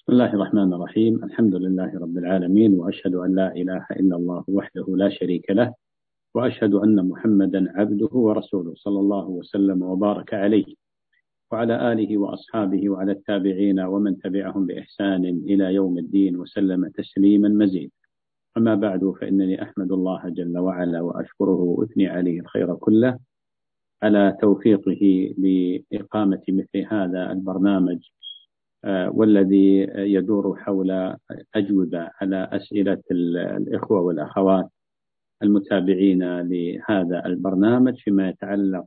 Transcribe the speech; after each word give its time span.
بسم 0.00 0.12
الله 0.12 0.34
الرحمن 0.34 0.72
الرحيم. 0.72 1.24
الحمد 1.24 1.54
لله 1.54 1.98
رب 1.98 2.18
العالمين 2.18 2.74
وأشهد 2.74 3.14
أن 3.14 3.34
لا 3.34 3.52
إله 3.56 3.86
إلا 3.90 4.16
الله 4.16 4.44
وحده 4.48 4.84
لا 4.96 5.08
شريك 5.08 5.50
له 5.50 5.74
وأشهد 6.34 6.74
أن 6.74 7.08
محمدا 7.08 7.72
عبده 7.76 8.08
ورسوله 8.12 8.74
صلى 8.76 9.00
الله 9.00 9.28
وسلم 9.28 9.82
وبارك 9.82 10.34
عليه 10.34 10.74
وعلى 11.52 11.92
آله 11.92 12.18
وأصحابه 12.18 12.90
وعلى 12.90 13.12
التابعين 13.12 13.80
ومن 13.80 14.18
تبعهم 14.18 14.66
بإحسان 14.66 15.24
إلى 15.24 15.74
يوم 15.74 15.98
الدين 15.98 16.36
وسلم 16.36 16.88
تسليما 16.88 17.48
مزيدا. 17.48 17.92
أما 18.56 18.74
بعد 18.74 19.04
فإنني 19.20 19.62
أحمد 19.62 19.92
الله 19.92 20.28
جل 20.28 20.58
وعلا 20.58 21.00
وأشكره 21.00 21.60
وأثني 21.60 22.06
عليه 22.08 22.40
الخير 22.40 22.74
كله. 22.74 23.18
على 24.02 24.36
توفيقه 24.40 25.34
لإقامة 25.38 26.42
مثل 26.48 26.86
هذا 26.90 27.32
البرنامج 27.32 27.98
والذي 28.86 29.78
يدور 29.96 30.56
حول 30.56 31.16
أجوبة 31.54 32.10
على 32.20 32.48
أسئلة 32.52 33.02
الإخوة 33.10 34.00
والأخوات 34.00 34.68
المتابعين 35.42 36.40
لهذا 36.40 37.26
البرنامج 37.26 37.96
فيما 37.96 38.28
يتعلق 38.28 38.84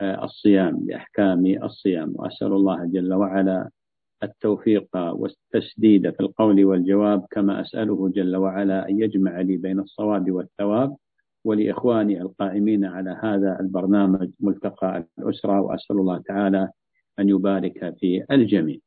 بالصيام 0.00 0.76
بأحكام 0.76 1.46
الصيام. 1.46 2.12
وأسأل 2.14 2.52
الله 2.52 2.84
جل 2.84 3.14
وعلا 3.14 3.70
التوفيق 4.22 4.88
والتسديد 4.96 6.10
في 6.10 6.20
القول 6.20 6.64
والجواب 6.64 7.26
كما 7.30 7.60
أسأله 7.60 8.08
جل 8.08 8.36
وعلا 8.36 8.88
أن 8.88 9.00
يجمع 9.00 9.40
لي 9.40 9.56
بين 9.56 9.80
الصواب 9.80 10.30
والثواب. 10.30 10.96
ولإخواني 11.44 12.20
القائمين 12.22 12.84
على 12.84 13.18
هذا 13.22 13.60
البرنامج 13.60 14.30
ملتقى 14.40 15.06
الأسرة 15.18 15.60
وأسأل 15.60 15.96
الله 15.96 16.18
تعالى 16.18 16.68
أن 17.20 17.28
يبارك 17.28 17.94
في 18.00 18.24
الجميع. 18.30 18.78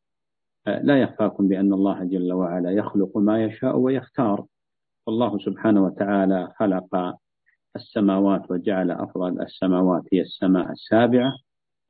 لا 0.68 1.02
يخفاكم 1.02 1.48
بأن 1.48 1.74
الله 1.74 2.04
جل 2.04 2.34
وعلا 2.34 2.72
يخلق 2.72 3.18
ما 3.18 3.44
يشاء 3.44 3.78
ويختار. 3.78 4.46
والله 5.08 5.38
سبحانه 5.38 5.84
وتعالى 5.84 6.48
خلق 6.60 7.16
السماوات 7.76 8.52
وجعل 8.52 8.92
أفضل 8.92 9.42
السماوات 9.42 10.04
هي 10.14 10.22
السماء 10.22 10.72
السابعة 10.72 11.32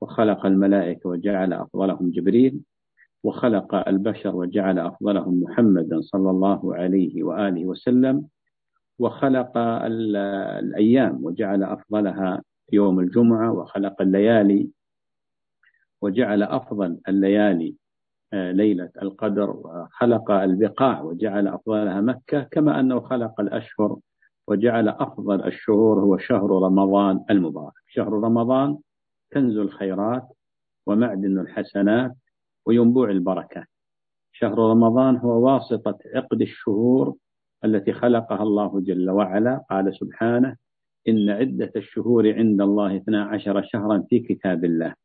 وخلق 0.01 0.45
الملائكة 0.45 1.09
وجعل 1.09 1.53
أفضلهم 1.53 2.11
جبريل 2.11 2.59
وخلق 3.23 3.87
البشر 3.87 4.35
وجعل 4.35 4.79
أفضلهم 4.79 5.43
محمدا 5.43 6.01
صلى 6.01 6.29
الله 6.29 6.75
عليه 6.75 7.23
وآله 7.23 7.65
وسلم 7.65 8.27
وخلق 8.99 9.51
الأيام 9.57 11.25
وجعل 11.25 11.63
أفضلها 11.63 12.41
يوم 12.73 12.99
الجمعة 12.99 13.51
وخلق 13.51 14.01
الليالي 14.01 14.69
وجعل 16.03 16.43
أفضل 16.43 16.99
الليالي 17.07 17.75
آه، 18.33 18.51
ليلة 18.51 18.89
القدر 19.01 19.49
وخلق 19.49 20.31
البقاع 20.31 21.01
وجعل 21.01 21.47
أفضلها 21.47 22.01
مكة 22.01 22.41
كما 22.43 22.79
أنه 22.79 22.99
خلق 22.99 23.39
الأشهر 23.41 23.97
وجعل 24.47 24.89
أفضل 24.89 25.43
الشهور 25.43 25.99
هو 25.99 26.17
شهر 26.17 26.49
رمضان 26.49 27.23
المبارك. 27.29 27.73
شهر 27.87 28.13
رمضان 28.13 28.77
كنز 29.33 29.57
الخيرات 29.57 30.27
ومعدن 30.87 31.39
الحسنات 31.39 32.15
وينبوع 32.65 33.09
البركات 33.09 33.67
شهر 34.31 34.57
رمضان 34.59 35.17
هو 35.17 35.45
واسطة 35.53 35.97
عقد 36.15 36.41
الشهور 36.41 37.15
التي 37.65 37.93
خلقها 37.93 38.43
الله 38.43 38.79
جل 38.81 39.09
وعلا. 39.09 39.65
قال 39.69 39.95
سبحانه 39.95 40.55
إن 41.07 41.29
عدة 41.29 41.71
الشهور 41.75 42.33
عند 42.33 42.61
الله 42.61 42.97
12 42.97 43.63
شهرا 43.63 44.03
في 44.09 44.19
كتاب 44.19 44.65
الله. 44.65 45.02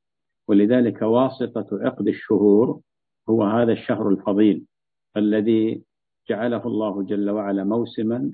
ولذلك 0.49 1.03
واسطة 1.03 1.67
عقد 1.73 2.09
الشهور 2.09 2.81
هو 3.29 3.43
هذا 3.45 3.73
الشهر 3.73 4.09
الفضيل 4.09 4.65
الذي 5.17 5.83
جعله 6.29 6.67
الله 6.67 7.03
جل 7.03 7.31
وعلا 7.31 7.65
موسما 7.65 8.31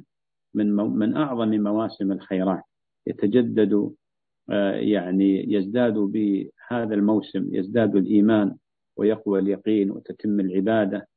من 0.54 0.72
من 0.74 1.16
أعظم 1.16 1.48
مواسم 1.48 2.12
الخيرات. 2.12 2.62
يتجدد 3.06 3.90
آه، 4.50 4.72
يعني 4.74 5.52
يزداد 5.52 5.94
بهذا 5.94 6.94
الموسم 6.94 7.54
يزداد 7.54 7.96
الإيمان 7.96 8.56
ويقوى 8.96 9.38
اليقين 9.38 9.90
وتتم 9.90 10.40
العبادة 10.40 11.08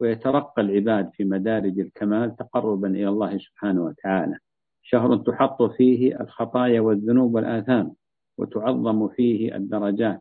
ويترقى 0.00 0.62
العباد 0.62 1.10
في 1.12 1.24
مدارج 1.24 1.78
الكمال 1.80 2.36
تقربا 2.36 2.88
إلى 2.88 3.08
الله 3.08 3.38
سبحانه 3.38 3.84
وتعالى. 3.84 4.38
شهر 4.82 5.16
تحط 5.16 5.62
فيه 5.62 6.20
الخطايا 6.20 6.80
والذنوب 6.80 7.34
والآثام 7.34 7.94
وتعظم 8.38 9.08
فيه 9.08 9.56
الدرجات. 9.56 10.20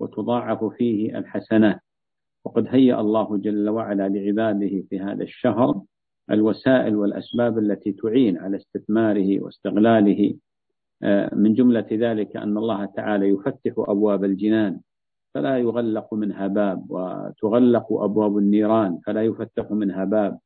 وتضاعف 0.00 0.64
فيه 0.64 1.18
الحسنات. 1.18 1.80
وقد 2.44 2.66
هيأ 2.68 3.00
الله 3.00 3.36
جل 3.36 3.68
وعلا 3.68 4.08
لعباده 4.08 4.84
في 4.90 5.00
هذا 5.00 5.22
الشهر 5.22 5.82
الوسائل 6.30 6.96
والأسباب 6.96 7.58
التي 7.58 7.92
تعين 7.92 8.38
على 8.38 8.56
استثماره 8.56 9.40
واستغلاله. 9.42 10.34
آه، 11.02 11.34
من 11.34 11.54
جملة 11.54 11.86
ذلك 11.92 12.36
أن 12.36 12.56
الله 12.58 12.84
تعالى 12.84 13.28
يفتح 13.28 13.72
أبواب 13.78 14.24
الجنان 14.24 14.80
فلا 15.34 15.58
يغلق 15.58 16.14
منها 16.14 16.46
باب 16.46 16.90
وتغلق 16.90 17.92
أبواب 17.92 18.38
النيران 18.38 18.98
فلا 19.06 19.22
يفتح 19.22 19.70
منها 19.70 20.04
باب. 20.04 20.38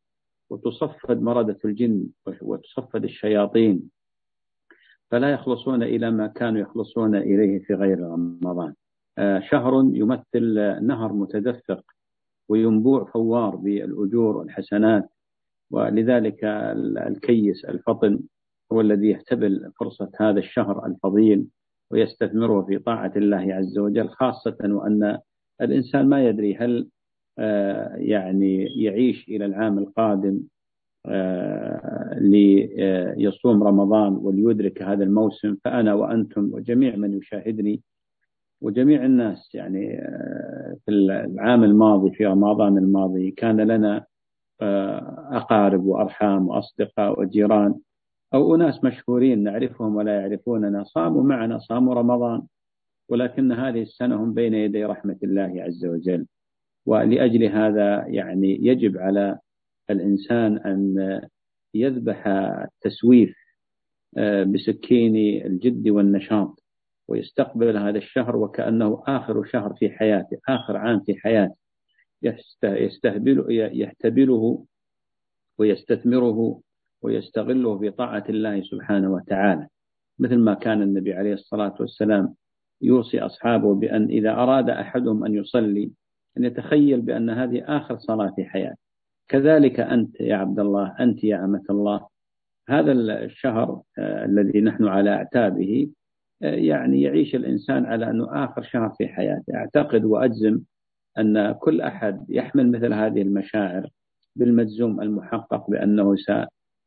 وتصفد 0.51 1.23
مردة 1.23 1.59
الجن 1.65 2.07
وتصفد 2.43 3.05
الشياطين 3.05 3.91
فلا 5.11 5.33
يخلصون 5.33 5.83
إلى 5.83 6.11
ما 6.11 6.27
كانوا 6.27 6.61
يخلصون 6.61 7.17
إليه 7.17 7.59
في 7.59 7.75
غير 7.75 8.01
رمضان. 8.01 8.75
شهر 9.51 9.91
يمثل 9.95 10.55
نهر 10.87 11.13
متدفق 11.13 11.85
وينبوع 12.49 13.05
فوار 13.05 13.57
بالأجور 13.57 14.37
والحسنات 14.37 15.11
ولذلك 15.71 16.45
الكيس 17.07 17.65
الفطن 17.65 18.21
هو 18.73 18.81
الذي 18.81 19.11
يحتبل 19.11 19.73
فرصة 19.81 20.11
هذا 20.21 20.39
الشهر 20.39 20.87
الفضيل 20.87 21.47
ويستثمره 21.91 22.63
في 22.63 22.79
طاعة 22.79 23.13
الله 23.17 23.55
عز 23.55 23.79
وجل 23.79 24.09
خاصة 24.09 24.57
وأن 24.63 25.19
الإنسان 25.61 26.09
ما 26.09 26.29
يدري 26.29 26.57
هل 26.57 26.89
آه، 27.39 27.95
يعني 27.97 28.65
يعيش 28.83 29.29
إلى 29.29 29.45
العام 29.45 29.79
القادم 29.79 30.41
آه، 31.07 32.19
ليصوم 32.21 33.63
رمضان 33.63 34.13
وليدرك 34.13 34.83
هذا 34.83 35.05
الموسم 35.05 35.57
فأنا 35.65 35.95
وأنتم 35.95 36.51
وجميع 36.55 36.97
من 36.97 37.19
يشاهدني 37.19 37.81
وجميع 38.61 39.05
الناس 39.05 39.55
يعني 39.55 39.99
آه، 39.99 40.77
في 40.87 40.91
العام 40.91 41.65
الماضي 41.65 42.11
في 42.11 42.27
رمضان 42.27 42.79
الماضي 42.79 43.31
كان 43.31 43.61
لنا 43.61 44.07
أقارب 45.33 45.85
وأرحام 45.85 46.49
وأصدقاء 46.49 47.21
وجيران 47.21 47.75
أو 48.35 48.55
أناس 48.55 48.85
مشهورين 48.85 49.43
نعرفهم 49.43 49.97
ولا 49.97 50.21
يعرفوننا 50.21 50.85
صاموا 50.85 51.23
معنا 51.23 51.59
صاموا 51.59 51.95
رمضان. 51.95 52.43
ولكن 53.09 53.53
هذه 53.53 53.83
السنة 53.83 54.17
هم 54.17 54.35
بين 54.35 54.55
يدي 54.55 54.85
رحمة 54.85 55.17
الله 55.25 55.63
عز 55.63 55.87
وجل. 55.87 56.27
ولأجل 56.87 57.45
هذا 57.45 58.05
يعني 58.09 58.59
يجب 58.67 58.99
على 58.99 59.39
الإنسان 59.91 60.59
أن 60.59 61.21
يذبح 61.75 62.27
التسويف 62.27 63.35
آه، 64.19 64.45
بسكين 64.45 65.17
الجد 65.47 65.89
والنشاط. 65.89 66.60
ويستقبل 67.11 67.77
هذا 67.77 67.99
الشهر 67.99 68.37
وكأنه 68.37 69.03
آخر 69.07 69.45
شهر 69.45 69.75
في 69.75 69.91
حياته 69.91 70.39
آخر 70.49 70.77
عام 70.77 71.01
في 71.01 71.15
حياته. 71.15 71.55
يستهبل 72.65 73.45
يحتبله 73.73 74.65
ويستثمره 75.59 76.61
ويستغله 77.03 77.79
في 77.79 77.91
طاعة 77.91 78.25
الله 78.29 78.63
سبحانه 78.63 79.13
وتعالى. 79.13 79.67
مثل 80.19 80.37
ما 80.39 80.55
كان 80.55 80.83
النبي 80.83 81.15
عليه 81.15 81.33
الصلاة 81.33 81.75
والسلام 81.81 82.35
يوصي 82.83 83.21
أصحابه 83.21 83.75
بأن 83.75 84.05
إذا 84.05 84.31
أراد 84.31 84.71
أحدهم 84.71 85.25
أن 85.25 85.35
يصلي 85.35 85.91
أن 86.39 86.45
يتخيل 86.45 87.01
بأن 87.01 87.31
هذه 87.31 87.63
آخر 87.67 87.99
صلاة 87.99 88.33
في 88.37 88.45
حياته. 88.45 88.79
كذلك 89.29 89.81
أنت 89.81 90.21
يا 90.21 90.37
عبد 90.37 90.59
الله 90.59 90.97
أنت 91.01 91.25
يا 91.25 91.45
أمة 91.45 91.65
الله. 91.71 92.07
هذا 92.69 92.93
الشهر 92.93 93.83
آه 93.99 94.25
الذي 94.25 94.61
نحن 94.61 94.85
على 94.85 95.11
أعتابه 95.11 95.89
يعني 96.41 97.03
يعيش 97.03 97.35
الإنسان 97.35 97.87
على 97.87 98.11
أنه 98.11 98.45
آخر 98.45 98.63
شهر 98.63 98.91
في 98.99 99.09
حياته. 99.09 99.55
أعتقد 99.55 100.05
وأجزم 100.05 100.61
أن 101.19 101.53
كل 101.53 101.81
أحد 101.81 102.25
يحمل 102.29 102.71
مثل 102.71 102.93
هذه 102.93 103.23
المشاعر 103.23 103.89
بالمجزوم 104.37 105.01
المحقق 105.01 105.71
بأنه 105.71 106.17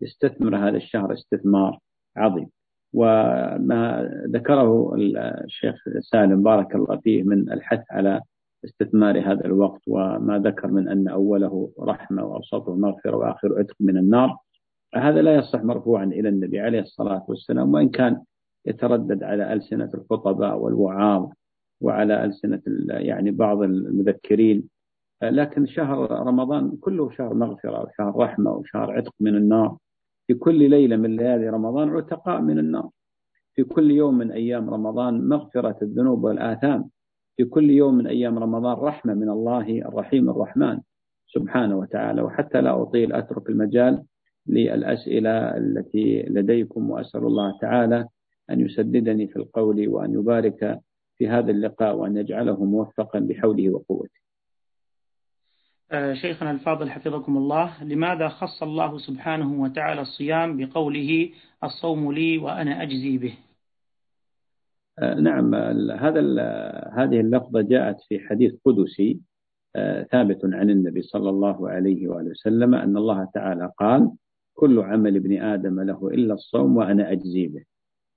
يستثمر 0.01 0.55
هذا 0.57 0.77
الشهر 0.77 1.13
استثمار 1.13 1.79
عظيم. 2.17 2.49
وما 2.93 4.09
ذكره 4.27 4.95
الشيخ 5.43 5.75
سالم 5.99 6.43
بارك 6.43 6.75
الله 6.75 6.97
فيه 6.97 7.23
من 7.23 7.51
الحث 7.51 7.83
على 7.91 8.21
استثمار 8.65 9.19
هذا 9.19 9.45
الوقت 9.45 9.81
وما 9.87 10.39
ذكر 10.39 10.67
من 10.67 10.89
أن 10.89 11.07
أوله 11.07 11.71
رحمة 11.79 12.23
وأوسطه 12.25 12.75
مغفرة 12.75 13.17
وآخره 13.17 13.59
عتق 13.59 13.75
من 13.79 13.97
النار 13.97 14.37
هذا 14.95 15.21
لا 15.21 15.35
يصح 15.35 15.63
مرفوعا 15.63 16.03
إلى 16.05 16.29
النبي 16.29 16.59
عليه 16.59 16.79
الصلاة 16.79 17.25
والسلام 17.27 17.73
وإن 17.73 17.89
كان 17.89 18.21
يتردد 18.65 19.23
على 19.23 19.53
ألسنة 19.53 19.89
الخطباء 19.93 20.57
والوعاظ 20.57 21.29
وعلى 21.81 22.25
ألسنة 22.25 22.61
يعني 22.89 23.31
بعض 23.31 23.61
المذكرين. 23.61 24.63
لكن 25.23 25.65
شهر 25.65 26.11
رمضان 26.11 26.77
كله 26.81 27.11
شهر 27.11 27.33
مغفرة 27.33 27.83
وشهر 27.83 28.15
رحمة 28.15 28.51
وشهر 28.51 28.91
عتق 28.91 29.13
من 29.19 29.35
النار. 29.35 29.77
في 30.27 30.33
كل 30.33 30.69
ليلة 30.69 30.95
من 30.95 31.15
ليالي 31.15 31.49
رمضان 31.49 31.89
عتقاء 31.89 32.41
من 32.41 32.59
النار. 32.59 32.89
في 33.55 33.63
كل 33.63 33.91
يوم 33.91 34.17
من 34.17 34.31
أيام 34.31 34.69
رمضان 34.69 35.27
مغفرة 35.27 35.77
الذنوب 35.81 36.23
والآثام. 36.23 36.89
في 37.37 37.45
كل 37.45 37.69
يوم 37.69 37.97
من 37.97 38.07
أيام 38.07 38.39
رمضان 38.39 38.77
رحمة 38.77 39.13
من 39.13 39.29
الله 39.29 39.81
الرحيم 39.81 40.29
الرحمن 40.29 40.79
سبحانه 41.27 41.77
وتعالى. 41.77 42.21
وحتى 42.21 42.61
لا 42.61 42.81
أطيل 42.81 43.13
أترك 43.13 43.49
المجال 43.49 44.03
للأسئلة 44.47 45.57
التي 45.57 46.23
لديكم 46.29 46.91
وأسأل 46.91 47.23
الله 47.23 47.57
تعالى 47.61 48.07
أن 48.49 48.59
يسددني 48.61 49.27
في 49.27 49.35
القول 49.35 49.87
وأن 49.87 50.13
يبارك 50.13 50.79
في 51.17 51.27
هذا 51.27 51.51
اللقاء 51.51 51.95
وأن 51.95 52.17
يجعله 52.17 52.65
موفقا 52.65 53.19
بحوله 53.19 53.69
وقوته. 53.69 54.23
آه، 55.91 56.13
شيخنا 56.13 56.51
الفاضل 56.51 56.89
حفظكم 56.89 57.37
الله. 57.37 57.83
لماذا 57.83 58.27
خص 58.27 58.63
الله 58.63 58.97
سبحانه 58.97 59.61
وتعالى 59.61 60.01
الصيام 60.01 60.57
بقوله 60.57 61.29
الصوم 61.63 62.11
لي 62.11 62.37
وأنا 62.37 62.83
أجزي 62.83 63.17
به؟ 63.17 63.33
آه، 64.99 65.13
نعم 65.13 65.55
هذا 65.91 66.19
هذه 66.93 67.19
اللفظة 67.19 67.61
جاءت 67.61 68.01
في 68.09 68.19
حديث 68.19 68.53
قدسي 68.65 69.19
آه، 69.75 70.03
ثابت 70.03 70.39
عن 70.43 70.69
النبي 70.69 71.01
صلى 71.01 71.29
الله 71.29 71.69
عليه 71.69 72.07
وآله 72.07 72.29
وسلم 72.29 72.75
أن 72.75 72.97
الله 72.97 73.27
تعالى 73.33 73.71
قال 73.77 74.11
كل 74.53 74.79
عمل 74.79 75.15
ابن 75.15 75.41
آدم 75.41 75.81
له 75.81 76.07
إلا 76.07 76.33
الصوم 76.33 76.77
وأنا 76.77 77.11
أجزي 77.11 77.47
به. 77.47 77.63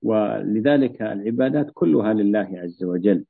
ولذلك 0.03 1.01
العبادات 1.01 1.71
كلها 1.73 2.13
لله 2.13 2.49
عز 2.53 2.83
وجل. 2.83 3.25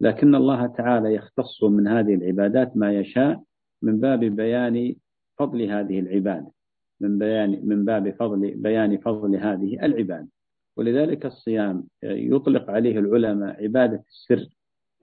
لكن 0.00 0.34
الله 0.34 0.66
تعالى 0.66 1.14
يختص 1.14 1.64
من 1.64 1.88
هذه 1.88 2.14
العبادات 2.14 2.76
ما 2.76 2.92
يشاء 2.92 3.42
من 3.82 4.00
باب 4.00 4.20
بيان 4.20 4.94
فضل 5.38 5.62
هذه 5.62 6.00
العبادة 6.00 6.52
من 7.00 7.18
بيان 7.18 7.60
من 7.64 7.84
باب 7.84 8.10
فضل 8.10 8.54
بيان 8.54 8.98
فضل 8.98 9.36
هذه 9.36 9.84
العبادة. 9.86 10.28
ولذلك 10.76 11.26
الصيام 11.26 11.84
يطلق 12.02 12.70
عليه 12.70 12.98
العلماء 12.98 13.62
عبادة 13.62 14.04
السر 14.08 14.48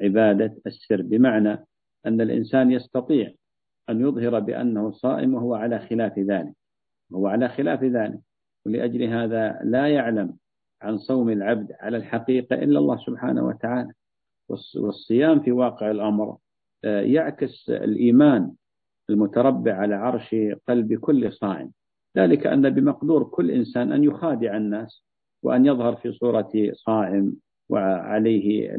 عبادة 0.02 0.56
السر 0.68 1.02
بمعنى 1.02 1.66
أن 2.06 2.22
الإنسان 2.22 2.72
يستطيع 2.72 3.32
أن 3.90 4.02
يظهر 4.02 4.40
بأنه 4.40 4.92
صائم 4.92 5.34
وهو 5.34 5.56
على 5.56 5.80
خلاف 5.80 6.20
ذلك 6.20 6.54
هو 7.14 7.28
على 7.28 7.50
خلاف 7.50 7.84
ذلك. 7.84 8.20
ولأجل 8.66 9.04
هذا 9.04 9.60
لا 9.64 9.88
يعلم 9.88 10.34
عن 10.82 10.98
صوم 10.98 11.30
العبد 11.30 11.72
على 11.80 11.98
الحقيقة 11.98 12.56
إلا 12.56 12.80
الله 12.80 12.98
سبحانه 12.98 13.46
وتعالى. 13.46 13.94
والصيام 14.76 15.40
في 15.40 15.52
واقع 15.52 15.92
الأمر 15.92 16.38
آه، 16.84 17.02
يعكس 17.02 17.70
الإيمان 17.70 18.52
المتربع 19.10 19.74
على 19.74 19.96
عرش 19.96 20.36
قلب 20.68 20.94
كل 20.94 21.34
صائم. 21.34 21.72
ذلك 22.18 22.48
أن 22.48 22.70
بمقدور 22.70 23.24
كل 23.24 23.52
إنسان 23.52 23.92
أن 23.92 24.04
يخادع 24.04 24.58
الناس 24.58 25.04
وأن 25.44 25.66
يظهر 25.66 25.96
في 25.96 26.12
صورة 26.12 26.52
صائم 26.74 27.36
وعليه 27.70 28.72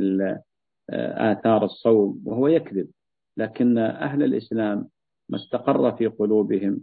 آثار 0.91 1.65
الصوم 1.65 2.23
وهو 2.27 2.49
يكذب. 2.49 2.89
لكن 3.37 3.79
أهل 3.79 4.23
الإسلام 4.23 4.89
ما 5.29 5.37
استقر 5.37 5.93
في 5.93 6.07
قلوبهم 6.07 6.81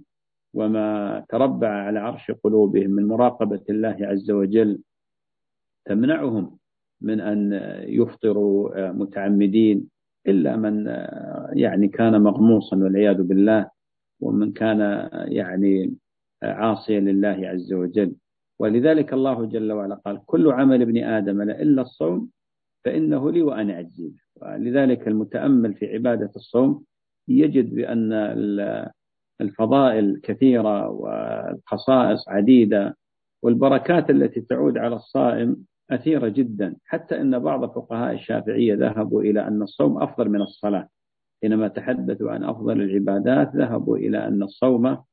وما 0.53 1.19
تربع 1.29 1.67
على 1.69 1.99
عرش 1.99 2.31
قلوبهم 2.31 2.89
من 2.89 3.07
مراقبة 3.07 3.61
الله 3.69 3.97
عز 4.01 4.31
وجل 4.31 4.79
تمنعهم 5.89 6.57
من 7.01 7.19
أن 7.21 7.53
يفطروا 7.87 8.91
متعمدين 8.91 9.89
إلا 10.27 10.55
من 10.55 10.85
يعني 11.53 11.87
كان 11.87 12.21
مغموصا 12.21 12.75
والعياذ 12.77 13.23
بالله 13.23 13.69
ومن 14.21 14.51
كان 14.53 15.09
يعني 15.27 15.93
عاصيا 16.43 16.99
لله 16.99 17.39
عز 17.47 17.73
وجل. 17.73 18.15
ولذلك 18.59 19.13
الله 19.13 19.45
جل 19.45 19.71
وعلا 19.71 19.95
قال 19.95 20.25
كل 20.25 20.51
عمل 20.51 20.81
ابن 20.81 21.03
آدم 21.03 21.41
إلا 21.41 21.81
الصوم 21.81 22.29
فإنه 22.85 23.31
لي 23.31 23.41
وأنا 23.41 23.79
أجزي 23.79 24.11
لذلك 24.43 25.07
المتأمل 25.07 25.73
في 25.73 25.93
عبادة 25.93 26.31
الصوم 26.35 26.83
يجد 27.27 27.75
بأن 27.75 28.13
الفضائل 29.41 30.19
كثيرة 30.23 30.89
والخصائص 30.89 32.29
عديدة 32.29 32.97
والبركات 33.43 34.09
التي 34.09 34.41
تعود 34.41 34.77
على 34.77 34.95
الصائم 34.95 35.65
أثيرة 35.91 36.27
جدا 36.27 36.75
حتى 36.85 37.21
أن 37.21 37.39
بعض 37.39 37.65
فقهاء 37.65 38.13
الشافعية 38.13 38.75
ذهبوا 38.75 39.21
إلى 39.21 39.47
أن 39.47 39.61
الصوم 39.61 40.03
أفضل 40.03 40.29
من 40.29 40.41
الصلاة. 40.41 40.87
حينما 41.41 41.67
تحدثوا 41.67 42.31
عن 42.31 42.43
أفضل 42.43 42.81
العبادات 42.81 43.55
ذهبوا 43.55 43.97
إلى 43.97 44.27
أن 44.27 44.43
الصوم 44.43 45.03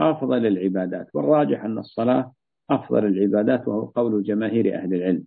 أفضل 0.00 0.46
العبادات. 0.46 1.08
والراجح 1.14 1.64
أن 1.64 1.78
الصلاة 1.78 2.32
أفضل 2.70 3.06
العبادات 3.06 3.68
وهو 3.68 3.84
قول 3.84 4.22
جماهير 4.22 4.78
أهل 4.78 4.94
العلم. 4.94 5.24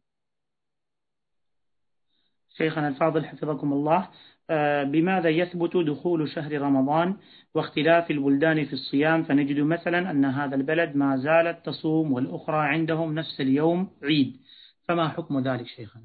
شيخنا 2.57 2.88
الفاضل 2.88 3.25
حفظكم 3.25 3.74
الله. 3.74 4.10
آه، 4.50 4.84
بماذا 4.84 5.30
يثبت 5.30 5.78
دخول 5.78 6.30
شهر 6.30 6.62
رمضان 6.62 7.16
واختلاف 7.56 8.12
البلدان 8.12 8.66
في 8.66 8.74
الصيام؟ 8.74 9.24
فنجد 9.24 9.60
مثلا 9.60 10.12
أن 10.12 10.25
هذا 10.25 10.56
البلد 10.56 10.96
ما 10.96 11.18
زالت 11.18 11.66
تصوم 11.66 12.13
والأخرى 12.13 12.57
عندهم 12.57 13.16
نفس 13.16 13.42
اليوم 13.42 13.90
عيد. 14.04 14.38
فما 14.87 15.07
حكم 15.07 15.39
ذلك 15.39 15.65
شيخنا؟ 15.65 16.03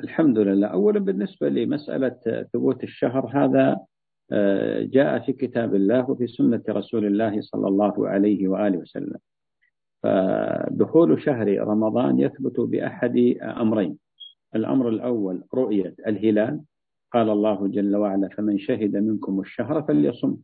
الحمد 0.00 0.38
لله. 0.38 0.66
أولا 0.66 1.00
بالنسبة 1.00 1.48
لمسألة 1.48 2.46
ثبوت 2.52 2.84
الشهر 2.84 3.26
هذا 3.34 3.78
آه، 4.32 4.82
جاء 4.82 5.18
في 5.18 5.32
كتاب 5.32 5.74
الله 5.74 6.10
وفي 6.10 6.26
سنة 6.26 6.62
رسول 6.68 7.06
الله 7.06 7.40
صلى 7.40 7.68
الله 7.68 8.08
عليه 8.08 8.48
وآله 8.48 8.78
وسلم. 8.78 9.18
فدخول 10.02 11.22
شهر 11.22 11.58
رمضان 11.68 12.18
يثبت 12.18 12.60
بأحد 12.60 13.36
أمرين. 13.42 13.98
الأمر 14.54 14.88
الأول 14.88 15.42
رؤية 15.54 15.94
الهلال. 16.06 16.60
قال 17.12 17.30
الله 17.30 17.68
جل 17.68 17.96
وعلا 17.96 18.28
فمن 18.28 18.58
شهد 18.58 18.96
منكم 18.96 19.40
الشهر 19.40 19.82
فليصم 19.82 20.36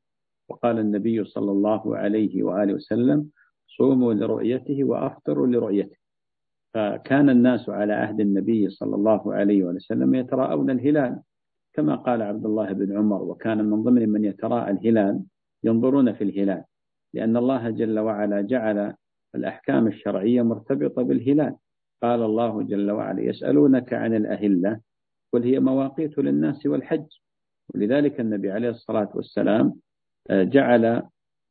وقال 0.48 0.78
النبي 0.78 1.24
صلى 1.24 1.50
الله 1.50 1.96
عليه 1.96 2.42
وآله 2.42 2.74
وسلم 2.74 3.30
صوموا 3.66 4.14
لرؤيته 4.14 4.84
وأفطروا 4.84 5.46
لرؤيته 5.46 5.96
فكان 6.74 7.30
الناس 7.30 7.68
على 7.68 7.92
عهد 7.92 8.20
النبي 8.20 8.70
صلى 8.70 8.94
الله 8.96 9.34
عليه 9.34 9.64
وسلم 9.64 10.14
يتراءون 10.14 10.70
الهلال 10.70 11.20
كما 11.72 11.94
قال 11.94 12.22
عبد 12.22 12.44
الله 12.44 12.72
بن 12.72 12.96
عمر 12.98 13.22
وكان 13.22 13.64
من 13.64 13.82
ضمن 13.82 14.08
من 14.08 14.24
يتراءى 14.24 14.70
الهلال 14.70 15.22
ينظرون 15.64 16.12
في 16.12 16.24
الهلال 16.24 16.64
لأن 17.14 17.36
الله 17.36 17.70
جل 17.70 17.98
وعلا 17.98 18.40
جعل 18.40 18.94
الأحكام 19.34 19.86
الشرعية 19.86 20.42
مرتبطة 20.42 21.02
بالهلال. 21.02 21.56
قال 22.02 22.22
الله 22.22 22.62
جل 22.62 22.90
وعلا 22.90 23.22
يسألونك 23.22 23.92
عن 23.92 24.14
الأهلة 24.14 24.80
قل 25.32 25.42
هي 25.42 25.60
مواقيت 25.60 26.18
للناس 26.18 26.66
والحج. 26.66 27.06
ولذلك 27.74 28.20
النبي 28.20 28.50
عليه 28.50 28.68
الصلاة 28.70 29.08
والسلام 29.14 29.74
آه، 30.30 30.42
جعل 30.42 31.02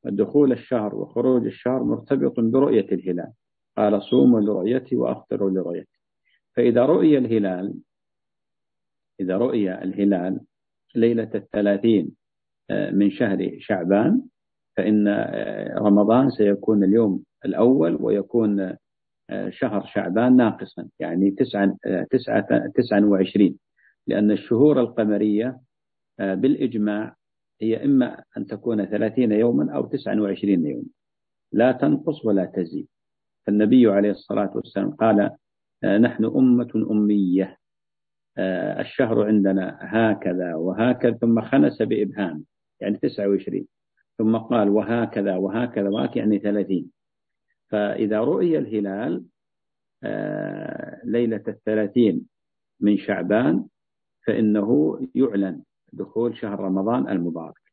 دخول 0.06 0.52
الشهر 0.52 0.96
وخروج 0.96 1.46
الشهر 1.46 1.84
مرتبط 1.84 2.40
برؤية 2.40 2.88
الهلال. 2.92 3.32
قال 3.78 4.04
صوموا 4.04 4.42
لرؤيتي 4.42 4.96
وأفطروا 4.96 5.50
لرؤيتي. 5.50 6.00
فإذا 6.56 6.86
رؤي 6.86 7.18
الهلال 7.18 7.74
إذا 9.20 9.38
رؤي 9.38 9.74
الهلال 9.74 10.40
ليلة 10.96 11.30
الثلاثين 11.36 12.12
آه، 12.70 12.92
من 12.92 13.12
شهر 13.12 13.58
شعبان 13.60 14.22
فإن 14.78 15.08
آه، 15.08 15.76
رمضان 15.78 16.30
سيكون 16.30 16.84
اليوم 16.84 17.24
الأول 17.46 17.98
ويكون 18.02 18.60
آه، 19.30 19.50
شهر 19.50 19.86
شعبان 19.86 20.36
ناقصا 20.36 20.88
يعني 21.00 21.32
تسعة, 21.32 21.78
تسعة, 22.12 22.48
تسعة 22.76 23.06
وعشرين. 23.06 23.58
لأن 24.08 24.32
الشهور 24.32 24.80
القمرية 24.80 25.60
بالإجماع 26.20 27.16
هي 27.62 27.86
إما 27.86 28.24
أن 28.38 28.46
تكون 28.46 28.86
ثلاثين 28.86 29.32
يوما 29.32 29.76
أو 29.76 29.86
تسعة 29.86 30.22
وعشرين 30.22 30.66
يوما. 30.66 30.88
لا 31.52 31.72
تنقص 31.72 32.26
ولا 32.26 32.46
تزيد. 32.46 32.88
فالنبي 33.48 33.88
عليه 33.88 34.12
الصلاة 34.12 34.52
والسلام 34.56 34.92
قال 34.92 35.32
آه، 35.84 35.98
نحن 35.98 36.26
أمة 36.26 36.88
أمية 36.92 37.58
آه، 38.38 38.82
الشهر 38.82 39.28
عندنا 39.28 39.78
هكذا 39.82 40.56
وهكذا 40.56 41.12
ثم 41.12 41.42
خنس 41.42 41.82
بإبهام 41.82 42.46
يعني 42.82 42.98
29 42.98 43.66
ثم 44.18 44.38
قال 44.38 44.70
وهكذا 44.70 45.36
وهكذا 45.36 45.90
وهكذا 45.90 46.24
يعني 46.24 46.40
30 46.40 46.92
فإذا 47.70 48.20
رؤي 48.20 48.58
الهلال 48.58 49.26
آه، 50.04 51.02
ليلة 51.04 51.44
الثلاثين 51.48 52.26
من 52.80 52.98
شعبان 52.98 53.66
فإنه 54.28 55.00
يعلن 55.16 55.62
دخول 55.94 56.38
شهر 56.38 56.60
رمضان 56.60 57.10
المبارك. 57.10 57.66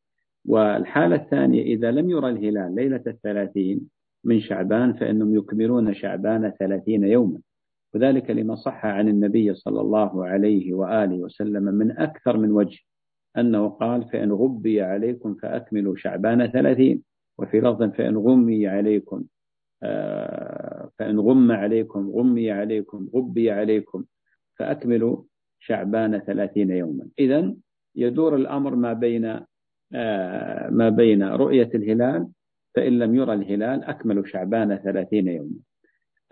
والحالة 0.45 1.17
الثانية 1.17 1.63
إذا 1.63 1.91
لم 1.91 2.11
يرى 2.11 2.29
الهلال 2.31 2.75
ليلة 2.75 3.03
الثلاثين 3.07 3.91
من 4.25 4.41
شعبان 4.41 4.93
فإنهم 4.93 5.35
يكملون 5.37 5.95
شعبان 5.95 6.51
ثلاثين 6.59 7.05
يوما. 7.05 7.39
وذلك 7.95 8.31
لما 8.31 8.55
صح 8.55 8.87
عن 8.87 9.09
النبي 9.09 9.55
صلى 9.55 9.81
الله 9.81 10.27
عليه 10.27 10.73
وآله 10.75 11.19
وسلم 11.19 11.63
من 11.63 11.91
أكثر 11.91 12.37
من 12.37 12.51
وجه 12.51 12.79
أنه 13.39 13.69
قال 13.69 14.05
فإن 14.09 14.33
غبي 14.33 14.83
عليكم 14.83 15.35
فأكملوا 15.35 15.97
شعبان 15.97 16.47
ثلاثين. 16.47 17.03
وفي 17.39 17.61
لفظ 17.61 17.83
فإن 17.83 18.17
غمي 18.17 18.67
عليكم 18.67 19.25
آه، 19.83 20.91
فإن 20.99 21.21
غم 21.21 21.53
عليكم 21.53 22.11
غمي 22.11 22.51
عليكم 22.51 23.09
غبي 23.15 23.51
عليكم 23.51 24.05
فأكملوا 24.59 25.23
شعبان 25.61 26.19
ثلاثين 26.19 26.71
يوما. 26.71 27.09
إذا 27.19 27.55
يدور 27.97 28.37
الأمر 28.37 28.75
ما 28.75 28.93
بين 28.93 29.41
آه، 29.95 30.71
ما 30.71 30.89
بين 30.89 31.23
رؤية 31.23 31.71
الهلال 31.75 32.29
فإن 32.75 32.99
لم 32.99 33.15
يرى 33.15 33.35
الهلال 33.35 33.85
أكملوا 33.85 34.27
شعبان 34.27 34.77
ثلاثين 34.77 35.29
يوما. 35.29 35.55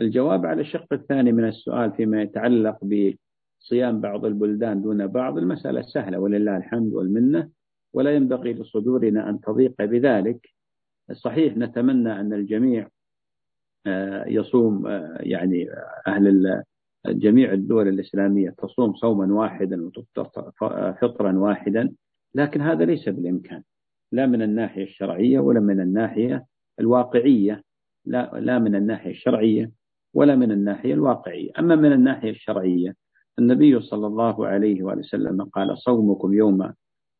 الجواب 0.00 0.46
على 0.46 0.60
الشق 0.60 0.92
الثاني 0.92 1.32
من 1.32 1.48
السؤال 1.48 1.92
فيما 1.92 2.22
يتعلق 2.22 2.78
بصيام 2.84 4.00
بعض 4.00 4.24
البلدان 4.24 4.82
دون 4.82 5.06
بعض 5.06 5.38
المسألة 5.38 5.82
سهلة 5.82 6.18
ولله 6.18 6.56
الحمد 6.56 6.92
والمنة 6.92 7.48
ولا 7.92 8.14
ينبغي 8.16 8.52
لصدورنا 8.52 9.30
أن 9.30 9.40
تضيق 9.40 9.74
بذلك. 9.82 10.46
صحيح 11.12 11.56
نتمنى 11.56 12.20
أن 12.20 12.32
الجميع 12.32 12.88
آه، 13.86 14.24
يصوم 14.26 14.86
آه، 14.86 15.18
يعني 15.20 15.68
أهل 16.06 16.62
جميع 17.06 17.52
الدول 17.52 17.88
الإسلامية 17.88 18.50
تصوم 18.50 18.94
صوما 18.94 19.34
واحدا 19.34 19.82
وتفطر 19.82 20.50
فطرا 21.00 21.38
واحدا 21.38 21.92
لكن 22.34 22.60
هذا 22.60 22.84
ليس 22.84 23.08
بالإمكان. 23.08 23.62
لا 24.12 24.26
من 24.26 24.42
الناحية 24.42 24.82
الشرعية 24.82 25.38
ولا 25.38 25.60
من 25.60 25.80
الناحية 25.80 26.46
الواقعية. 26.80 27.62
لا, 28.04 28.30
لا 28.34 28.58
من 28.58 28.74
الناحية 28.74 29.10
الشرعية 29.10 29.70
ولا 30.14 30.36
من 30.36 30.52
الناحية 30.52 30.94
الواقعية. 30.94 31.50
أما 31.58 31.76
من 31.76 31.92
الناحية 31.92 32.30
الشرعية 32.30 32.94
النبي 33.38 33.80
صلى 33.80 34.06
الله 34.06 34.46
عليه 34.46 34.82
وآله 34.82 34.98
وسلم 34.98 35.42
قال 35.42 35.78
صومكم 35.78 36.34
يوم 36.34 36.72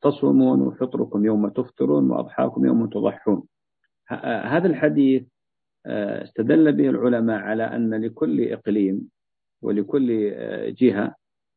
تصومون 0.03 0.61
وفطركم 0.61 1.25
يوم 1.25 1.49
تفطرون 1.49 2.11
وأضحاكم 2.11 2.67
يوم 2.67 2.87
تضحون. 2.87 3.43
هذا 4.45 4.67
الحديث 4.67 5.23
آه، 5.87 6.25
استدل 6.25 6.73
به 6.73 6.89
العلماء 6.89 7.41
على 7.41 7.63
أن 7.63 7.95
لكل 7.95 8.53
إقليم 8.53 9.09
ولكل 9.63 10.31
آه، 10.35 10.69
جهة 10.69 11.15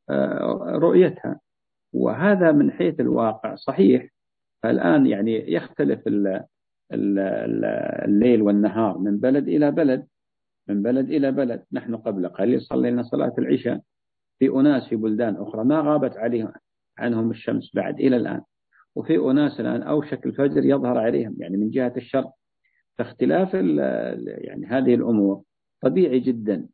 آه، 0.09 0.71
رؤيتها. 0.75 1.39
وهذا 1.93 2.51
من 2.51 2.71
حيث 2.71 2.99
الواقع. 2.99 3.55
صحيح 3.55 4.12
فالآن 4.63 5.08
يعني 5.08 5.53
يختلف 5.53 6.00
الليل 6.93 8.41
والنهار 8.41 8.98
من 8.98 9.17
بلد 9.17 9.48
إلى 9.48 9.72
بلد 9.72 10.08
من 10.67 10.82
بلد 10.82 11.10
إلى 11.10 11.32
بلد. 11.32 11.63
نحن 11.72 11.96
قبل 11.96 12.29
قليل 12.29 12.62
صلينا 12.62 13.03
صلاة 13.03 13.34
العشاء 13.38 13.82
في 14.39 14.50
أناس 14.50 14.88
في 14.88 14.96
بلدان 14.96 15.36
أخرى. 15.36 15.63
ما 15.63 15.79
غابت 15.79 16.17
عليهم 16.17 16.53
عنهم 16.98 17.32
الشمس 17.32 17.75
بعد 17.75 18.00
إلى 18.00 18.15
الآن. 18.17 18.41
وفي 18.96 19.17
أناس 19.17 19.60
الآن 19.60 19.82
أوشك 19.84 20.25
الفجر 20.25 20.65
يظهر 20.65 20.98
عليهم 20.98 21.36
يعني 21.39 21.58
من 21.58 21.70
جهة 21.70 21.93
الشرق 21.98 22.32
فاختلاف 22.98 23.53
يعني 23.53 24.65
هذه 24.65 24.96
الأمور 24.96 25.43
طبيعي 25.82 26.20
جدا 26.20 26.67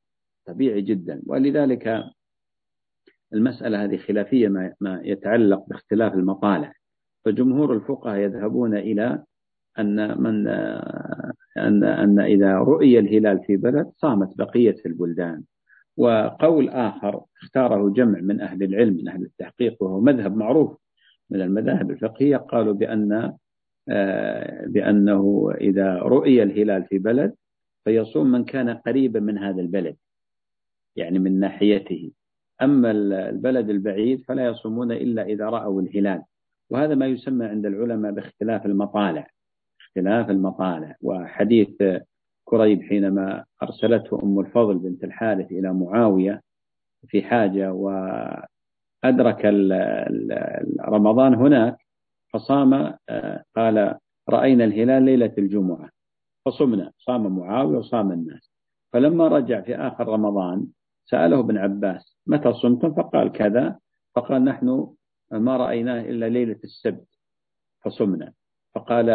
طبيعي 0.46 0.82
جدا. 0.82 1.22
ولذلك 1.26 2.04
المسألة 3.34 3.84
هذه 3.84 3.98
خلافية 3.98 4.48
ما 4.80 5.02
يتعلق 5.04 5.66
باختلاف 5.68 6.14
المطالع. 6.14 6.74
فجمهور 7.26 7.74
الفقهاء 7.74 8.20
يذهبون 8.20 8.78
إلى 8.78 9.24
أن 9.80 10.22
من 10.22 10.48
أن 11.58 11.84
أن 11.84 12.20
إذا 12.20 12.58
رؤي 12.58 13.00
الهلال 13.00 13.44
في 13.44 13.58
بلد 13.58 13.92
صامت 13.98 14.38
بقية 14.38 14.76
البلدان. 14.86 15.44
وقول 15.98 16.70
آخر 16.70 17.22
اختاره 17.42 17.90
جمع 17.90 18.20
من 18.20 18.42
أهل 18.42 18.64
العلم 18.64 18.94
من 18.94 19.08
أهل 19.08 19.22
التحقيق 19.22 19.84
وهو 19.84 20.00
مذهب 20.00 20.36
معروف 20.36 20.78
من 21.30 21.42
المذاهب 21.42 21.92
الفقهية 21.92 22.38
قالوا 22.38 22.74
بأن 22.74 23.34
بأنه 24.66 25.52
إذا 25.62 25.96
رؤي 25.96 26.44
الهلال 26.44 26.84
في 26.84 26.98
بلد 26.98 27.34
فيصوم 27.86 28.32
من 28.32 28.46
كان 28.46 28.70
قريبا 28.70 29.20
من 29.20 29.38
هذا 29.38 29.62
البلد 29.62 29.96
يعني 30.96 31.20
من 31.20 31.40
ناحيته. 31.40 32.12
أما 32.62 32.92
البلد 32.92 33.70
البعيد 33.70 34.24
فلا 34.28 34.46
يصومون 34.46 34.92
إلا 34.92 35.24
إذا 35.24 35.46
رأوا 35.46 35.82
الهلال. 35.82 36.24
وهذا 36.70 36.96
ما 36.96 37.06
يسمى 37.06 37.46
عند 37.46 37.66
العلماء 37.66 38.12
باختلاف 38.12 38.66
المطالع 38.66 39.28
اختلاف 39.82 40.30
المطالع. 40.30 40.96
وحديث 41.02 41.84
كريب 42.46 42.84
حينما 42.84 43.46
أرسلته 43.64 44.20
أم 44.24 44.40
الفضل 44.40 44.78
بنت 44.78 45.04
الحارث 45.04 45.52
إلى 45.52 45.74
معاوية 45.74 46.42
في 47.08 47.22
حاجة 47.22 47.74
وأدرك 47.74 49.46
رمضان 50.82 51.34
هناك 51.34 51.78
فصام 52.34 52.96
قال 53.56 53.96
رأينا 54.30 54.64
الهلال 54.64 55.04
ليلة 55.04 55.34
الجمعة. 55.38 55.90
فصمنا 56.46 56.92
صام 56.98 57.38
معاوية 57.38 57.78
وصام 57.78 58.12
الناس. 58.12 58.52
فلما 58.94 59.28
رجع 59.28 59.62
في 59.62 59.76
آخر 59.76 60.08
رمضان 60.08 60.68
سأله 61.06 61.40
ابن 61.40 61.58
عباس 61.58 62.18
متى 62.28 62.54
صمتم؟ 62.54 62.94
فقال 62.94 63.32
كذا. 63.32 63.80
فقال 64.16 64.44
نحن 64.44 64.88
ما 65.32 65.58
رأيناه 65.58 66.02
إلا 66.02 66.30
ليلة 66.30 66.60
السبت 66.64 67.08
فصمنا. 67.86 68.34
فقال 68.76 69.08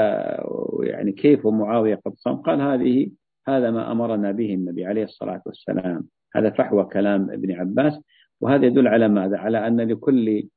يعني 0.83 1.13
كيف 1.13 1.47
معاوية 1.47 1.95
قد 1.95 2.15
صام؟ 2.15 2.37
قال 2.37 2.61
هذه 2.61 3.11
هذا 3.49 3.71
ما 3.71 3.93
أمرنا 3.93 4.33
به 4.33 4.55
النبي 4.55 4.87
عليه 4.87 5.05
الصلاة 5.05 5.43
والسلام. 5.47 6.09
هذا 6.35 6.51
فحوى 6.51 6.85
كلام 6.85 7.31
ابن 7.31 7.53
عباس 7.53 8.01
وهذا 8.41 8.67
يدل 8.67 8.89
على 8.89 9.09
ماذا؟ 9.09 9.39
على 9.39 9.67
أن 9.67 9.81
لكل 9.81 10.49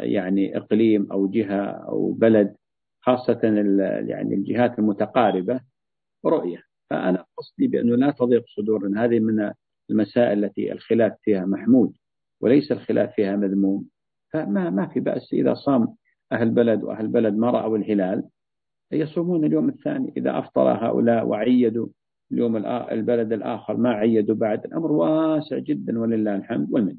يعني 0.00 0.56
إقليم 0.56 1.12
أو 1.12 1.26
جهة 1.26 1.64
أو 1.64 2.12
بلد 2.12 2.56
خاصة 3.00 3.40
يعني 4.08 4.34
الجهات 4.34 4.78
المتقاربة 4.78 5.60
رؤية. 6.26 6.62
فأنا 6.90 7.24
قصدي 7.36 7.66
بأنه 7.68 7.96
لا 7.96 8.10
تضيق 8.10 8.44
صدورنا. 8.56 9.04
هذه 9.04 9.20
من 9.20 9.52
المسائل 9.90 10.44
التي 10.44 10.72
الخلاف 10.72 11.12
فيها 11.22 11.44
محمود 11.46 11.96
وليس 12.40 12.72
الخلاف 12.72 13.14
فيها 13.14 13.36
مذموم. 13.36 13.88
فما 14.32 14.70
ما 14.70 14.86
في 14.86 15.00
بأس 15.00 15.32
إذا 15.32 15.54
صام 15.54 15.94
أهل 16.32 16.50
بلد 16.50 16.84
وأهل 16.84 17.08
بلد 17.08 17.34
ما 17.34 17.50
رأوا 17.50 17.76
الهلال 17.76 18.22
يصومون 18.92 19.44
اليوم 19.44 19.68
الثاني. 19.68 20.12
إذا 20.16 20.38
أفطر 20.38 20.86
هؤلاء 20.86 21.26
وعيدوا 21.26 21.86
اليوم 22.32 22.56
البلد 22.66 23.32
الآخر 23.32 23.76
ما 23.76 23.90
عيدوا 23.90 24.34
بعد 24.36 24.64
الأمر 24.64 24.92
واسع 24.92 25.58
جدا 25.58 25.98
ولله 25.98 26.34
الحمد 26.36 26.72
والمن 26.72 26.96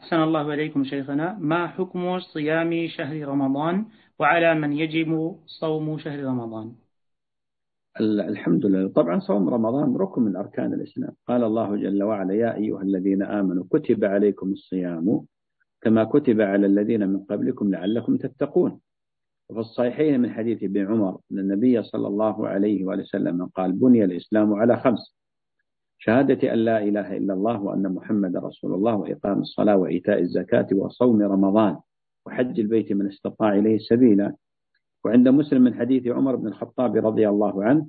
أحسن 0.00 0.22
الله 0.22 0.54
إليكم 0.54 0.84
شيخنا. 0.84 1.38
ما 1.38 1.66
حكم 1.66 2.18
صيام 2.18 2.88
شهر 2.88 3.28
رمضان 3.28 3.86
وعلى 4.18 4.54
من 4.54 4.72
يجب 4.72 5.36
صوم 5.46 5.98
شهر 5.98 6.24
رمضان؟ 6.24 6.81
الحمد 8.00 8.66
لله. 8.66 8.88
طبعا 8.88 9.18
صوم 9.20 9.48
رمضان 9.48 9.96
ركن 9.96 10.22
من 10.22 10.36
أركان 10.36 10.72
الإسلام. 10.74 11.12
قال 11.28 11.44
الله 11.44 11.76
جل 11.76 12.02
وعلا 12.02 12.34
يا 12.34 12.56
أيها 12.56 12.82
الذين 12.82 13.22
آمنوا 13.22 13.64
كتب 13.70 14.04
عليكم 14.04 14.52
الصيام 14.52 15.20
كما 15.80 16.04
كتب 16.04 16.40
على 16.40 16.66
الذين 16.66 17.08
من 17.08 17.20
قبلكم 17.20 17.70
لعلكم 17.70 18.16
تتقون. 18.16 18.80
وفي 19.50 19.60
الصحيحين 19.60 20.20
من 20.20 20.30
حديث 20.30 20.62
ابن 20.62 20.86
عمر 20.86 21.18
أن 21.32 21.38
النبي 21.38 21.82
صلى 21.82 22.06
الله 22.08 22.48
عليه 22.48 22.84
وسلم 22.84 23.46
قال 23.46 23.72
بني 23.72 24.04
الإسلام 24.04 24.54
على 24.54 24.76
خمس 24.76 25.16
شهادة 25.98 26.52
أن 26.52 26.58
لا 26.58 26.82
إله 26.82 27.16
إلا 27.16 27.34
الله 27.34 27.62
وأن 27.62 27.94
محمد 27.94 28.36
رسول 28.36 28.74
الله 28.74 28.96
وإقام 28.96 29.40
الصلاة 29.40 29.76
وإيتاء 29.76 30.20
الزكاة 30.20 30.66
وصوم 30.72 31.22
رمضان 31.22 31.76
وحج 32.26 32.60
البيت 32.60 32.92
من 32.92 33.06
استطاع 33.06 33.58
إليه 33.58 33.78
سبيلا 33.78 34.34
وعند 35.04 35.28
مسلم 35.28 35.62
من 35.62 35.74
حديث 35.74 36.06
عمر 36.06 36.36
بن 36.36 36.46
الخطاب 36.46 36.96
رضي 37.06 37.28
الله 37.28 37.64
عنه 37.64 37.86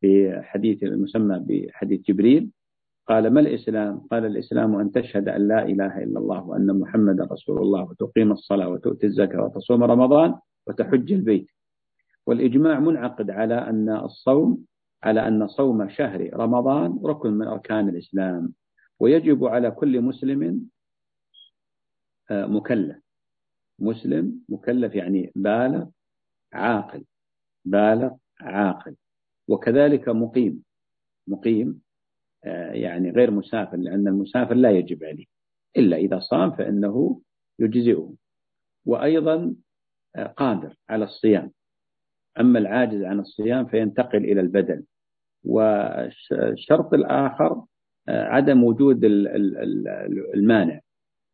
في 0.00 0.40
حديث 0.42 0.82
المسمى 0.82 1.38
بحديث 1.48 2.00
جبريل 2.00 2.50
قال 3.08 3.30
ما 3.30 3.40
الإسلام؟ 3.40 3.98
قال 4.10 4.24
الإسلام 4.26 4.74
أن 4.74 4.92
تشهد 4.92 5.28
أن 5.28 5.48
لا 5.48 5.62
إله 5.64 6.02
إلا 6.02 6.18
الله 6.18 6.44
وأن 6.46 6.78
محمد 6.78 7.20
رسول 7.20 7.58
الله 7.62 7.82
وتقيم 7.82 8.32
الصلاة 8.32 8.68
وتؤتي 8.68 9.06
الزكاة 9.06 9.42
وتصوم 9.44 9.84
رمضان 9.84 10.34
وتحج 10.66 11.12
البيت. 11.12 11.46
والإجماع 12.26 12.80
منعقد 12.80 13.30
على 13.30 13.54
أن 13.54 13.90
الصوم 13.90 14.64
على 15.02 15.28
أن 15.28 15.46
صوم 15.48 15.88
شهر 15.88 16.30
رمضان 16.34 17.00
ركن 17.04 17.32
من 17.32 17.46
أركان 17.46 17.88
الإسلام 17.88 18.52
ويجب 19.00 19.44
على 19.44 19.70
كل 19.70 20.00
مسلم 20.00 20.66
آه، 22.30 22.46
مكلف. 22.46 22.96
مسلم 23.78 24.40
مكلف 24.48 24.94
يعني 24.94 25.32
بالغ 25.36 25.86
عاقل 26.52 27.04
بالغ 27.64 28.10
عاقل. 28.40 28.96
وكذلك 29.48 30.08
مقيم. 30.08 30.62
مقيم 31.28 31.80
آه، 32.44 32.72
يعني 32.72 33.10
غير 33.10 33.30
مسافر 33.30 33.76
لأن 33.76 34.08
المسافر 34.08 34.54
لا 34.54 34.70
يجب 34.70 35.04
عليه. 35.04 35.24
إلا 35.76 35.96
إذا 35.96 36.18
صام 36.20 36.50
فإنه 36.50 37.20
يجزئه. 37.58 38.14
وأيضا 38.86 39.54
آه، 40.16 40.26
قادر 40.26 40.76
على 40.88 41.04
الصيام. 41.04 41.52
أما 42.40 42.58
العاجز 42.58 43.02
عن 43.02 43.20
الصيام 43.20 43.66
فينتقل 43.66 44.24
إلى 44.24 44.40
البدل 44.40 44.84
والشرط 45.44 46.94
الآخر 46.94 47.64
آه، 48.08 48.24
عدم 48.24 48.64
وجود 48.64 49.00
المانع 50.34 50.80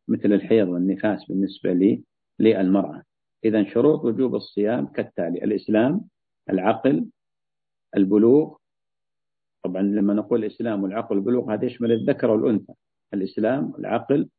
مثل 0.07 0.33
الحيض 0.33 0.67
والنفاس 0.67 1.25
بالنسبة 1.25 2.01
للمرأة. 2.39 3.03
إذا 3.45 3.63
شروط 3.63 4.05
وجوب 4.05 4.35
الصيام 4.35 4.87
كالتالي 4.87 5.43
الإسلام 5.43 6.01
العقل 6.49 7.09
البلوغ. 7.97 8.55
طبعا 9.63 9.81
لما 9.81 10.13
نقول 10.13 10.45
الإسلام 10.45 10.83
والعقل 10.83 11.15
والبلوغ 11.15 11.53
هذا 11.53 11.65
يشمل 11.65 11.91
الذكر 11.91 12.31
والأنثى. 12.31 12.73
الإسلام 13.13 13.73
العقل 13.79 14.29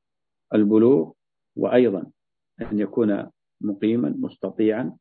البلوغ 0.55 1.13
وأيضا 1.57 2.11
أن 2.73 2.79
يكون 2.79 3.31
مقيما 3.61 4.15
مستطيعا 4.19 4.97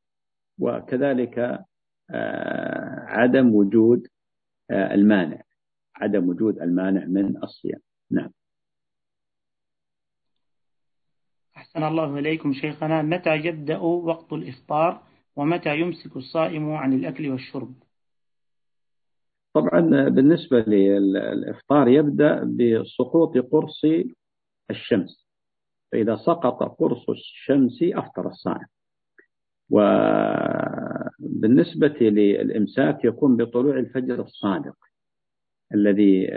وكذلك 0.59 1.39
آه، 2.09 2.99
عدم 3.07 3.55
وجود 3.55 4.07
آه، 4.71 4.93
المانع. 4.93 5.41
عدم 5.95 6.29
وجود 6.29 6.61
المانع 6.61 7.05
من 7.05 7.43
الصيام. 7.43 7.79
نعم. 8.11 8.29
أحسن 11.75 11.85
الله 11.87 12.19
إليكم 12.19 12.53
شيخنا 12.53 13.01
متى 13.01 13.35
يبدأ 13.35 13.77
وقت 13.77 14.33
الإفطار؟ 14.33 15.01
ومتى 15.35 15.79
يمسك 15.79 16.17
الصائم 16.17 16.71
عن 16.71 16.93
الأكل 16.93 17.31
والشرب؟ 17.31 17.73
طبعا 19.53 20.09
بالنسبة 20.09 20.59
للإفطار 20.59 21.87
يبدأ 21.87 22.43
بسقوط 22.43 23.37
قرص 23.37 23.81
الشمس. 24.69 25.27
فإذا 25.91 26.15
سقط 26.15 26.63
قرص 26.79 27.09
الشمس 27.09 27.79
أفطر 27.83 28.27
الصائم. 28.27 28.67
وبالنسبة 29.69 31.29
للإمساك 32.01 33.05
يكون 33.05 33.37
بطلوع 33.37 33.79
الفجر 33.79 34.21
الصادق 34.21 34.75
الذي 35.73 36.27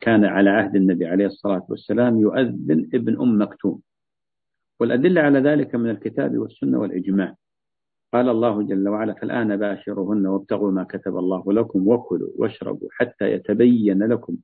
كان 0.00 0.24
على 0.24 0.50
عهد 0.50 0.76
النبي 0.76 1.06
عليه 1.06 1.26
الصلاة 1.26 1.66
والسلام 1.68 2.20
يؤذن 2.20 2.90
ابن 2.94 3.20
أم 3.20 3.42
مكتوم. 3.42 3.80
والأدلة 4.80 5.20
على 5.20 5.38
ذلك 5.38 5.74
من 5.74 5.90
الكتاب 5.90 6.38
والسنة 6.38 6.78
والإجماع. 6.78 7.34
قال 8.12 8.28
الله 8.28 8.62
جل 8.62 8.88
وعلا 8.88 9.14
فالآن 9.14 9.56
باشرهن 9.56 10.26
وابتغوا 10.26 10.70
ما 10.70 10.84
كتب 10.84 11.16
الله 11.16 11.52
لكم 11.52 11.88
وكلوا 11.88 12.28
واشربوا 12.36 12.88
حتى 12.90 13.32
يتبين 13.32 14.02
لكم 14.02 14.36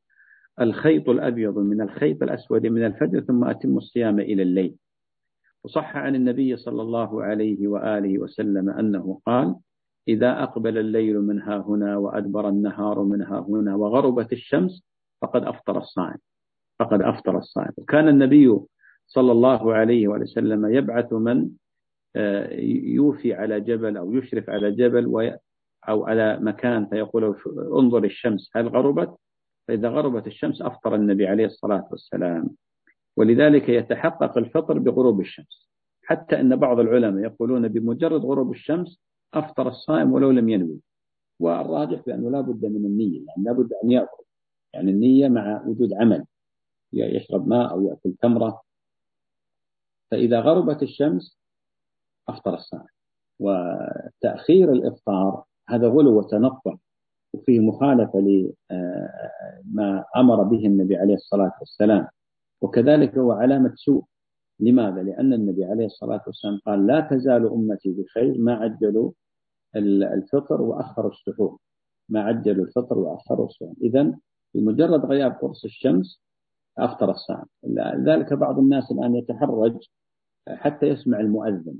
الخيط 0.61 1.09
الأبيض 1.09 1.59
من 1.59 1.81
الخيط 1.81 2.23
الأسود 2.23 2.67
من 2.67 2.85
الفجر 2.87 3.21
ثم 3.21 3.45
أتموا 3.45 3.79
الصيام 3.79 4.21
إلى 4.21 4.43
الليل. 4.43 4.75
وصح 5.65 5.97
عن 5.97 6.15
النبي 6.15 6.57
صلى 6.57 6.83
الله 6.83 7.23
عليه 7.25 7.69
وآله 7.69 8.19
وسلم 8.19 8.71
أنه 8.71 9.21
قال 9.27 9.57
إذا 10.09 10.43
أقبل 10.43 10.79
الليل 10.79 11.21
من 11.21 11.43
ها 11.43 11.57
هنا 11.69 11.97
وأدبر 11.97 12.49
النهار 12.49 13.03
من 13.03 13.23
ها 13.23 13.47
هنا 13.49 13.75
وغربت 13.75 14.33
الشمس 14.33 14.83
فقد 15.23 15.45
أفطر 15.45 15.79
الصائم. 15.79 16.19
فقد 16.79 17.03
أفطر 17.03 17.39
الصائم. 17.39 17.73
وكان 17.77 18.09
النبي 18.09 18.59
صلى 19.09 19.33
الله 19.33 19.75
عليه 19.75 20.09
وسلم 20.09 20.75
يبعث 20.75 21.13
من 21.13 21.51
آه، 22.17 22.55
يوفي 22.85 23.35
على 23.35 23.61
جبل 23.61 23.97
أو 23.97 24.15
يشرف 24.15 24.51
على 24.51 24.71
جبل 24.71 25.37
أو 25.89 26.07
على 26.07 26.39
مكان 26.41 26.87
فيقول 26.87 27.37
انظر 27.79 28.05
الشمس 28.05 28.51
هل 28.57 28.69
غربت؟ 28.69 29.15
فإذا 29.69 29.89
غربت 29.89 30.27
الشمس 30.27 30.63
أفطر 30.63 30.95
النبي 30.95 31.27
عليه 31.27 31.47
الصلاة 31.47 31.89
والسلام. 31.91 32.51
ولذلك 33.17 33.69
يتحقق 33.69 34.39
الفطر 34.39 34.79
بغروب 34.79 35.21
الشمس. 35.21 35.69
حتى 36.05 36.41
أن 36.41 36.57
بعض 36.57 36.81
العلماء 36.81 37.25
يقولون 37.25 37.69
بمجرد 37.69 38.25
غروب 38.25 38.51
الشمس 38.51 39.01
أفطر 39.35 39.69
الصائم 39.69 40.13
ولو 40.13 40.31
لم 40.31 40.49
ينوي. 40.49 40.81
والراجح 41.41 42.03
بأنه 42.07 42.31
لا 42.31 42.41
بد 42.41 42.65
من 42.65 42.85
النية 42.85 43.27
يعني 43.27 43.43
لا 43.45 43.53
بد 43.53 43.73
أن 43.85 43.91
يأكل. 43.91 44.25
يعني 44.75 44.91
النية 44.91 45.29
مع 45.29 45.63
وجود 45.67 45.93
عمل. 45.93 46.25
يشرب 46.93 47.49
ماء 47.49 47.71
أو 47.71 47.83
يأكل 47.83 48.13
تمرة. 48.23 48.68
فإذا 50.11 50.41
غربت 50.41 50.83
الشمس 50.83 51.39
أفطر 52.29 52.55
الصائم 52.55 52.87
وتأخير 53.41 54.73
الإفطار 54.73 55.45
هذا 55.69 55.89
غلو 55.89 56.19
وتنطع 56.19 56.75
وفيه 57.35 57.61
مخالفة 57.61 58.21
لما 58.21 60.05
أمر 60.17 60.43
به 60.43 60.67
النبي 60.67 60.97
عليه 60.97 61.15
الصلاة 61.15 61.53
والسلام. 61.61 62.07
وكذلك 62.61 63.19
هو 63.19 63.33
علامة 63.33 63.73
سوء. 63.75 64.05
لماذا؟ 64.61 65.03
لأن 65.03 65.33
النبي 65.33 65.65
عليه 65.65 65.87
الصلاة 65.87 66.23
والسلام 66.27 66.61
قال 66.67 66.87
لا 66.87 67.01
تزال 67.01 67.47
أمتي 67.47 67.93
بخير 67.93 68.39
ما 68.39 68.55
عجلوا 68.55 69.13
الفطر 69.77 70.63
وأخروا 70.63 71.11
السحور. 71.11 71.59
ما 72.09 72.23
عجلوا 72.23 72.65
الفطر 72.65 72.99
وأخروا 72.99 73.47
السحور. 73.47 73.75
إذا 73.83 74.15
بمجرد 74.55 75.05
غياب 75.05 75.33
قرص 75.33 75.65
الشمس 75.65 76.21
أفطر 76.79 77.11
الصائم 77.11 77.47
لذلك 77.63 78.33
بعض 78.33 78.59
الناس 78.59 78.91
الآن 78.93 79.15
يتحرج 79.15 79.77
حتى 80.49 80.87
يسمع 80.87 81.21
المؤذن. 81.21 81.75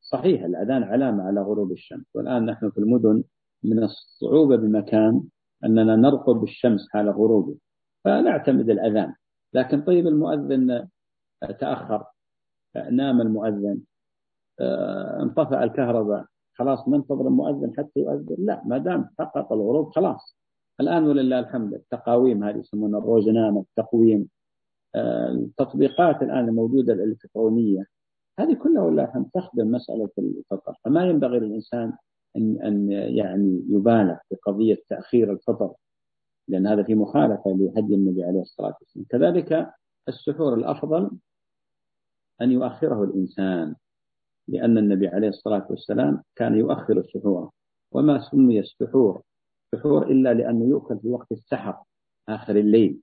صحيح 0.00 0.42
الأذان 0.42 0.82
علامة 0.82 1.22
على 1.22 1.40
غروب 1.40 1.72
الشمس 1.72 2.04
والآن 2.14 2.46
نحن 2.46 2.70
في 2.70 2.78
المدن 2.78 3.24
من 3.64 3.82
الصعوبة 3.82 4.56
بمكان 4.56 5.22
أننا 5.64 5.96
نرقب 5.96 6.42
الشمس 6.42 6.88
حال 6.90 7.10
غروبه 7.10 7.56
فنعتمد 8.04 8.70
الأذان. 8.70 9.14
لكن 9.54 9.82
طيب 9.82 10.06
المؤذن 10.06 10.88
تأخر 11.58 12.04
نام 12.90 13.20
المؤذن 13.20 13.80
انطفأ 15.22 15.64
الكهرباء 15.64 16.24
خلاص 16.54 16.88
ننتظر 16.88 17.28
المؤذن 17.28 17.72
حتى 17.78 18.00
يؤذن. 18.00 18.36
لا 18.38 18.62
ما 18.66 18.78
دام 18.78 19.08
حقق 19.18 19.52
الغروب 19.52 19.90
خلاص. 19.90 20.36
الآن 20.80 21.04
ولله 21.04 21.38
الحمد 21.38 21.74
التقاويم 21.74 22.44
هذه 22.44 22.56
يسمونها 22.56 22.98
الروزنامة 22.98 23.60
التقويم 23.60 24.28
التطبيقات 24.96 26.22
الآن 26.22 26.48
الموجودة 26.48 26.92
الإلكترونية 26.92 27.84
هذه 28.38 28.54
كلها 28.54 28.82
ولا 28.82 29.04
الحمد 29.04 29.26
تخدم 29.34 29.70
مسألة 29.70 30.08
الفطر. 30.18 30.74
فما 30.84 31.06
ينبغي 31.06 31.38
للإنسان 31.38 31.92
أن 32.36 32.62
أن 32.62 32.90
يعني 32.92 33.64
يبالغ 33.68 34.16
في 34.28 34.34
قضية 34.34 34.78
تأخير 34.88 35.32
الفطر 35.32 35.72
لأن 36.48 36.66
هذا 36.66 36.82
في 36.82 36.94
مخالفة 36.94 37.42
لهدي 37.46 37.94
النبي 37.94 38.24
عليه 38.24 38.40
الصلاة 38.40 38.76
والسلام. 38.80 39.06
كذلك 39.08 39.70
السحور 40.08 40.54
الأفضل 40.54 41.10
أن 42.40 42.50
يؤخره 42.50 43.04
الإنسان 43.04 43.74
لأن 44.48 44.78
النبي 44.78 45.08
عليه 45.08 45.28
الصلاة 45.28 45.66
والسلام 45.70 46.22
كان 46.36 46.54
يؤخر 46.54 46.98
السحور. 46.98 47.50
وما 47.92 48.30
سمي 48.30 48.60
السحور 48.60 49.22
سحور 49.74 50.10
إلا 50.10 50.34
لأنه 50.34 50.64
يؤكل 50.64 50.98
في 50.98 51.08
وقت 51.08 51.32
السحر 51.32 51.82
آخر 52.28 52.56
الليل 52.56 53.00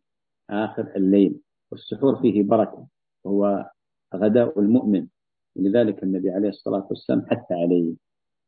آخر 0.49 0.95
الليل. 0.95 1.39
والسحور 1.71 2.21
فيه 2.21 2.43
بركة 2.43 2.87
وهو 3.23 3.71
غداء 4.15 4.59
المؤمن. 4.59 5.07
ولذلك 5.55 6.03
النبي 6.03 6.29
عليه 6.29 6.49
الصلاة 6.49 6.87
والسلام 6.89 7.25
حث 7.25 7.51
عليه. 7.51 7.93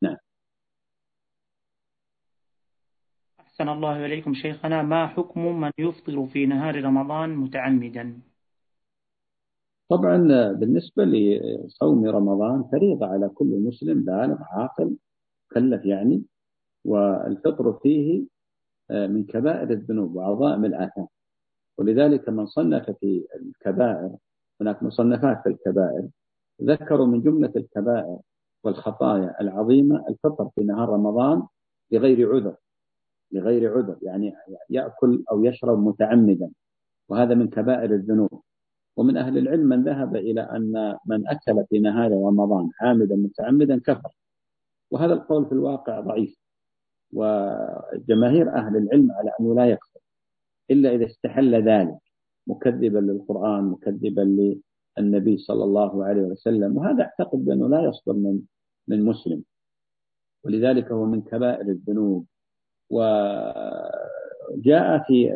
نعم. 0.02 0.18
أحسن 3.40 3.70
الله 3.70 4.06
إليكم 4.06 4.34
شيخنا. 4.34 4.82
ما 4.82 5.08
حكم 5.08 5.62
من 5.62 5.72
يفطر 5.78 6.28
في 6.28 6.46
نهار 6.46 6.84
رمضان 6.84 7.36
متعمدا؟ 7.36 8.22
طبعا 9.90 10.18
بالنسبة 10.52 11.04
لصوم 11.04 12.06
رمضان 12.06 12.64
فريضة 12.72 13.06
على 13.06 13.30
كل 13.30 13.64
مسلم 13.68 14.04
بالغ 14.04 14.38
عاقل 14.42 14.98
مكلف 15.52 15.86
يعني. 15.86 16.24
والفطر 16.86 17.74
فيه 17.74 18.26
آه، 18.92 19.08
من 19.08 19.24
كبائر 19.26 19.72
الذنوب 19.72 20.16
وعظائم 20.16 20.66
الآثام. 20.66 21.08
ولذلك 21.78 22.30
من 22.30 22.46
صنف 22.46 22.90
في 22.90 23.26
الكبائر 23.36 24.12
هناك 24.62 24.84
مصنفات 24.84 25.44
في 25.44 25.50
الكبائر 25.50 26.08
ذكروا 26.62 27.06
من 27.08 27.22
جملة 27.22 27.52
الكبائر 27.56 28.18
والخطايا 28.64 29.42
العظيمة 29.42 30.06
الفطر 30.10 30.50
في 30.56 30.64
نهار 30.64 30.90
رمضان 30.90 31.44
بغير 31.92 32.34
عذر 32.34 32.56
لغير 33.32 33.78
عذر 33.78 33.98
يعني 34.02 34.34
يأكل 34.70 35.24
أو 35.32 35.46
يشرب 35.46 35.80
متعمدا 35.80 36.52
وهذا 37.10 37.36
من 37.36 37.50
كبائر 37.50 37.94
الذنوب. 37.94 38.42
ومن 38.98 39.18
أهل 39.18 39.38
العلم 39.38 39.70
من 39.70 39.84
ذهب 39.84 40.16
إلى 40.16 40.42
أن 40.42 40.98
من 41.06 41.28
أكل 41.28 41.66
في 41.70 41.80
نهار 41.80 42.12
رمضان 42.12 42.70
عامدا 42.82 43.16
متعمدا 43.16 43.80
كفر. 43.80 44.12
وهذا 44.92 45.14
القول 45.14 45.46
في 45.46 45.52
الواقع 45.52 46.00
ضعيف. 46.00 46.41
وجماهير 47.14 48.50
أهل 48.56 48.78
العلم 48.78 49.12
على 49.12 49.32
أنه 49.40 49.56
لا 49.56 49.66
يكفر 49.66 50.00
إلا 50.72 50.96
إذا 50.96 51.06
استحل 51.06 51.56
ذلك 51.56 51.98
مكذبا 52.48 53.00
للقرآن 53.00 53.64
مكذبا 53.64 54.22
للنبي 54.98 55.38
صلى 55.38 55.64
الله 55.64 56.06
عليه 56.06 56.22
وسلم. 56.22 56.78
وهذا 56.78 57.04
أعتقد 57.04 57.46
بأنه 57.46 57.70
لا 57.70 57.84
يصدر 57.84 58.14
من 58.14 58.42
من 58.88 59.06
مسلم. 59.06 59.44
ولذلك 60.44 60.92
هو 60.92 61.06
من 61.06 61.22
كبائر 61.22 61.62
الذنوب. 61.62 62.26
وجاء 62.90 63.84
في 65.08 65.32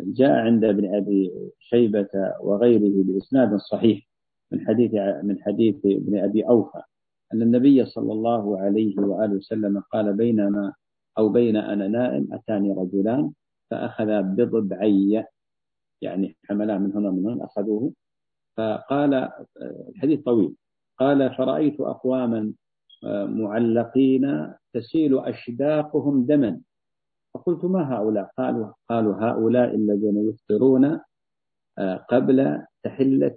جاء 0.00 0.30
عند 0.30 0.64
ابن 0.64 0.94
أبي 0.94 1.32
شيبة 1.58 2.08
وغيره 2.40 3.04
بإسناد 3.04 3.56
صحيح 3.56 4.08
من 4.52 4.66
حديث 4.66 4.94
من 5.22 5.42
حديث 5.42 5.86
ابن 5.86 6.18
أبي 6.18 6.48
أوفى. 6.48 6.82
أن 7.34 7.42
النبي 7.42 7.84
صلى 7.84 8.12
الله 8.12 8.60
عليه 8.60 8.98
وآله 8.98 9.36
وسلم 9.36 9.80
قال 9.80 10.12
بينما 10.12 10.72
أو 11.18 11.28
بين 11.28 11.56
أنا 11.56 11.88
نائم 11.88 12.28
أتاني 12.32 12.72
رجلان 12.72 13.32
فاخذا 13.70 14.20
بضبعي 14.20 15.24
يعني 16.02 16.36
حملاه 16.44 16.78
من 16.78 16.92
هنا 16.92 17.10
من 17.10 17.26
هنا 17.26 17.44
أخذوه. 17.44 17.92
فقال 18.56 19.30
الحديث 19.88 20.20
طويل. 20.20 20.54
قال 20.98 21.34
فرأيت 21.34 21.80
أقواما 21.80 22.52
معلقين 23.26 24.52
تسيل 24.72 25.18
أشداقهم 25.18 26.26
دما. 26.26 26.60
فقلت 27.34 27.64
ما 27.64 27.94
هؤلاء؟ 27.94 28.30
قالوا 28.38 28.72
قالوا 28.88 29.14
هؤلاء 29.14 29.74
الذين 29.74 30.28
يفطرون 30.28 31.00
قبل 32.08 32.62
تحلة 32.82 33.36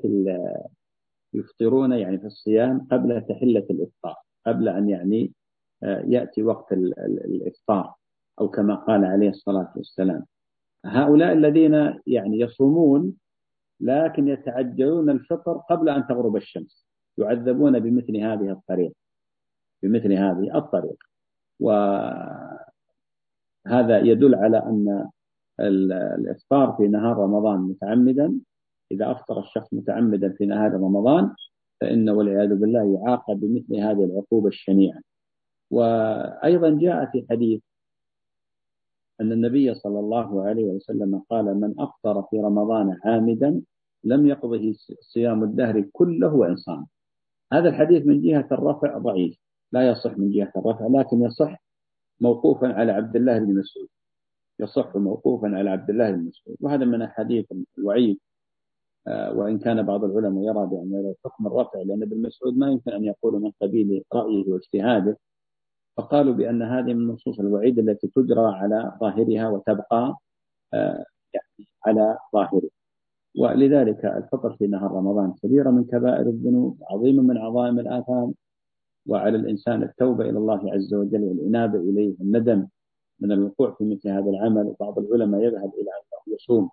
يفطرون 1.33 1.91
يعني 1.91 2.17
في 2.17 2.25
الصيام 2.25 2.87
قبل 2.91 3.21
تحلة 3.29 3.65
الإفطار 3.69 4.15
قبل 4.45 4.69
أن 4.69 4.89
يعني 4.89 5.31
يأتي 5.83 6.43
وقت 6.43 6.73
الإفطار 6.73 7.93
أو 8.39 8.49
كما 8.49 8.75
قال 8.75 9.05
عليه 9.05 9.29
الصلاة 9.29 9.73
والسلام. 9.75 10.25
هؤلاء 10.85 11.33
الذين 11.33 11.73
يعني 12.07 12.39
يصومون 12.39 13.13
لكن 13.79 14.27
يتعجلون 14.27 15.09
الفطر 15.09 15.57
قبل 15.57 15.89
أن 15.89 16.07
تغرب 16.07 16.35
الشمس 16.35 16.87
يعذبون 17.17 17.79
بمثل 17.79 18.17
هذه 18.17 18.51
الطريقة 18.51 18.95
بمثل 19.83 20.13
هذه 20.13 20.57
الطريقة. 20.57 21.07
وهذا 21.59 22.69
يدل 23.99 24.35
على 24.35 24.57
أن 24.57 25.09
الإفطار 25.59 26.71
في 26.77 26.87
نهار 26.87 27.17
رمضان 27.17 27.59
متعمدا 27.59 28.39
إذا 28.91 29.11
أفطر 29.11 29.39
الشخص 29.39 29.73
متعمدا 29.73 30.29
في 30.37 30.45
نهار 30.45 30.73
رمضان 30.73 31.31
فإنه 31.81 32.13
والعياذ 32.13 32.55
بالله 32.55 32.99
يعاقب 32.99 33.39
بمثل 33.39 33.75
هذه 33.75 34.03
العقوبة 34.03 34.47
الشنيعة. 34.47 34.99
وأيضا 35.71 36.69
جاء 36.69 37.05
في 37.11 37.25
حديث 37.29 37.61
أن 39.21 39.31
النبي 39.31 39.73
صلى 39.73 39.99
الله 39.99 40.43
عليه 40.43 40.65
وسلم 40.65 41.21
قال 41.29 41.45
من 41.45 41.79
أفطر 41.79 42.21
في 42.21 42.39
رمضان 42.39 42.97
عامدا 43.05 43.61
لم 44.03 44.27
يقضه 44.27 44.73
صيام 45.13 45.43
الدهر 45.43 45.81
كله 45.81 46.35
وإن 46.35 46.55
صام. 46.55 46.85
هذا 47.53 47.69
الحديث 47.69 48.05
من 48.05 48.21
جهة 48.21 48.47
الرفع 48.51 48.97
ضعيف 48.97 49.37
لا 49.71 49.89
يصح 49.89 50.17
من 50.17 50.31
جهة 50.31 50.51
الرفع 50.57 50.87
لكن 50.87 51.21
يصح 51.21 51.63
موقوفا 52.21 52.67
على 52.67 52.91
عبد 52.91 53.15
الله 53.15 53.39
بن 53.39 53.59
مسعود. 53.59 53.87
يصح 54.59 54.95
موقوفا 54.95 55.47
على 55.47 55.69
عبد 55.69 55.89
الله 55.89 56.11
بن 56.11 56.19
مسعود. 56.25 56.57
وهذا 56.59 56.85
من 56.85 57.01
أحاديث 57.01 57.45
الوعيد. 57.77 58.19
وإن 59.35 59.59
كان 59.59 59.83
بعض 59.83 60.03
العلماء 60.03 60.43
يرى 60.43 60.67
بأن 60.67 61.13
حكم 61.25 61.47
الرفع 61.47 61.79
لأن 61.81 62.03
ابن 62.03 62.21
مسعود 62.21 62.57
ما 62.57 62.71
يمكن 62.71 62.91
أن 62.91 63.03
يقول 63.05 63.41
من 63.41 63.51
قبيل 63.61 64.03
رأيه 64.13 64.49
واجتهاده. 64.51 65.17
فقالوا 65.97 66.33
بأن 66.33 66.61
هذه 66.61 66.93
من 66.93 67.07
نصوص 67.07 67.39
الوعيد 67.39 67.79
التي 67.79 68.07
تجرى 68.07 68.45
على 68.55 68.91
ظاهرها 68.99 69.49
وتبقى 69.49 70.15
آه، 70.73 71.05
يعني 71.33 71.67
على 71.85 72.17
ظاهره 72.33 72.69
ولذلك 73.39 74.05
الفطر 74.05 74.55
في 74.55 74.67
نهار 74.67 74.91
رمضان 74.91 75.33
كبيرة 75.43 75.69
من 75.71 75.83
كبائر 75.83 76.27
الذنوب 76.29 76.77
عظيمة 76.91 77.23
من 77.23 77.37
عظائم 77.37 77.79
الآثام 77.79 78.33
وعلى 79.07 79.37
الإنسان 79.37 79.83
التوبة 79.83 80.29
إلى 80.29 80.37
الله 80.37 80.73
عز 80.73 80.93
وجل 80.93 81.23
والإنابة 81.23 81.79
إليه 81.79 82.15
الندم 82.21 82.67
من 83.19 83.31
الوقوع 83.31 83.71
في 83.71 83.85
مثل 83.85 84.09
هذا 84.09 84.29
العمل. 84.29 84.75
بعض 84.79 84.99
العلماء 84.99 85.41
يذهب 85.41 85.73
إلى 85.73 85.91
أنه 85.91 86.35
يصوم 86.35 86.69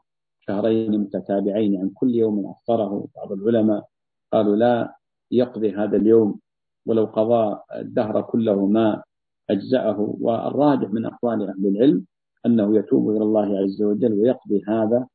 شهرين 0.46 1.00
متتابعين 1.00 1.80
عن 1.80 1.90
كل 1.94 2.14
يوم 2.14 2.46
أفطره 2.46 3.06
بعض 3.16 3.32
العلماء 3.32 3.84
قالوا 4.32 4.56
لا 4.56 4.96
يقضي 5.30 5.72
هذا 5.72 5.96
اليوم 5.96 6.40
ولو 6.86 7.04
قضى 7.04 7.60
الدهر 7.74 8.22
كله 8.22 8.66
ما 8.66 9.02
أجزأه. 9.50 10.16
والراجح 10.20 10.90
من 10.90 11.06
أقوال 11.06 11.42
أهل 11.48 11.66
العلم 11.66 12.06
أنه 12.46 12.76
يتوب 12.76 13.10
إلى 13.10 13.24
الله 13.24 13.58
عز 13.58 13.82
وجل 13.82 14.12
ويقضي 14.12 14.62
هذا 14.68 15.06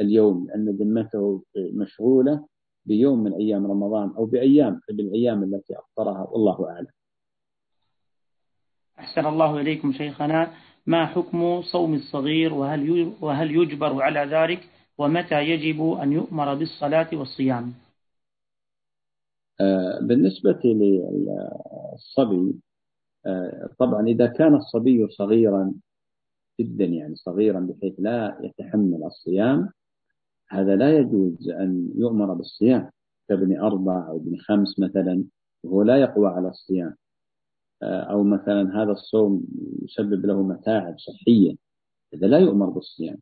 اليوم 0.00 0.46
لأن 0.46 0.68
ذمته 0.68 1.42
مشغولة 1.56 2.46
بيوم 2.86 3.24
من 3.24 3.32
أيام 3.32 3.66
رمضان 3.66 4.08
أو 4.16 4.24
بأيام 4.26 4.80
بالأيام 4.88 5.42
التي 5.42 5.78
أفطرها 5.78 6.26
والله 6.30 6.70
أعلم. 6.70 6.86
أحسن 8.98 9.26
الله 9.26 9.60
إليكم 9.60 9.92
شيخنا. 9.92 10.52
ما 10.86 11.06
حكم 11.06 11.62
صوم 11.62 11.94
الصغير 11.94 12.54
وهل 12.54 13.12
وهل 13.20 13.50
يجبر 13.50 14.02
على 14.02 14.20
ذلك 14.20 14.60
ومتى 14.98 15.40
يجب 15.40 15.92
أن 15.92 16.12
يؤمر 16.12 16.54
بالصلاة 16.54 17.08
والصيام؟ 17.12 17.72
آه، 19.60 19.98
بالنسبة 20.02 20.60
للصبي 20.64 22.54
آه، 23.26 23.70
طبعا 23.78 24.06
إذا 24.06 24.26
كان 24.26 24.54
الصبي 24.54 25.08
صغيرا 25.08 25.72
جدا 26.60 26.84
يعني 26.84 27.14
صغيرا 27.14 27.60
بحيث 27.60 27.94
لا 27.98 28.38
يتحمل 28.42 29.04
الصيام 29.04 29.68
هذا 30.50 30.76
لا 30.76 30.98
يجوز 30.98 31.48
أن 31.48 31.88
يؤمر 31.96 32.34
بالصيام. 32.34 32.90
كابن 33.28 33.60
أربع 33.60 34.08
أو 34.08 34.16
ابن 34.16 34.36
خمس 34.36 34.78
مثلا 34.78 35.24
وهو 35.64 35.82
لا 35.82 35.96
يقوى 35.96 36.28
على 36.28 36.48
الصيام. 36.48 36.96
أو 37.84 38.24
مثلا 38.24 38.82
هذا 38.82 38.92
الصوم 38.92 39.44
يسبب 39.82 40.26
له 40.26 40.42
متاعب 40.42 40.98
صحية 40.98 41.54
هذا 42.14 42.26
لا 42.26 42.38
يؤمر 42.38 42.70
بالصيام. 42.70 43.16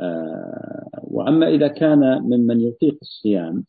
آه، 0.00 1.00
وأما 1.02 1.48
إذا 1.48 1.68
كان 1.68 2.22
ممن 2.22 2.60
يطيق 2.60 2.98
الصيام 3.02 3.64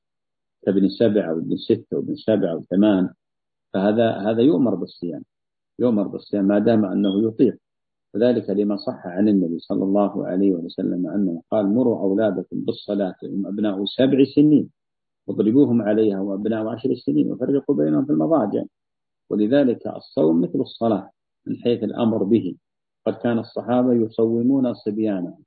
كابن 0.65 0.89
سبع 0.89 1.29
أو 1.29 1.37
ابن 1.37 1.57
ستة 1.57 1.95
أو 1.95 1.99
ابن 1.99 2.15
سبع 2.15 2.51
أو 2.51 2.61
ثمان 2.61 3.09
فهذا 3.73 4.11
هذا 4.11 4.41
يؤمر 4.41 4.75
بالصيام 4.75 5.23
يؤمر 5.79 6.07
بالصيام 6.07 6.45
ما 6.45 6.59
دام 6.59 6.85
أنه 6.85 7.27
يطيق. 7.27 7.57
وذلك 8.13 8.49
لما 8.49 8.77
صح 8.77 9.07
عن 9.07 9.29
النبي 9.29 9.59
صلى 9.59 9.83
الله 9.83 10.27
عليه 10.27 10.51
وسلم 10.51 11.07
أنه 11.07 11.41
قال 11.51 11.65
مروا 11.67 11.99
أولادكم 11.99 12.65
بالصلاة 12.65 13.15
هم 13.23 13.47
أبناء 13.47 13.85
سبع 13.85 14.23
سنين 14.35 14.69
واضربوهم 15.27 15.81
عليها 15.81 16.19
وأبناء 16.19 16.67
عشر 16.67 16.95
سنين 16.95 17.31
وفرقوا 17.31 17.75
بينهم 17.75 18.05
في 18.05 18.11
المضاجع. 18.11 18.63
ولذلك 19.29 19.87
الصوم 19.87 20.41
مثل 20.41 20.59
الصلاة 20.59 21.09
من 21.45 21.57
حيث 21.57 21.83
الأمر 21.83 22.23
به. 22.23 22.55
قد 23.05 23.13
كان 23.13 23.39
الصحابة 23.39 23.93
يصومون 23.93 24.73
صبيانهم 24.73 25.43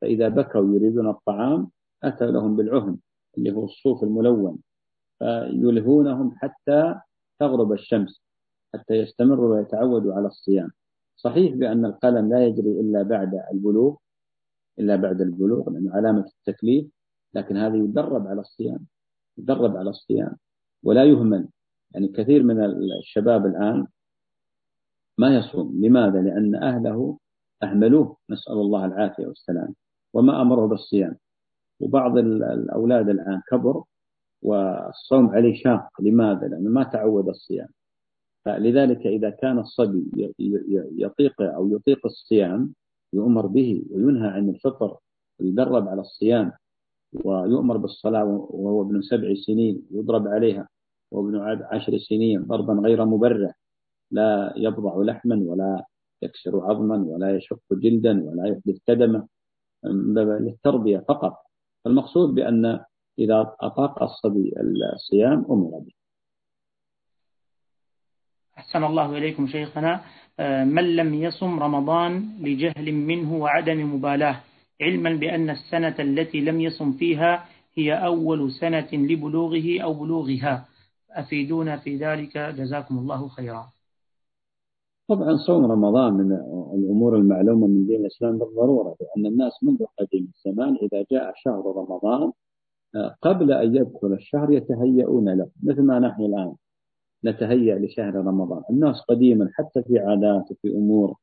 فإذا 0.00 0.28
بكوا 0.28 0.74
يريدون 0.74 1.08
الطعام 1.08 1.70
أتى 2.02 2.26
لهم 2.30 2.56
بالعهن 2.56 2.98
اللي 3.38 3.52
هو 3.52 3.64
الصوف 3.64 4.02
الملون 4.02 4.58
فيلهونهم 5.18 6.34
حتى 6.36 7.00
تغرب 7.38 7.72
الشمس 7.72 8.22
حتى 8.74 8.94
يستمروا 8.94 9.54
ويتعودوا 9.56 10.14
على 10.14 10.26
الصيام. 10.26 10.70
صحيح 11.16 11.54
بأن 11.54 11.84
القلم 11.84 12.28
لا 12.28 12.46
يجري 12.46 12.80
إلا 12.80 13.02
بعد 13.02 13.40
البلوغ 13.52 13.96
إلا 14.78 14.96
بعد 14.96 15.20
البلوغ 15.20 15.70
لأنه 15.70 15.94
علامة 15.94 16.30
التكليف 16.38 16.86
لكن 17.34 17.56
هذا 17.56 17.76
يدرب 17.76 18.26
على 18.26 18.40
الصيام 18.40 18.86
يدرب 19.38 19.76
على 19.76 19.90
الصيام 19.90 20.36
ولا 20.82 21.04
يهمل. 21.04 21.48
يعني 21.94 22.08
كثير 22.08 22.42
من 22.42 22.64
الشباب 22.98 23.46
الآن 23.46 23.86
ما 25.18 25.36
يصوم. 25.36 25.80
لماذا؟ 25.84 26.22
لأن 26.22 26.54
أهله 26.54 27.18
أهملوه. 27.62 28.16
نسأل 28.30 28.52
الله 28.52 28.84
العافية 28.84 29.26
والسلام. 29.26 29.74
وما 30.14 30.42
أمره 30.42 30.66
بالصيام. 30.66 31.16
وبعض 31.80 32.18
الأولاد 32.18 33.08
الآن 33.08 33.42
كبر 33.50 33.82
والصوم 34.42 35.26
عليه 35.28 35.54
شاق. 35.54 35.88
لماذا؟ 36.00 36.48
لأنه 36.48 36.70
ما 36.70 36.84
تعود 36.84 37.28
الصيام. 37.28 37.68
فلذلك 38.44 39.06
إذا 39.06 39.30
كان 39.30 39.58
الصبي 39.58 40.34
يطيق 40.98 41.42
أو 41.42 41.68
يطيق 41.68 42.06
الصيام 42.06 42.74
يؤمر 43.12 43.46
به 43.46 43.84
وينهى 43.90 44.28
عن 44.28 44.48
الفطر 44.48 44.98
ويدرب 45.40 45.88
على 45.88 46.00
الصيام 46.00 46.52
ويؤمر 47.24 47.76
بالصلاة 47.76 48.24
وهو 48.24 48.82
ابن 48.82 49.02
سبع 49.02 49.34
سنين 49.34 49.86
يضرب 49.90 50.28
عليها. 50.28 50.68
وابن 51.12 51.36
عشر 51.70 51.98
سنين 51.98 52.42
ضربا 52.42 52.72
غير 52.72 53.04
مبرح 53.04 53.54
لا 54.10 54.52
يبضع 54.56 55.02
لحما 55.02 55.36
ولا 55.46 55.84
يكسر 56.22 56.60
عظما 56.60 56.96
ولا 56.96 57.36
يشق 57.36 57.58
جلدا 57.72 58.24
ولا 58.24 58.48
يحدث 58.48 58.78
كدمة 58.86 59.28
للتربية 60.40 60.98
فقط. 60.98 61.34
فالمقصود 61.84 62.34
بأن 62.34 62.80
إذا 63.18 63.54
أطاق 63.60 64.02
الصبي 64.02 64.52
الصيام 64.94 65.46
أمر 65.50 65.78
به. 65.78 65.92
أحسن 68.58 68.84
الله 68.84 69.18
إليكم 69.18 69.46
شيخنا. 69.46 70.00
آه، 70.40 70.64
من 70.64 70.96
لم 70.96 71.14
يصم 71.14 71.60
رمضان 71.60 72.38
لجهل 72.40 72.92
منه 72.92 73.36
وعدم 73.36 73.94
مبالاة؟ 73.94 74.40
علما 74.80 75.14
بأن 75.14 75.50
السنة 75.50 75.96
التي 75.98 76.40
لم 76.40 76.60
يصم 76.60 76.92
فيها 76.92 77.46
هي 77.74 78.04
أول 78.04 78.52
سنة 78.52 78.88
لبلوغه 78.92 79.80
أو 79.82 79.94
بلوغها. 79.94 80.68
أفيدونا 81.12 81.76
في 81.76 81.96
ذلك؟ 81.96 82.38
جزاكم 82.38 82.98
الله 82.98 83.28
خيرا. 83.28 83.72
طبعا 85.08 85.36
صوم 85.36 85.64
رمضان 85.64 86.12
من 86.12 86.32
الأمور 86.74 87.16
المعلومة 87.16 87.66
من 87.66 87.86
دين 87.86 88.00
الإسلام 88.00 88.38
بالضرورة 88.38 88.96
لأن 89.00 89.26
الناس 89.26 89.52
منذ 89.62 89.84
قديم 89.98 90.32
الزمان 90.36 90.76
إذا 90.82 91.04
جاء 91.10 91.32
شهر 91.36 91.76
رمضان 91.76 92.32
قبل 93.22 93.52
أن 93.52 93.76
يدخل 93.76 94.12
الشهر 94.12 94.52
يتهيئون 94.52 95.28
له 95.28 95.48
مثل 95.62 95.82
ما 95.82 95.98
نحن 95.98 96.22
الآن 96.22 96.54
نتهيأ 97.24 97.78
لشهر 97.78 98.14
رمضان. 98.14 98.62
الناس 98.70 99.00
قديما 99.00 99.48
حتى 99.52 99.82
في 99.82 99.98
عادات 99.98 100.50
وفي 100.50 100.68
أمور 100.68 101.16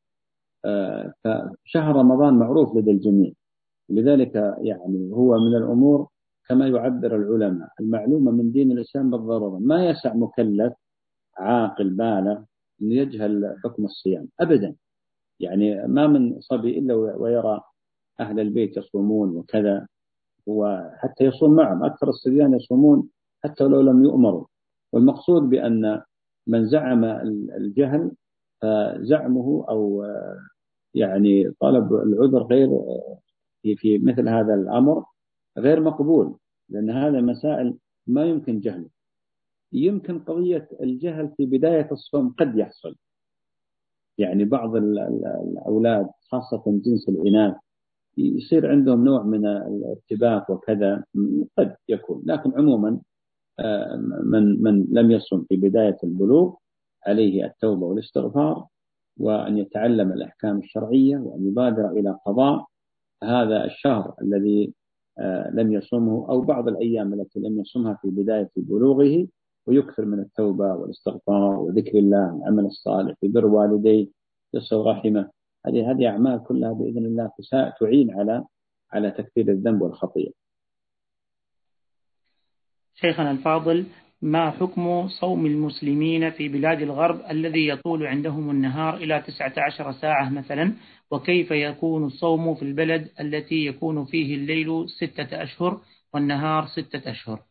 آه، 0.65 1.13
فشهر 1.23 1.95
رمضان 1.95 2.34
معروف 2.34 2.75
لدى 2.75 2.91
الجميع. 2.91 3.32
لذلك 3.89 4.36
يعني 4.58 5.12
هو 5.13 5.38
من 5.38 5.56
الأمور 5.56 6.08
كما 6.50 6.68
يعبر 6.68 7.16
العلماء. 7.16 7.70
المعلومة 7.80 8.32
من 8.32 8.52
دين 8.52 8.72
الإسلام 8.72 9.10
بالضرورة. 9.12 9.60
ما 9.60 9.86
يسع 9.90 10.14
مكلف 10.14 10.74
عاقل 11.38 11.90
بالغ 11.90 12.38
أن 12.82 12.92
يجهل 12.92 13.56
حكم 13.64 13.86
الصيام. 13.86 14.28
أبدا. 14.40 14.76
يعني 15.40 15.88
ما 15.88 16.08
من 16.08 16.40
صبي 16.40 16.80
إلا 16.80 16.94
ويرى 16.94 17.62
أهل 18.20 18.40
البيت 18.40 18.78
يصومون 18.78 19.30
وكذا. 19.38 19.88
وحتى 20.48 21.24
يصوم 21.24 21.56
معهم. 21.56 21.84
أكثر 21.84 22.10
الصبيان 22.10 22.54
يصومون 22.54 23.10
حتى 23.44 23.64
لو 23.64 23.82
لم 23.82 24.04
يؤمروا. 24.04 24.46
والمقصود 24.94 25.42
بأن 25.50 26.02
من 26.48 26.68
زعم 26.68 27.04
الجهل 27.58 28.12
فزعمه 28.62 29.66
أو 29.70 30.06
يعني 30.94 31.52
طلب 31.60 31.94
العذر 31.94 32.44
غير 32.44 32.70
في, 33.62 33.76
في 33.76 33.98
مثل 33.98 34.30
هذا 34.30 34.54
الأمر. 34.54 35.06
غير 35.58 35.82
مقبول 35.82 36.38
لأن 36.70 36.90
هذا 36.90 37.22
مسائل 37.22 37.78
ما 38.08 38.26
يمكن 38.26 38.60
جهله. 38.60 38.90
يمكن 39.74 40.20
قضية 40.20 40.70
الجهل 40.82 41.34
في 41.38 41.46
بداية 41.46 41.90
الصوم 41.92 42.30
قد 42.40 42.58
يحصل. 42.58 42.96
يعني 44.18 44.46
بعض 44.46 44.76
الأولاد 44.76 46.10
خاصة 46.32 46.64
جنس 46.68 47.10
الإناث 47.10 47.56
يصير 48.18 48.72
عندهم 48.72 49.06
نوع 49.06 49.24
من 49.24 49.46
الارتباك 49.46 50.50
وكذا 50.50 51.04
قد 51.58 51.76
يكون. 51.90 52.24
لكن 52.26 52.52
عموما 52.58 53.00
آه، 53.60 53.96
من 54.24 54.64
من 54.64 54.88
لم 54.92 55.12
يصم 55.12 55.44
في 55.50 55.56
بداية 55.56 55.98
البلوغ 56.04 56.56
عليه 57.08 57.46
التوبة 57.46 57.86
والاستغفار 57.86 58.66
وأن 59.18 59.58
يتعلم 59.58 60.12
الأحكام 60.12 60.58
الشرعية 60.58 61.18
وأن 61.18 61.48
يبادر 61.48 61.90
إلى 61.90 62.18
قضاء 62.26 62.66
هذا 63.24 63.66
الشهر 63.66 64.14
الذي 64.22 64.74
لم 65.54 65.74
يصومه 65.74 66.30
أو 66.30 66.42
بعض 66.42 66.68
الأيام 66.68 67.14
التي 67.14 67.40
لم 67.40 67.60
يصومها 67.60 68.00
في 68.02 68.08
بداية 68.10 68.50
بلوغه 68.56 69.28
ويكثر 69.68 70.06
من 70.06 70.20
التوبة 70.20 70.74
والاستغفار 70.74 71.60
وذكر 71.60 71.98
الله 71.98 72.36
العمل 72.36 72.66
الصالح 72.66 73.16
في 73.22 73.28
بر 73.28 73.46
والديه 73.46 74.08
يصل 74.54 74.86
رحمة 74.86 75.30
هذه 75.66 75.92
هذه 75.92 76.08
أعمال 76.08 76.44
كلها 76.44 76.74
بإذن 76.74 77.06
الله 77.06 77.32
تعين 77.80 78.12
على 78.12 78.46
على 78.92 79.12
تكفير 79.12 79.50
الذنب 79.52 79.82
والخطيئة. 79.82 80.32
شيخنا 82.96 83.32
الفاضل 83.32 83.86
ما 84.22 84.52
حكم 84.52 85.08
صوم 85.08 85.46
المسلمين 85.46 86.32
في 86.32 86.50
بلاد 86.50 86.82
الغرب 86.82 87.22
الذي 87.32 87.68
يطول 87.68 88.08
عندهم 88.08 88.50
النهار 88.50 88.98
إلى 88.98 89.24
19 89.28 89.92
ساعة 89.92 90.30
مثلا؟ 90.30 90.74
وكيف 91.12 91.52
يكون 91.52 92.06
الصوم 92.06 92.56
في 92.56 92.62
البلد 92.62 93.10
التي 93.20 93.66
يكون 93.66 94.06
فيه 94.06 94.36
الليل 94.36 94.90
ستة 94.90 95.44
أشهر 95.44 95.82
والنهار 96.14 96.68
ستة 96.68 97.12
أشهر؟ 97.12 97.44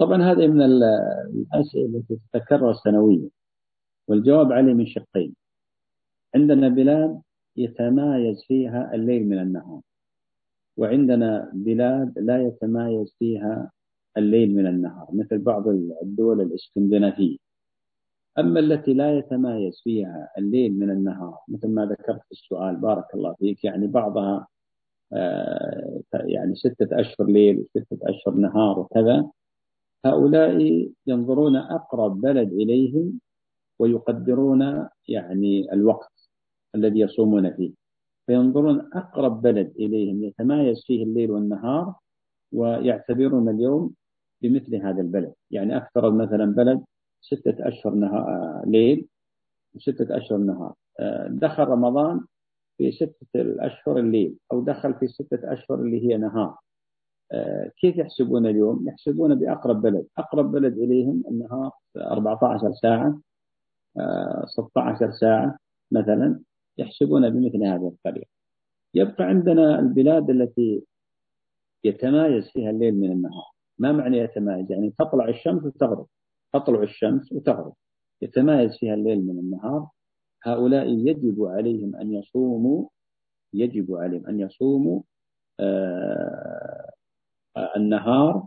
طبعا 0.00 0.22
هذه 0.22 0.46
من 0.46 0.62
الأسئلة 0.62 1.86
التي 1.86 2.18
تتكرر 2.32 2.74
سنويا 2.84 3.30
والجواب 4.08 4.52
عليه 4.52 4.74
من 4.74 4.86
شقين. 4.86 5.34
عندنا 6.34 6.68
بلاد 6.68 7.20
يتمايز 7.56 8.44
فيها 8.48 8.90
الليل 8.94 9.28
من 9.28 9.38
النهار 9.38 9.80
وعندنا 10.76 11.50
بلاد 11.54 12.18
لا 12.18 12.42
يتمايز 12.46 13.16
فيها 13.18 13.70
الليل 14.16 14.54
من 14.54 14.66
النهار 14.66 15.08
مثل 15.12 15.38
بعض 15.38 15.68
الدول 16.02 16.40
الإسكندنافية. 16.40 17.36
أما 18.38 18.60
التي 18.60 18.94
لا 18.94 19.18
يتمايز 19.18 19.80
فيها 19.84 20.30
الليل 20.38 20.78
من 20.78 20.90
النهار 20.90 21.38
مثل 21.48 21.68
ما 21.68 21.86
ذكرت 21.86 22.20
في 22.24 22.32
السؤال 22.32 22.76
بارك 22.76 23.14
الله 23.14 23.34
فيك 23.34 23.64
يعني 23.64 23.86
بعضها 23.86 24.46
آه، 25.12 26.02
يعني 26.14 26.54
ستة 26.54 27.00
أشهر 27.00 27.26
ليل 27.26 27.58
وستة 27.58 27.98
أشهر 28.02 28.34
نهار 28.34 28.78
وكذا 28.78 29.30
هؤلاء 30.04 30.88
ينظرون 31.06 31.56
أقرب 31.56 32.20
بلد 32.20 32.52
إليهم 32.52 33.20
ويقدرون 33.78 34.88
يعني 35.08 35.72
الوقت 35.72 36.12
الذي 36.74 37.00
يصومون 37.00 37.56
فيه. 37.56 37.72
فينظرون 38.26 38.90
أقرب 38.94 39.42
بلد 39.42 39.72
إليهم 39.78 40.24
يتمايز 40.24 40.84
فيه 40.86 41.04
الليل 41.04 41.30
والنهار 41.30 41.94
ويعتبرون 42.52 43.48
اليوم 43.48 43.94
بمثل 44.42 44.76
هذا 44.76 45.00
البلد. 45.00 45.34
يعني 45.50 45.76
أكثر 45.76 46.10
مثلا 46.10 46.44
بلد 46.44 46.84
ستة 47.20 47.68
أشهر 47.68 47.94
نهار 47.94 48.62
ليل 48.66 49.08
وستة 49.74 50.16
أشهر 50.16 50.38
نهار. 50.38 50.74
دخل 51.28 51.64
رمضان 51.64 52.20
في 52.78 52.92
ستة 52.92 53.40
الأشهر 53.40 53.98
الليل 53.98 54.36
أو 54.52 54.60
دخل 54.60 54.94
في 54.94 55.08
ستة 55.08 55.52
أشهر 55.52 55.80
اللي 55.80 56.08
هي 56.08 56.16
نهار. 56.16 56.56
كيف 57.80 57.96
يحسبون 57.96 58.46
اليوم؟ 58.46 58.88
يحسبون 58.88 59.34
بأقرب 59.34 59.82
بلد. 59.82 60.06
أقرب 60.18 60.52
بلد 60.52 60.78
إليهم 60.78 61.22
النهار 61.30 61.70
14 61.96 62.72
ساعة 62.72 63.20
16 64.46 65.10
ساعة 65.10 65.58
مثلا. 65.90 66.40
يحسبون 66.78 67.30
بمثل 67.30 67.64
هذه 67.64 67.88
الطريقة. 67.88 68.30
يبقى 68.94 69.24
عندنا 69.24 69.78
البلاد 69.78 70.30
التي 70.30 70.82
يتمايز 71.84 72.50
فيها 72.50 72.70
الليل 72.70 72.94
من 72.94 73.12
النهار. 73.12 73.50
ما 73.78 73.92
معنى 73.92 74.18
يتمايز؟ 74.18 74.72
يعني 74.72 74.94
تطلع 74.98 75.28
الشمس 75.28 75.64
وتغرب. 75.64 76.06
تطلع 76.52 76.82
الشمس 76.82 77.32
وتغرب. 77.32 77.72
يتمايز 78.22 78.76
فيها 78.76 78.94
الليل 78.94 79.26
من 79.26 79.38
النهار. 79.38 79.88
هؤلاء 80.42 80.88
يجب 80.88 81.44
عليهم 81.44 81.96
أن 81.96 82.12
يصوموا 82.12 82.88
يجب 83.54 83.94
عليهم 83.94 84.26
أن 84.26 84.40
يصوموا 84.40 85.02
آه 85.60 86.90
النهار 87.76 88.46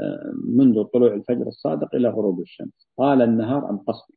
آه 0.00 0.32
منذ 0.44 0.84
طلوع 0.84 1.14
الفجر 1.14 1.46
الصادق 1.46 1.94
إلى 1.94 2.08
غروب 2.08 2.40
الشمس. 2.40 2.88
طال 2.96 3.22
النهار 3.22 3.70
أم 3.70 3.78
قصر؟ 3.78 4.14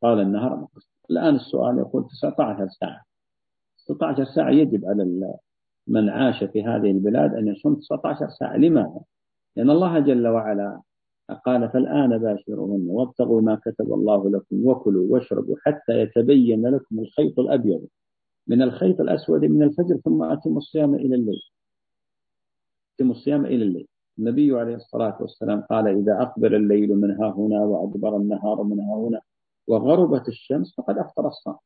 طال 0.00 0.20
النهار 0.20 0.54
أم 0.54 0.64
قصر؟ 0.64 0.90
الآن 1.10 1.34
السؤال 1.34 1.78
يقول 1.78 2.06
19 2.08 2.68
ساعة. 2.68 3.02
19 3.86 4.24
ساعة 4.24 4.50
يجب 4.50 4.84
على 4.86 5.34
من 5.86 6.08
عاش 6.08 6.44
في 6.44 6.62
هذه 6.64 6.90
البلاد 6.90 7.34
أن 7.34 7.48
يصوم 7.48 7.74
19 7.74 8.28
ساعة. 8.28 8.56
لماذا؟ 8.56 9.00
لأن 9.56 9.70
الله 9.70 9.98
جل 9.98 10.28
وعلا 10.28 10.80
قال 11.46 11.68
فالآن 11.70 12.18
باشرهن 12.18 12.86
وابتغوا 12.88 13.40
ما 13.40 13.54
كتب 13.54 13.92
الله 13.92 14.30
لكم 14.30 14.66
وكلوا 14.66 15.06
واشربوا 15.12 15.56
حتى 15.60 16.00
يتبين 16.00 16.66
لكم 16.66 16.98
الخيط 16.98 17.38
الأبيض 17.38 17.86
من 18.46 18.62
الخيط 18.62 19.00
الأسود 19.00 19.44
من 19.44 19.62
الفجر 19.62 19.96
ثم 20.04 20.22
أتموا 20.22 20.58
الصيام 20.58 20.94
إلى 20.94 21.14
الليل. 21.14 21.40
أتموا 22.94 23.14
الصيام 23.14 23.46
إلى 23.46 23.64
الليل. 23.64 23.88
النبي 24.18 24.52
عليه 24.52 24.74
الصلاة 24.74 25.16
والسلام 25.20 25.60
قال 25.60 25.88
إذا 25.88 26.22
أقبل 26.22 26.54
الليل 26.54 27.00
من 27.00 27.10
ها 27.10 27.30
هنا 27.30 27.64
وأدبر 27.64 28.16
النهار 28.16 28.62
من 28.62 28.80
ها 28.80 28.94
هنا 28.96 29.20
وغربت 29.66 30.28
الشمس 30.28 30.74
فقد 30.76 30.98
أفطر 30.98 31.28
الصائم. 31.28 31.58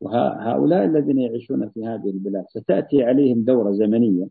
وهؤلاء 0.00 0.84
الذين 0.84 1.18
يعيشون 1.18 1.68
في 1.68 1.86
هذه 1.86 2.10
البلاد 2.10 2.44
ستأتي 2.48 3.02
عليهم 3.02 3.44
دورة 3.44 3.72
زمنية 3.72 4.26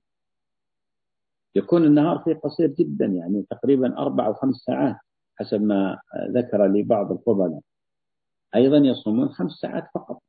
يكون 1.55 1.85
النهار 1.85 2.19
فيه 2.19 2.33
قصير 2.33 2.67
جدا 2.67 3.05
يعني 3.05 3.45
تقريبا 3.49 3.97
أربع 3.97 4.27
أو 4.27 4.33
خمس 4.33 4.55
ساعات 4.55 4.95
حسب 5.35 5.61
ما 5.61 5.99
ذكر 6.29 6.67
لي 6.67 6.83
بعض 6.83 7.11
الفضلاء 7.11 7.59
أيضا 8.55 8.77
يصومون 8.77 9.29
خمس 9.29 9.51
ساعات 9.51 9.83
فقط 9.93 10.21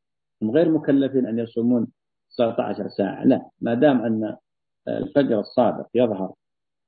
هم 0.42 0.50
غير 0.50 0.70
مكلفين 0.70 1.26
أن 1.26 1.38
يصومون 1.38 1.86
19 2.30 2.88
ساعة. 2.88 3.24
لا 3.24 3.48
ما 3.60 3.74
دام 3.74 4.00
أن 4.00 4.36
الفجر 4.88 5.40
الصادق 5.40 5.86
يظهر 5.94 6.32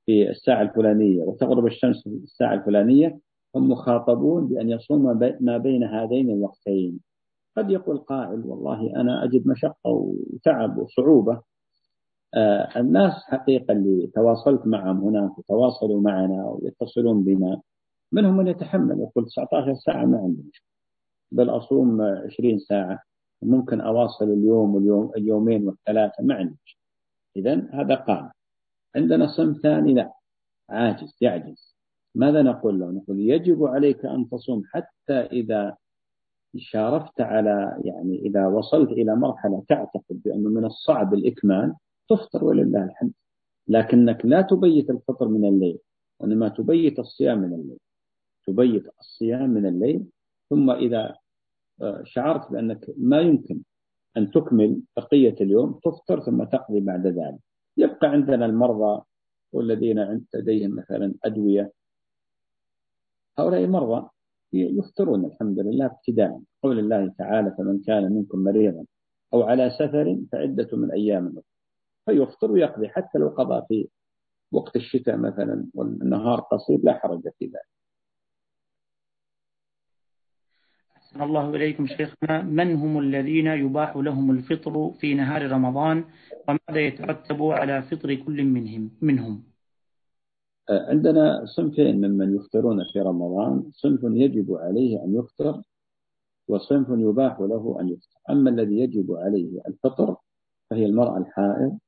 في 0.05 0.29
الساعة 0.29 0.61
الفلانية 0.61 1.23
وتغرب 1.23 1.65
الشمس 1.65 2.03
في 2.03 2.09
الساعة 2.09 2.53
الفلانية 2.53 3.19
هم 3.55 3.71
مخاطبون 3.71 4.47
بأن 4.47 4.69
يصوموا 4.69 5.13
ما 5.39 5.57
بين 5.57 5.83
هذين 5.83 6.29
الوقتين. 6.29 6.99
قد 7.57 7.71
يقول 7.71 7.97
قائل 7.97 8.45
والله 8.45 8.95
أنا 8.95 9.23
أجد 9.23 9.47
مشقة 9.47 9.89
وتعب 10.33 10.77
وصعوبة 10.77 11.41
الناس 12.77 13.13
حقيقة 13.13 13.71
اللي 13.71 14.07
تواصلت 14.07 14.67
معهم 14.67 14.97
هناك 15.01 15.37
وتواصلوا 15.39 16.01
معنا 16.01 16.45
ويتصلون 16.45 17.23
بنا 17.23 17.61
منهم 18.11 18.37
من 18.37 18.47
يتحمل 18.47 18.99
يقول 18.99 19.25
19 19.25 19.75
ساعة 19.75 20.05
ما 20.05 20.17
عندي 20.17 20.43
مشكلة 20.49 20.67
بل 21.31 21.49
أصوم 21.49 22.01
20 22.01 22.59
ساعة 22.59 22.99
ممكن 23.41 23.81
أواصل 23.81 24.25
اليوم 24.25 24.75
واليوم 24.75 25.11
اليومين 25.17 25.67
والثلاثة 25.67 26.23
ما 26.23 26.35
عندي 26.35 26.57
مشكلة. 26.65 26.83
إذا 27.35 27.67
هذا 27.73 27.95
قام 27.95 28.31
عندنا 28.95 29.27
صنف 29.27 29.57
ثاني 29.57 29.93
لا. 29.93 30.13
عاجز 30.69 31.17
يعجز. 31.21 31.75
ماذا 32.15 32.41
نقول 32.41 32.79
له؟ 32.79 32.91
نقول 32.91 33.19
يجب 33.19 33.63
عليك 33.65 34.05
أن 34.05 34.29
تصوم 34.29 34.63
حتى 34.65 35.13
إذا 35.13 35.75
شارفت 36.57 37.21
على 37.21 37.81
يعني 37.83 38.19
إذا 38.19 38.47
وصلت 38.47 38.91
إلى 38.91 39.15
مرحلة 39.15 39.63
تعتقد 39.69 40.21
بأنه 40.25 40.49
من 40.49 40.65
الصعب 40.65 41.13
الإكمال 41.13 41.75
تفطر 42.15 42.43
ولله 42.43 42.83
الحمد. 42.83 43.13
لكنك 43.67 44.25
لا 44.25 44.41
تبيت 44.41 44.89
الفطر 44.89 45.27
من 45.27 45.45
الليل 45.45 45.79
وإنما 46.19 46.49
تبيت 46.49 46.99
الصيام 46.99 47.39
من 47.39 47.53
الليل. 47.53 47.79
تبيت 48.47 48.83
الصيام 48.99 49.49
من 49.49 49.65
الليل 49.65 50.05
ثم 50.49 50.71
إذا 50.71 51.15
آه، 51.81 52.01
شعرت 52.05 52.51
بأنك 52.51 52.85
ما 52.97 53.19
يمكن 53.19 53.59
أن 54.17 54.31
تكمل 54.31 54.81
بقية 54.97 55.35
اليوم 55.41 55.79
تفطر 55.83 56.19
ثم 56.19 56.43
تقضي 56.43 56.79
بعد 56.79 57.07
ذلك. 57.07 57.39
يبقى 57.77 58.07
عندنا 58.07 58.45
المرضى 58.45 59.01
والذين 59.53 60.25
لديهم 60.35 60.75
مثلا 60.75 61.13
أدوية. 61.25 61.71
هؤلاء 63.37 63.67
مرضى 63.67 64.09
يفطرون 64.53 65.25
الحمد 65.25 65.59
لله 65.59 65.85
ابتداء 65.85 66.41
قول 66.63 66.79
الله 66.79 67.13
تعالى 67.17 67.55
فمن 67.57 67.79
كان 67.79 68.13
منكم 68.13 68.39
مريضا 68.39 68.85
أو 69.33 69.43
على 69.43 69.69
سفر 69.69 70.17
فعدة 70.31 70.77
من 70.77 70.91
أيام 70.91 71.27
أخرى. 71.27 71.52
فيفطر 72.05 72.51
ويقضي. 72.51 72.89
حتى 72.89 73.19
لو 73.19 73.27
قضى 73.27 73.65
في 73.67 73.87
وقت 74.51 74.75
الشتاء 74.75 75.17
مثلا 75.17 75.65
والنهار 75.73 76.39
قصير 76.39 76.79
لا 76.83 76.93
حرج 76.93 77.21
في 77.39 77.45
ذلك. 77.45 77.73
أحسن 80.97 81.21
الله 81.21 81.55
إليكم 81.55 81.87
شيخنا. 81.87 82.41
من 82.41 82.75
هم 82.75 82.99
الذين 82.99 83.47
يباح 83.47 83.95
لهم 83.95 84.31
الفطر 84.31 84.91
في 84.91 85.13
نهار 85.13 85.51
رمضان؟ 85.51 86.05
وماذا 86.47 86.81
يترتب 86.81 87.43
على 87.43 87.81
فطر 87.81 88.15
كل 88.15 88.43
منهم 88.43 88.91
منهم؟ 89.01 89.43
عندنا 90.69 91.45
صنفين 91.45 91.95
ممن 92.01 92.35
يفطرون 92.35 92.83
في 92.93 92.99
رمضان. 92.99 93.71
صنف 93.71 93.99
يجب 94.03 94.53
عليه 94.53 95.03
أن 95.03 95.15
يفطر 95.15 95.61
وصنف 96.47 96.87
يباح 96.89 97.39
له 97.39 97.77
أن 97.79 97.89
يفطر. 97.89 98.19
أما 98.29 98.49
الذي 98.49 98.79
يجب 98.79 99.11
عليه 99.11 99.61
الفطر 99.67 100.15
فهي 100.69 100.85
المرأة 100.85 101.17
الحائض 101.17 101.79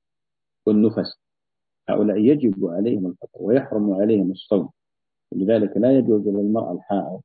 والنفس. 0.66 1.20
هؤلاء 1.90 2.18
يجب 2.18 2.66
عليهم 2.66 3.08
الفطر 3.08 3.40
ويحرم 3.40 3.94
عليهم 3.94 4.32
الصوم. 4.32 4.70
لذلك 5.32 5.78
لا 5.78 5.98
يجوز 5.98 6.28
للمرأة 6.28 6.72
الحائض 6.72 7.22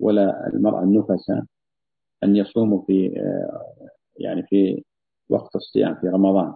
ولا 0.00 0.46
المرأة 0.46 0.82
النفسة 0.82 1.46
أن 2.24 2.36
يصوموا 2.36 2.82
في 2.86 3.22
يعني 4.16 4.42
في 4.42 4.84
وقت 5.28 5.56
الصيام 5.56 5.94
في 5.94 6.08
رمضان 6.08 6.54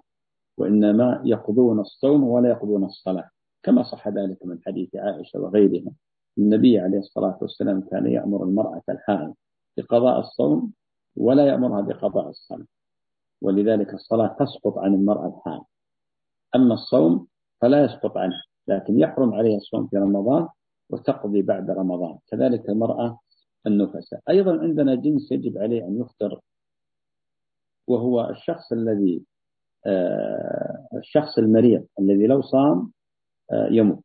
وإنما 0.59 1.22
يقضون 1.24 1.81
الصوم 1.81 2.24
ولا 2.24 2.48
يقضون 2.48 2.85
الصلاة. 2.85 3.31
كما 3.62 3.83
صح 3.83 4.09
ذلك 4.09 4.46
من 4.46 4.59
حديث 4.66 4.96
عائشة 4.96 5.40
وغيرها. 5.40 5.92
النبي 6.38 6.78
عليه 6.78 6.98
الصلاة 6.98 7.38
والسلام 7.42 7.81
كان 7.81 8.07
يأمر 8.07 8.42
المرأة 8.42 8.83
الحائض 8.88 9.35
بقضاء 9.76 10.20
الصوم 10.20 10.72
ولا 11.16 11.46
يأمرها 11.46 11.81
بقضاء 11.81 12.28
الصلاة. 12.28 12.66
ولذلك 13.42 13.94
الصلاة 13.94 14.37
تسقط 14.38 14.78
عن 14.78 14.94
المرأة 14.94 15.28
الحائض. 15.28 15.64
أما 16.56 16.74
الصوم 16.74 17.26
فلا 17.61 17.84
يسقط 17.84 18.16
عنه 18.16 18.42
لكن 18.68 18.98
يحرم 19.00 19.34
عليها 19.34 19.56
الصوم 19.56 19.87
في 19.87 19.96
رمضان 19.96 20.48
وتقضي 20.90 21.42
بعد 21.42 21.70
رمضان 21.70 22.18
كذلك 22.26 22.68
المرأة 22.68 23.18
النفساء 23.66 24.20
أيضا 24.30 24.58
عندنا 24.61 24.94
جنس 24.94 25.32
يجب 25.32 25.58
عليه 25.58 25.84
أن 25.84 26.00
يفطر 26.00 26.40
وهو 27.87 28.30
الشخص 28.30 28.72
الذي 28.72 29.24
آه، 29.87 30.88
الشخص 30.96 31.38
المريض 31.38 31.87
الذي 32.00 32.26
لو 32.26 32.42
صام 32.42 32.92
آه، 33.52 33.68
يموت 33.70 34.04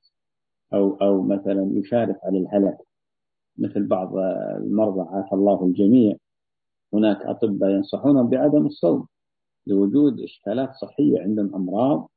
أو 0.73 0.95
أو 1.01 1.21
مثلا 1.21 1.69
يشارف 1.73 2.17
على 2.23 2.37
الهلاك 2.37 2.77
مثل 3.57 3.87
بعض 3.87 4.17
المرضى 4.57 5.09
عافى 5.09 5.33
الله 5.35 5.65
الجميع. 5.65 6.15
هناك 6.93 7.21
أطباء 7.21 7.69
ينصحونهم 7.69 8.29
بعدم 8.29 8.65
الصوم 8.65 9.07
لوجود 9.67 10.19
إشكالات 10.19 10.69
صحية 10.81 11.21
عندهم 11.21 11.55
أمراض 11.55 12.09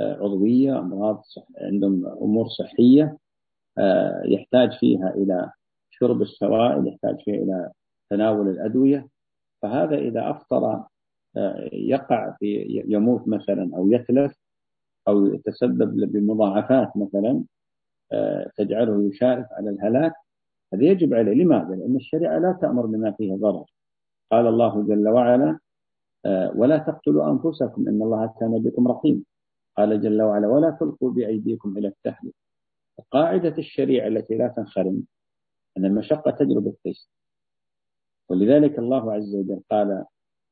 عضوية 0.00 0.78
أمراض 0.78 1.22
صح 1.22 1.46
عندهم 1.60 2.06
أمور 2.06 2.48
صحية 2.48 3.18
آه، 3.78 4.22
يحتاج 4.24 4.72
فيها 4.78 5.14
إلى 5.14 5.52
شرب 5.90 6.22
السوائل 6.22 6.86
يحتاج 6.88 7.16
فيها 7.24 7.34
إلى 7.34 7.70
تناول 8.10 8.48
الأدوية. 8.48 9.08
فهذا 9.62 9.98
إذا 9.98 10.30
أفطر 10.30 10.84
يقع 11.72 12.36
في 12.38 12.82
يموت 12.88 13.28
مثلا 13.28 13.70
أو 13.76 13.92
يتلف 13.92 14.36
أو 15.08 15.26
يتسبب 15.26 16.12
بمضاعفات 16.12 16.96
مثلا 16.96 17.44
آه، 18.12 18.50
تجعله 18.56 19.08
يشارف 19.08 19.46
على 19.52 19.70
الهلاك 19.70 20.12
هذا 20.74 20.84
يجب 20.84 21.14
عليه. 21.14 21.32
لماذا؟ 21.44 21.74
لأن 21.74 21.96
الشريعة 21.96 22.38
لا 22.38 22.58
تأمر 22.60 22.86
بما 22.86 23.10
فيه 23.10 23.34
ضرر. 23.34 23.64
قال 24.32 24.46
الله 24.46 24.82
جل 24.82 25.08
وعلا 25.08 25.58
آه، 26.26 26.52
ولا 26.56 26.78
تقتلوا 26.78 27.30
أنفسكم 27.30 27.88
إن 27.88 28.02
الله 28.02 28.34
كان 28.40 28.62
بكم 28.62 28.88
رحيم. 28.88 29.24
قال 29.76 30.00
جل 30.02 30.22
وعلا 30.22 30.48
ولا 30.48 30.76
تلقوا 30.80 31.10
بأيديكم 31.10 31.78
إلى 31.78 31.88
التهلكة 31.88 32.34
قاعدة 33.10 33.58
الشريعة 33.58 34.06
التي 34.08 34.34
لا 34.34 34.48
تنخرم 34.56 35.02
أن 35.78 35.84
المشقة 35.84 36.30
تجلب 36.30 36.66
التيسير 36.66 37.10
ولذلك 38.28 38.78
الله 38.78 39.12
عز 39.12 39.34
وجل 39.34 39.60
قال 39.70 40.04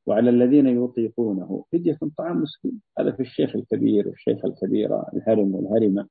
وعلى 0.06 0.30
الذين 0.30 0.84
يطيقونه 0.84 1.64
فدية 1.72 1.98
طعام 2.18 2.42
مسكين. 2.42 2.80
هذا 2.98 3.12
في 3.12 3.20
الشيخ 3.20 3.56
الكبير 3.56 4.08
والشيخ 4.08 4.44
الكبيرة 4.44 5.06
الهرم 5.14 5.54
والهرمة 5.54 6.08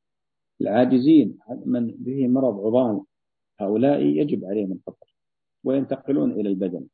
العاجزين 0.62 1.40
من 1.66 1.88
به 1.88 2.28
مرض 2.28 2.66
عظام 2.66 3.06
هؤلاء 3.60 4.02
يجب 4.02 4.46
عليهم 4.46 4.72
الفطر 4.72 5.16
وينتقلون 5.64 6.32
إلى 6.32 6.50
البدن. 6.50 6.88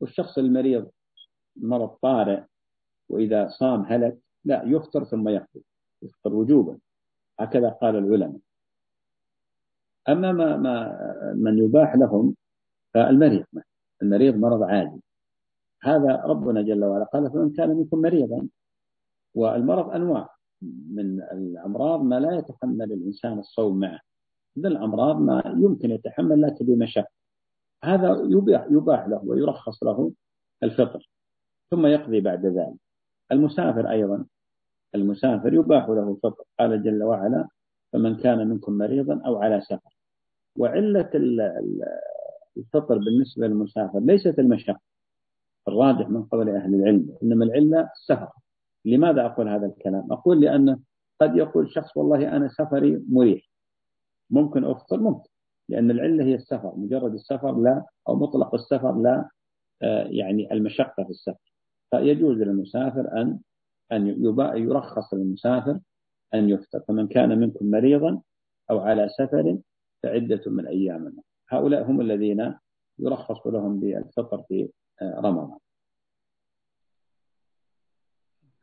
والشخص 0.00 0.38
المريض 0.38 0.90
مرض 1.56 1.88
طارئ 1.88 2.42
وإذا 3.08 3.48
صام 3.48 3.82
هلك 3.82 4.18
لا 4.44 4.62
يفطر 4.64 5.04
ثم 5.04 5.28
يقضي 5.28 5.64
يفطر 6.02 6.34
وجوبا. 6.34 6.78
هكذا 7.40 7.68
قال 7.68 7.96
العلماء. 7.96 8.40
أما 10.08 10.32
ما, 10.32 10.56
ما 10.56 11.34
من 11.36 11.58
يباح 11.58 11.94
لهم 11.94 12.34
فالمريض 12.94 13.46
المريض 14.02 14.36
مرض 14.36 14.62
عادي. 14.62 15.02
هذا 15.82 16.22
ربنا 16.24 16.62
جل 16.62 16.84
وعلا 16.84 17.04
قال 17.04 17.30
فمن 17.30 17.52
كان 17.52 17.68
منكم 17.68 17.98
مريضا 17.98 18.48
والمرض 19.34 19.90
أنواع. 19.90 20.36
من 20.90 21.22
الأمراض 21.22 22.02
ما 22.02 22.20
لا 22.20 22.38
يتحمل 22.38 22.92
الإنسان 22.92 23.38
الصوم 23.38 23.80
معه. 23.80 24.00
من 24.56 24.66
الأمراض 24.66 25.20
ما 25.20 25.42
يمكن 25.46 25.90
يتحمل 25.90 26.42
لكن 26.42 26.66
بمشقة 26.66 27.10
هذا 27.84 28.22
يباح, 28.28 28.66
يباح 28.70 29.06
له 29.06 29.22
ويرخص 29.24 29.82
له 29.82 30.12
الفطر 30.62 31.10
ثم 31.70 31.86
يقضي 31.86 32.20
بعد 32.20 32.46
ذلك. 32.46 32.89
المسافر 33.32 33.90
أيضا. 33.90 34.26
المسافر 34.94 35.54
يباح 35.54 35.88
له 35.88 36.10
الفطر 36.10 36.44
قال 36.58 36.82
جل 36.82 37.02
وعلا 37.02 37.48
فمن 37.92 38.16
كان 38.16 38.48
منكم 38.48 38.72
مريضا 38.72 39.22
أو 39.26 39.42
على 39.42 39.60
سفر. 39.60 39.96
وعلة 40.56 41.10
الفطر 42.56 42.98
بالنسبة 42.98 43.46
للمسافر 43.46 44.00
ليست 44.00 44.38
المشقة. 44.38 44.80
الراجح 45.68 46.08
من 46.08 46.22
قول 46.24 46.48
أهل 46.48 46.74
العلم 46.74 47.16
إنما 47.22 47.44
العلة 47.44 47.90
السفر. 47.96 48.28
لماذا 48.84 49.26
أقول 49.26 49.48
هذا 49.48 49.66
الكلام؟ 49.66 50.12
أقول 50.12 50.40
لأن 50.40 50.78
قد 51.20 51.36
يقول 51.36 51.70
شخص 51.72 51.96
والله 51.96 52.36
أنا 52.36 52.48
سفري 52.48 53.04
مريح. 53.08 53.50
ممكن 54.30 54.64
أفطر 54.64 55.00
ممكن 55.00 55.28
لأن 55.68 55.90
العلة 55.90 56.24
هي 56.24 56.34
السفر. 56.34 56.72
مجرد 56.76 57.14
السفر 57.14 57.60
لا 57.60 57.84
أو 58.08 58.16
مطلق 58.16 58.54
السفر 58.54 58.98
لا 58.98 59.28
آه، 59.82 60.04
يعني 60.04 60.52
المشقة 60.52 61.04
في 61.04 61.10
السفر. 61.10 61.49
فيجوز 61.90 62.36
للمسافر 62.36 63.20
أن 63.20 63.38
أن 63.92 64.06
يرخص 64.56 65.14
للمسافر 65.14 65.80
أن 66.34 66.48
يفطر. 66.50 66.80
فمن 66.88 67.08
كان 67.08 67.38
منكم 67.38 67.70
مريضا 67.70 68.22
أو 68.70 68.80
على 68.80 69.08
سفر 69.18 69.58
فعدة 70.02 70.42
من 70.46 70.66
أيام. 70.66 71.16
هؤلاء 71.48 71.90
هم 71.90 72.00
الذين 72.00 72.54
يرخص 72.98 73.46
لهم 73.46 73.80
بالفطر 73.80 74.42
في 74.42 74.68
رمضان. 75.02 75.58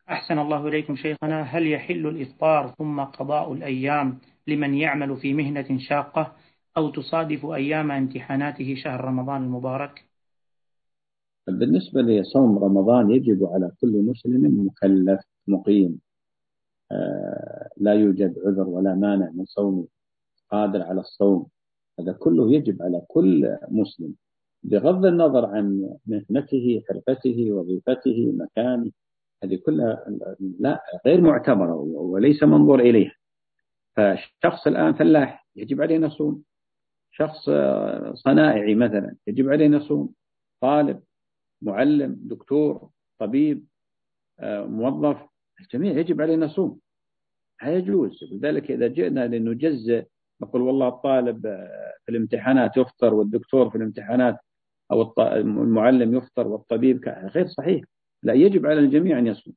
أحسن 0.10 0.40
الله 0.40 0.68
إليكم 0.68 0.96
شيخنا. 0.96 1.42
هل 1.42 1.68
يحل 1.68 2.08
الإفطار 2.08 2.76
ثم 2.78 3.02
قضاء 3.02 3.54
الأيام 3.54 4.20
لمن 4.48 4.74
يعمل 4.74 5.18
في 5.18 5.34
مهنة 5.34 5.80
شاقة 5.80 6.36
أو 6.78 6.90
تصادف 6.90 7.46
أيام 7.46 7.92
امتحاناته 7.92 8.76
شهر 8.76 9.02
رمضان 9.02 9.44
المبارك؟ 9.44 10.08
بالنسبة 11.48 12.02
لصوم 12.02 12.60
رمضان 12.60 13.12
يجب 13.12 13.46
على 13.46 13.72
كل 13.82 14.02
مسلم 14.02 14.68
مكلف 14.68 15.22
مقيم. 15.48 16.00
آه، 16.92 17.70
لا 17.78 17.94
يوجد 17.94 18.40
عذر 18.46 18.68
ولا 18.70 18.96
مانع 18.96 19.30
من 19.34 19.46
صومه 19.46 19.88
قادر 20.52 20.82
على 20.82 21.00
الصوم. 21.00 21.48
هذا 22.00 22.12
كله 22.12 22.54
يجب 22.54 22.82
على 22.82 23.02
كل 23.08 23.58
مسلم 23.70 24.14
بغض 24.64 25.06
النظر 25.06 25.46
عن 25.46 25.90
مهنته 26.06 26.84
حرفته 26.90 27.52
وظيفته 27.52 28.34
مكانه. 28.38 28.92
هذه 29.44 29.56
كلها 29.56 30.06
لا 30.60 30.84
غير 31.06 31.22
معتبرة 31.22 31.76
وليس 31.76 32.44
منظور 32.44 32.80
إليها. 32.80 33.16
فشخص 33.96 34.68
الآن 34.68 34.94
فلاح 34.94 35.48
يجب 35.56 35.82
عليه 35.82 35.96
يصوم. 35.96 36.44
شخص 37.12 37.50
صنائعي 38.14 38.76
مثلا 38.76 39.16
يجب 39.28 39.50
عليه 39.50 39.66
يصوم. 39.66 40.14
طالب 40.62 41.00
معلم 41.62 42.18
دكتور 42.22 42.90
طبيب 43.20 43.66
موظف 44.42 45.18
الجميع 45.60 45.98
يجب 45.98 46.22
عليه 46.22 46.46
يصوم 46.46 46.80
لا 47.62 47.78
يجوز. 47.78 48.24
لذلك 48.32 48.72
إذا 48.72 48.88
جئنا 48.88 49.28
لنجزئ 49.28 50.06
نقول 50.42 50.62
والله 50.62 50.88
الطالب 50.88 51.42
في 52.06 52.10
الامتحانات 52.10 52.78
يفطر 52.78 53.14
والدكتور 53.14 53.70
في 53.70 53.76
الامتحانات 53.78 54.40
أو 54.92 55.14
المعلم 55.36 56.16
يفطر 56.16 56.48
والطبيب 56.48 57.06
غير 57.08 57.48
صحيح. 57.48 57.84
لا 58.24 58.34
يجب 58.34 58.66
على 58.66 58.80
الجميع 58.80 59.20
أن 59.20 59.28
يصوم. 59.28 59.54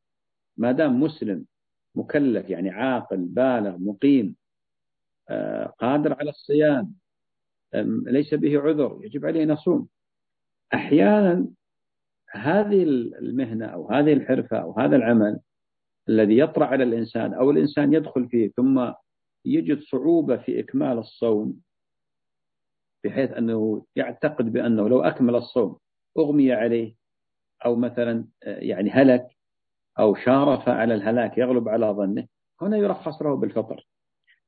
ما 0.56 0.72
دام 0.72 1.00
مسلم 1.00 1.44
مكلف 1.94 2.50
يعني 2.50 2.70
عاقل 2.70 3.16
بالغ 3.16 3.78
مقيم 3.78 4.36
آه، 5.28 5.66
قادر 5.66 6.14
على 6.14 6.30
الصيام 6.30 6.94
ليس 8.06 8.34
به 8.34 8.60
عذر 8.60 9.00
يجب 9.02 9.26
عليه 9.26 9.42
أن 9.42 9.50
يصوم. 9.50 9.88
أحيانا 10.74 11.48
هذه 12.30 12.82
المهنة 12.82 13.66
أو 13.66 13.90
هذه 13.90 14.12
الحرفة 14.12 14.56
أو 14.56 14.78
هذا 14.78 14.96
العمل 14.96 15.40
الذي 16.08 16.38
يطرأ 16.38 16.66
على 16.66 16.84
الإنسان 16.84 17.34
أو 17.34 17.50
الإنسان 17.50 17.94
يدخل 17.94 18.28
فيه 18.28 18.50
ثم 18.56 18.92
يجد 19.44 19.80
صعوبة 19.80 20.36
في 20.36 20.60
إكمال 20.60 20.98
الصوم 20.98 21.60
بحيث 23.04 23.30
أنه 23.30 23.84
يعتقد 23.96 24.52
بأنه 24.52 24.88
لو 24.88 25.02
أكمل 25.02 25.34
الصوم 25.34 25.76
أغمي 26.18 26.52
عليه 26.52 26.94
أو 27.64 27.76
مثلا 27.76 28.24
يعني 28.42 28.90
هلك 28.90 29.26
أو 29.98 30.14
شارف 30.14 30.68
على 30.68 30.94
الهلاك 30.94 31.38
يغلب 31.38 31.68
على 31.68 31.86
ظنه 31.86 32.26
هنا 32.62 32.76
يرخص 32.76 33.22
له 33.22 33.36
بالفطر. 33.36 33.86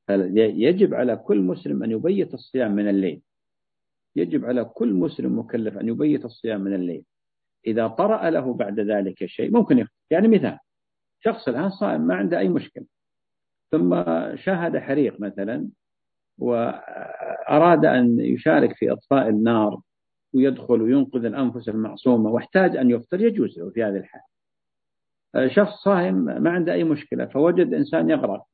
يجب 0.09 0.93
على 0.93 1.15
كل 1.15 1.41
مسلم 1.41 1.83
أن 1.83 1.91
يبيت 1.91 2.33
الصيام 2.33 2.71
من 2.71 2.89
الليل. 2.89 3.21
يجب 4.15 4.45
على 4.45 4.65
كل 4.65 4.93
مسلم 4.93 5.39
مكلف 5.39 5.77
أن 5.77 5.87
يبيت 5.87 6.25
الصيام 6.25 6.61
من 6.61 6.73
الليل. 6.73 7.03
إذا 7.67 7.87
طرأ 7.87 8.29
له 8.29 8.53
بعد 8.53 8.79
ذلك 8.79 9.25
شيء 9.25 9.51
ممكن 9.51 9.77
يخطئ. 9.79 9.93
يعني 10.11 10.27
مثال 10.27 10.57
شخص 11.19 11.47
الآن 11.47 11.69
صائم 11.69 12.01
ما 12.01 12.15
عنده 12.15 12.39
أي 12.39 12.49
مشكلة 12.49 12.85
ثم 13.71 14.03
شاهد 14.35 14.77
حريق 14.77 15.19
مثلا 15.19 15.69
وأراد 16.39 17.85
أن 17.85 18.19
يشارك 18.19 18.75
في 18.75 18.91
إطفاء 18.91 19.29
النار 19.29 19.79
ويدخل 20.33 20.81
وينقذ 20.81 21.25
الأنفس 21.25 21.69
المعصومة 21.69 22.29
واحتاج 22.29 22.77
أن 22.77 22.89
يفطر 22.89 23.21
يجوز 23.21 23.59
له 23.59 23.69
في 23.69 23.83
هذه 23.83 23.97
الحال 23.97 24.21
شخص 25.55 25.73
صائم 25.83 26.15
ما 26.15 26.49
عنده 26.49 26.73
أي 26.73 26.83
مشكلة 26.83 27.25
فوجد 27.25 27.73
إنسان 27.73 28.09
يغرق 28.09 28.45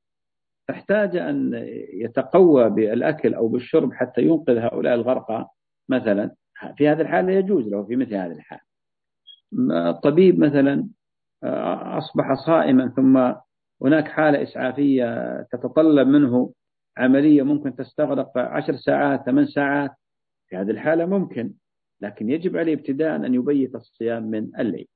فاحتاج 0.67 1.15
أن 1.17 1.53
يتقوى 1.93 2.69
بالأكل 2.69 3.33
أو 3.33 3.47
بالشرب 3.47 3.93
حتى 3.93 4.21
ينقذ 4.21 4.57
هؤلاء 4.57 4.93
الغرقى 4.93 5.49
مثلا. 5.89 6.31
في 6.77 6.89
هذه 6.89 7.01
الحالة 7.01 7.31
يجوز 7.31 7.67
له 7.67 7.83
في 7.83 7.95
مثل 7.95 8.15
هذه 8.15 8.31
الحال 8.31 8.59
الطبيب 9.71 10.39
مثلا 10.39 10.87
أصبح 11.97 12.33
صائما 12.45 12.89
ثم 12.95 13.33
هناك 13.81 14.07
حالة 14.07 14.43
إسعافية 14.43 15.41
تتطلب 15.51 16.07
منه 16.07 16.53
عملية 16.97 17.43
ممكن 17.43 17.75
تستغرق 17.75 18.37
عشر 18.37 18.75
ساعات 18.75 19.25
ثمان 19.25 19.45
ساعات. 19.47 19.91
في 20.47 20.57
هذه 20.57 20.69
الحالة 20.71 21.05
ممكن 21.05 21.53
لكن 22.01 22.29
يجب 22.29 22.57
عليه 22.57 22.73
ابتداء 22.73 23.15
أن 23.15 23.33
يبيت 23.33 23.75
الصيام 23.75 24.23
من 24.23 24.59
الليل. 24.59 24.87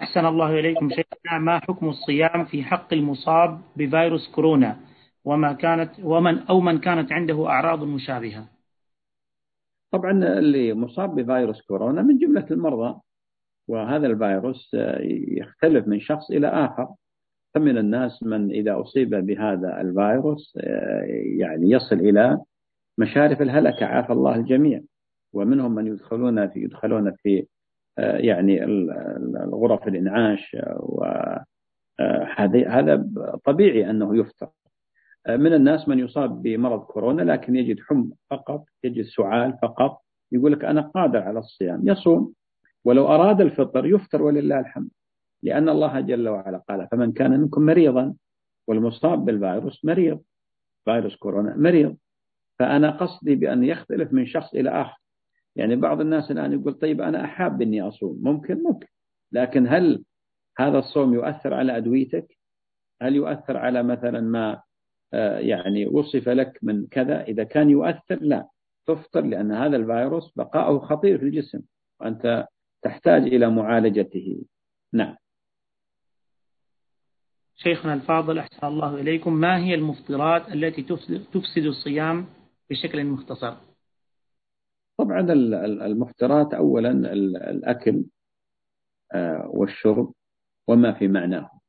أحسن 0.00 0.26
الله 0.26 0.60
إليكم. 0.60 0.90
شيخنا 0.90 1.38
ما 1.38 1.58
حكم 1.58 1.88
الصيام 1.88 2.44
في 2.44 2.62
حق 2.62 2.92
المصاب 2.92 3.60
بفيروس 3.76 4.28
كورونا؟ 4.34 4.76
وما 5.24 5.52
كانت 5.52 5.90
ومن 6.02 6.38
أو 6.38 6.60
من 6.60 6.78
كانت 6.78 7.12
عنده 7.12 7.46
أعراض 7.46 7.84
مشابهة؟ 7.84 8.48
طبعا 9.92 10.38
اللي 10.38 10.74
مصاب 10.74 11.14
بفيروس 11.14 11.62
كورونا 11.62 12.02
من 12.02 12.18
جملة 12.18 12.46
المرضى 12.50 13.00
وهذا 13.68 14.06
الفيروس 14.06 14.76
يختلف 15.38 15.88
من 15.88 16.00
شخص 16.00 16.30
إلى 16.30 16.46
آخر. 16.46 16.88
فمن 17.54 17.78
الناس 17.78 18.22
من 18.22 18.50
إذا 18.50 18.80
أصيب 18.80 19.10
بهذا 19.10 19.80
الفيروس 19.80 20.58
يعني 21.38 21.70
يصل 21.70 21.96
إلى 21.96 22.38
مشارف 22.98 23.42
الهلكة. 23.42 23.86
عافى 23.86 24.12
الله 24.12 24.34
الجميع. 24.34 24.80
ومنهم 25.32 25.74
من 25.74 25.86
يدخلون 25.86 26.48
في 26.48 26.60
يدخلون 26.60 27.12
في 27.12 27.46
يعني 27.98 28.64
الغرف 29.44 29.88
الإنعاش 29.88 30.56
وهذا 31.98 33.06
طبيعي 33.44 33.90
أنه 33.90 34.18
يفتر. 34.18 34.48
من 35.36 35.52
الناس 35.52 35.88
من 35.88 35.98
يصاب 35.98 36.42
بمرض 36.42 36.80
كورونا 36.80 37.22
لكن 37.22 37.56
يجد 37.56 37.80
حم 37.80 38.10
فقط 38.30 38.64
يجد 38.84 39.04
سعال 39.04 39.58
فقط 39.62 40.02
يقول 40.32 40.52
لك 40.52 40.64
أنا 40.64 40.80
قادر 40.80 41.18
على 41.22 41.38
الصيام 41.38 41.88
يصوم. 41.88 42.34
ولو 42.84 43.06
أراد 43.06 43.40
الفطر 43.40 43.86
يفطر 43.86 44.22
ولله 44.22 44.60
الحمد 44.60 44.88
لأن 45.42 45.68
الله 45.68 46.00
جل 46.00 46.28
وعلا 46.28 46.58
قال 46.68 46.88
فمن 46.90 47.12
كان 47.12 47.40
منكم 47.40 47.62
مريضا 47.62 48.14
والمصاب 48.68 49.24
بالفيروس 49.24 49.84
مريض 49.84 50.20
فيروس 50.84 51.16
كورونا 51.16 51.56
مريض 51.56 51.96
فأنا 52.58 52.90
قصدي 52.90 53.34
بأن 53.34 53.64
يختلف 53.64 54.12
من 54.12 54.26
شخص 54.26 54.54
إلى 54.54 54.70
آخر. 54.70 55.00
يعني 55.56 55.76
بعض 55.76 56.00
الناس 56.00 56.30
الآن 56.30 56.52
يقول 56.52 56.74
طيب 56.74 57.00
أنا 57.00 57.24
أحاب 57.24 57.62
أني 57.62 57.82
أصوم. 57.82 58.18
ممكن 58.22 58.62
ممكن. 58.62 58.86
لكن 59.32 59.66
هل 59.68 60.04
هذا 60.58 60.78
الصوم 60.78 61.14
يؤثر 61.14 61.54
على 61.54 61.76
أدويتك؟ 61.76 62.38
هل 63.02 63.14
يؤثر 63.16 63.56
على 63.56 63.82
مثلا 63.82 64.20
ما 64.20 64.62
يعني 65.38 65.86
وصف 65.86 66.28
لك 66.28 66.58
من 66.62 66.86
كذا. 66.86 67.22
إذا 67.22 67.44
كان 67.44 67.70
يؤثر 67.70 68.18
لا 68.20 68.48
تفطر 68.86 69.20
لأن 69.20 69.52
هذا 69.52 69.76
الفيروس 69.76 70.32
بقاؤه 70.36 70.78
خطير 70.78 71.18
في 71.18 71.24
الجسم 71.24 71.60
وأنت 72.00 72.46
تحتاج 72.82 73.22
إلى 73.22 73.50
معالجته. 73.50 74.44
نعم. 74.92 75.16
شيخنا 77.56 77.94
الفاضل 77.94 78.38
أحسن 78.38 78.66
الله 78.66 78.94
إليكم. 79.00 79.32
ما 79.32 79.58
هي 79.58 79.74
المفطرات 79.74 80.48
التي 80.48 80.82
تفسد 81.32 81.64
الصيام 81.66 82.26
بشكل 82.70 83.04
مختصر؟ 83.04 83.54
طبعا 84.98 85.20
المفطرات 85.86 86.54
أولا 86.54 86.90
الأكل 87.50 88.04
آه، 89.12 89.50
والشرب 89.54 90.12
وما 90.68 90.92
في 90.92 91.08
معناه. 91.08 91.59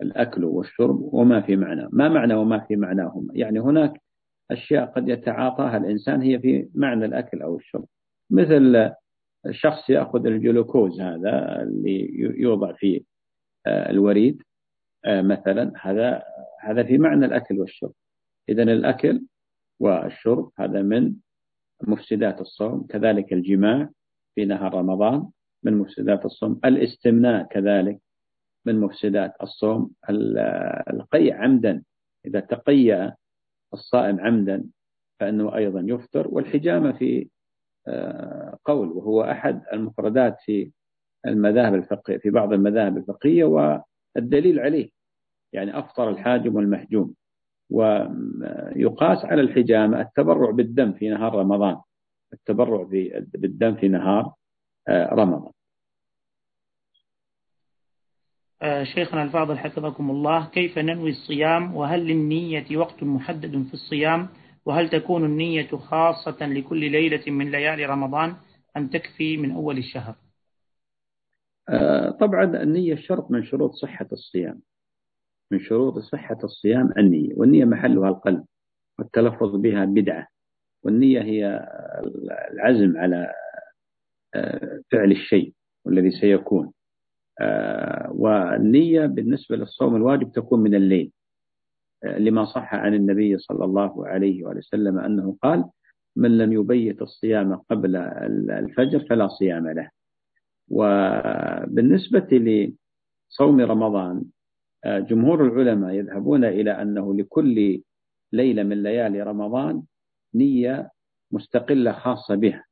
الأكل 0.00 0.44
والشرب 0.44 1.00
وما 1.14 1.40
في 1.40 1.56
معناه 1.56 1.88
ما 1.92 2.08
معنى 2.08 2.34
وما 2.34 2.58
في 2.58 2.76
معناهما؟ 2.76 3.32
يعني 3.34 3.60
هناك 3.60 4.00
أشياء 4.50 4.84
قد 4.86 5.08
يتعاطاها 5.08 5.76
الإنسان 5.76 6.22
هي 6.22 6.38
في 6.38 6.68
معنى 6.74 7.04
الأكل 7.04 7.42
أو 7.42 7.56
الشرب. 7.56 7.84
مثل 8.30 8.92
الشخص 9.46 9.90
يأخذ 9.90 10.26
الجلوكوز 10.26 11.00
هذا 11.00 11.62
اللي 11.62 12.08
يوضع 12.40 12.72
في 12.72 13.04
آه، 13.66 13.90
الوريد 13.90 14.42
آه، 15.04 15.22
مثلا. 15.22 15.72
هذا 15.80 16.22
هذا 16.60 16.82
في 16.82 16.98
معنى 16.98 17.26
الأكل 17.26 17.60
والشرب. 17.60 17.92
إذا 18.48 18.62
الأكل 18.62 19.22
والشرب 19.80 20.50
هذا 20.58 20.82
من 20.82 21.14
مفسدات 21.82 22.40
الصوم 22.40 22.86
كذلك 22.86 23.32
الجماع 23.32 23.90
في 24.34 24.44
نهار 24.44 24.74
رمضان 24.74 25.28
من 25.62 25.78
مفسدات 25.78 26.24
الصوم. 26.24 26.60
الاستمناء 26.64 27.46
كذلك 27.46 28.00
من 28.64 28.80
مفسدات 28.80 29.34
الصوم 29.42 29.90
القيء 30.90 31.34
عمدا. 31.34 31.82
إذا 32.26 32.40
تقيأ 32.40 33.14
الصائم 33.74 34.20
عمدا 34.20 34.64
فإنه 35.20 35.56
أيضا 35.56 35.84
يفطر. 35.86 36.28
والحجامة 36.28 36.92
في 36.92 37.28
آه، 37.88 38.58
قول 38.64 38.88
وهو 38.88 39.22
أحد 39.22 39.62
المفردات 39.72 40.36
في 40.44 40.72
المذاهب 41.26 41.74
الفقهية 41.74 42.18
في 42.18 42.30
بعض 42.30 42.52
المذاهب 42.52 42.96
الفقهية 42.96 43.44
والدليل 43.44 44.60
عليه. 44.60 44.90
يعني 45.52 45.78
أفطر 45.78 46.10
الحاجم 46.10 46.54
والمحجوم. 46.56 47.14
ويقاس 47.70 49.24
على 49.24 49.40
الحجامة 49.40 50.00
التبرع 50.00 50.50
بالدم 50.50 50.92
في 50.92 51.08
نهار 51.08 51.34
رمضان. 51.34 51.80
التبرع 52.32 52.82
بالدم 53.34 53.74
في 53.76 53.88
نهار 53.88 54.34
آه، 54.88 55.14
رمضان 55.14 55.42
آه، 55.42 55.52
شيخنا 58.82 59.22
الفاضل 59.22 59.58
حفظكم 59.58 60.10
الله 60.10 60.46
كيف 60.46 60.78
ننوي 60.78 61.10
الصيام؟ 61.10 61.76
وهل 61.76 62.06
للنية 62.06 62.76
وقت 62.76 63.02
محدد 63.02 63.66
في 63.68 63.74
الصيام؟ 63.74 64.28
وهل 64.64 64.90
تكون 64.90 65.24
النية 65.24 65.66
خاصة 65.66 66.46
لكل 66.46 66.90
ليلة 66.90 67.30
من 67.32 67.50
ليالي 67.50 67.86
رمضان 67.86 68.34
أم 68.76 68.88
تكفي 68.88 69.36
من 69.36 69.52
أول 69.52 69.78
الشهر؟ 69.78 70.14
آه، 71.68 72.10
طبعا 72.10 72.62
النية 72.62 72.94
شرط 72.94 73.30
من 73.30 73.44
شروط 73.44 73.72
صحة 73.72 74.08
الصيام. 74.12 74.60
من 75.50 75.60
شروط 75.60 75.98
صحة 75.98 76.38
الصيام 76.44 76.92
النية 76.98 77.34
والنية 77.36 77.64
محلها 77.64 78.08
القلب 78.08 78.44
والتلفظ 78.98 79.56
بها 79.56 79.84
بدعة. 79.84 80.26
والنية 80.82 81.22
هي 81.22 81.68
العزم 82.52 82.98
على 82.98 83.32
آه، 84.34 84.80
فعل 84.92 85.12
الشيء 85.12 85.52
والذي 85.84 86.10
سيكون. 86.10 86.66
آه، 86.66 86.72
والنية 88.10 89.06
بالنسبة 89.06 89.56
للصوم 89.56 89.96
الواجب 89.96 90.32
تكون 90.32 90.60
من 90.60 90.74
الليل. 90.74 91.12
آه، 92.04 92.18
لما 92.18 92.44
صح 92.44 92.74
عن 92.74 92.94
النبي 92.94 93.38
صلى 93.38 93.64
الله 93.64 94.06
عليه 94.06 94.44
وسلم 94.44 94.98
أنه 94.98 95.36
قال 95.42 95.64
من 96.16 96.38
لم 96.38 96.52
يبيت 96.52 97.02
الصيام 97.02 97.54
قبل 97.54 97.96
الفجر 98.50 99.00
فلا 99.00 99.28
صيام 99.28 99.68
له. 99.68 99.90
وبالنسبة 100.68 102.28
لصوم 103.30 103.60
رمضان 103.60 104.24
آه، 104.84 104.98
جمهور 104.98 105.44
العلماء 105.46 105.94
يذهبون 105.94 106.44
إلى 106.44 106.70
أنه 106.82 107.14
لكل 107.14 107.82
ليلة 108.32 108.62
من 108.62 108.82
ليالي 108.82 109.22
رمضان 109.22 109.82
نية 110.34 110.90
مستقلة 111.30 111.92
خاصة 111.92 112.34
بها. 112.34 112.64
آه، 112.64 112.71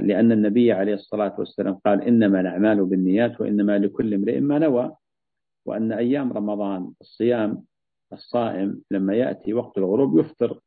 لأن 0.00 0.32
النبي 0.32 0.72
عليه 0.72 0.94
الصلاة 0.94 1.36
والسلام 1.38 1.74
قال 1.74 2.02
إنما 2.02 2.40
الأعمال 2.40 2.84
بالنيات 2.84 3.40
وإنما 3.40 3.78
لكل 3.78 4.14
امرئ 4.14 4.40
ما 4.40 4.58
نوى 4.58 4.96
وأن 5.66 5.92
أيام 5.92 6.32
رمضان 6.32 6.92
الصيام 7.00 7.64
الصائم 8.12 8.82
لما 8.90 9.14
يأتي 9.14 9.54
وقت 9.54 9.78
الغروب 9.78 10.18
يفطر 10.18 10.60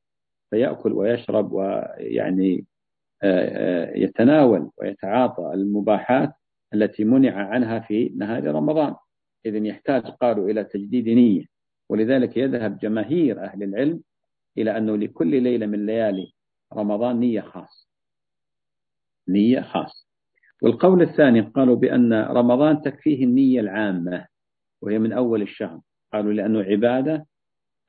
فيأكل 0.49 0.93
ويشرب 0.93 1.51
ويعني 1.51 2.65
آه، 3.23 3.91
آه، 3.93 3.97
يتناول 3.97 4.71
ويتعاطى 4.77 5.51
المباحات 5.53 6.33
التي 6.73 7.03
منع 7.03 7.33
عنها 7.33 7.79
في 7.79 8.13
نهار 8.17 8.43
رمضان. 8.43 8.95
إذن 9.45 9.65
يحتاج 9.65 10.01
قالوا 10.01 10.49
إلى 10.49 10.63
تجديد 10.63 11.09
نية. 11.09 11.45
ولذلك 11.89 12.37
يذهب 12.37 12.77
جماهير 12.77 13.43
أهل 13.43 13.63
العلم 13.63 14.01
إلى 14.57 14.77
أنه 14.77 14.95
لكل 14.97 15.43
ليلة 15.43 15.65
من 15.65 15.85
ليالي 15.85 16.33
رمضان 16.73 17.19
نية 17.19 17.41
خاصة. 17.41 17.90
نية 19.31 19.61
خاصة. 19.61 20.05
والقول 20.61 21.01
الثاني 21.01 21.41
قالوا 21.41 21.75
بأن 21.75 22.13
رمضان 22.13 22.81
تكفيه 22.81 23.23
النية 23.23 23.59
العامة 23.59 24.25
وهي 24.81 24.99
من 24.99 25.13
أول 25.13 25.41
الشهر. 25.41 25.81
قالوا 26.13 26.33
لأنه 26.33 26.61
عبادة 26.61 27.25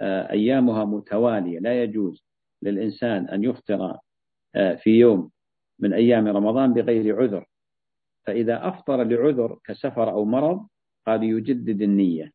آه، 0.01 0.31
أيامها 0.31 0.85
متوالية. 0.85 1.59
لا 1.59 1.83
يجوز 1.83 2.25
للإنسان 2.63 3.29
أن 3.29 3.45
يفطر 3.45 3.99
آه، 4.55 4.75
في 4.75 4.91
يوم 4.91 5.31
من 5.79 5.93
أيام 5.93 6.29
رمضان 6.29 6.73
بغير 6.75 7.23
عذر. 7.23 7.45
فإذا 8.27 8.69
أفطر 8.69 9.05
لعذر 9.05 9.59
كسفر 9.65 10.11
أو 10.11 10.25
مرض 10.25 10.67
قال 11.07 11.23
يجدد 11.23 11.83
النية. 11.83 12.33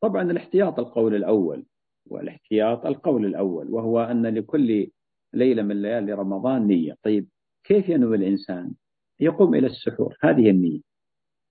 طبعا 0.00 0.30
الاحتياط 0.30 0.78
القول 0.78 1.14
الأول 1.14 1.66
والاحتياط 2.06 2.86
القول 2.86 3.26
الأول 3.26 3.70
وهو 3.70 4.00
أن 4.00 4.26
لكل 4.26 4.90
ليلة 5.32 5.62
من 5.62 5.82
ليالي 5.82 6.12
رمضان 6.12 6.66
نية. 6.66 6.96
طيب 7.02 7.28
كيف 7.64 7.88
ينوي 7.88 8.16
الإنسان؟ 8.16 8.72
يقوم 9.20 9.54
إلى 9.54 9.66
السحور. 9.66 10.16
هذه 10.22 10.50
النية. 10.50 10.80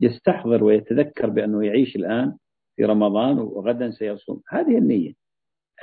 يستحضر 0.01 0.63
ويتذكر 0.63 1.29
بأنه 1.29 1.65
يعيش 1.65 1.95
الآن 1.95 2.37
في 2.75 2.85
رمضان 2.85 3.39
وغدا 3.39 3.91
سيصوم. 3.91 4.41
هذه 4.49 4.77
النية. 4.77 5.13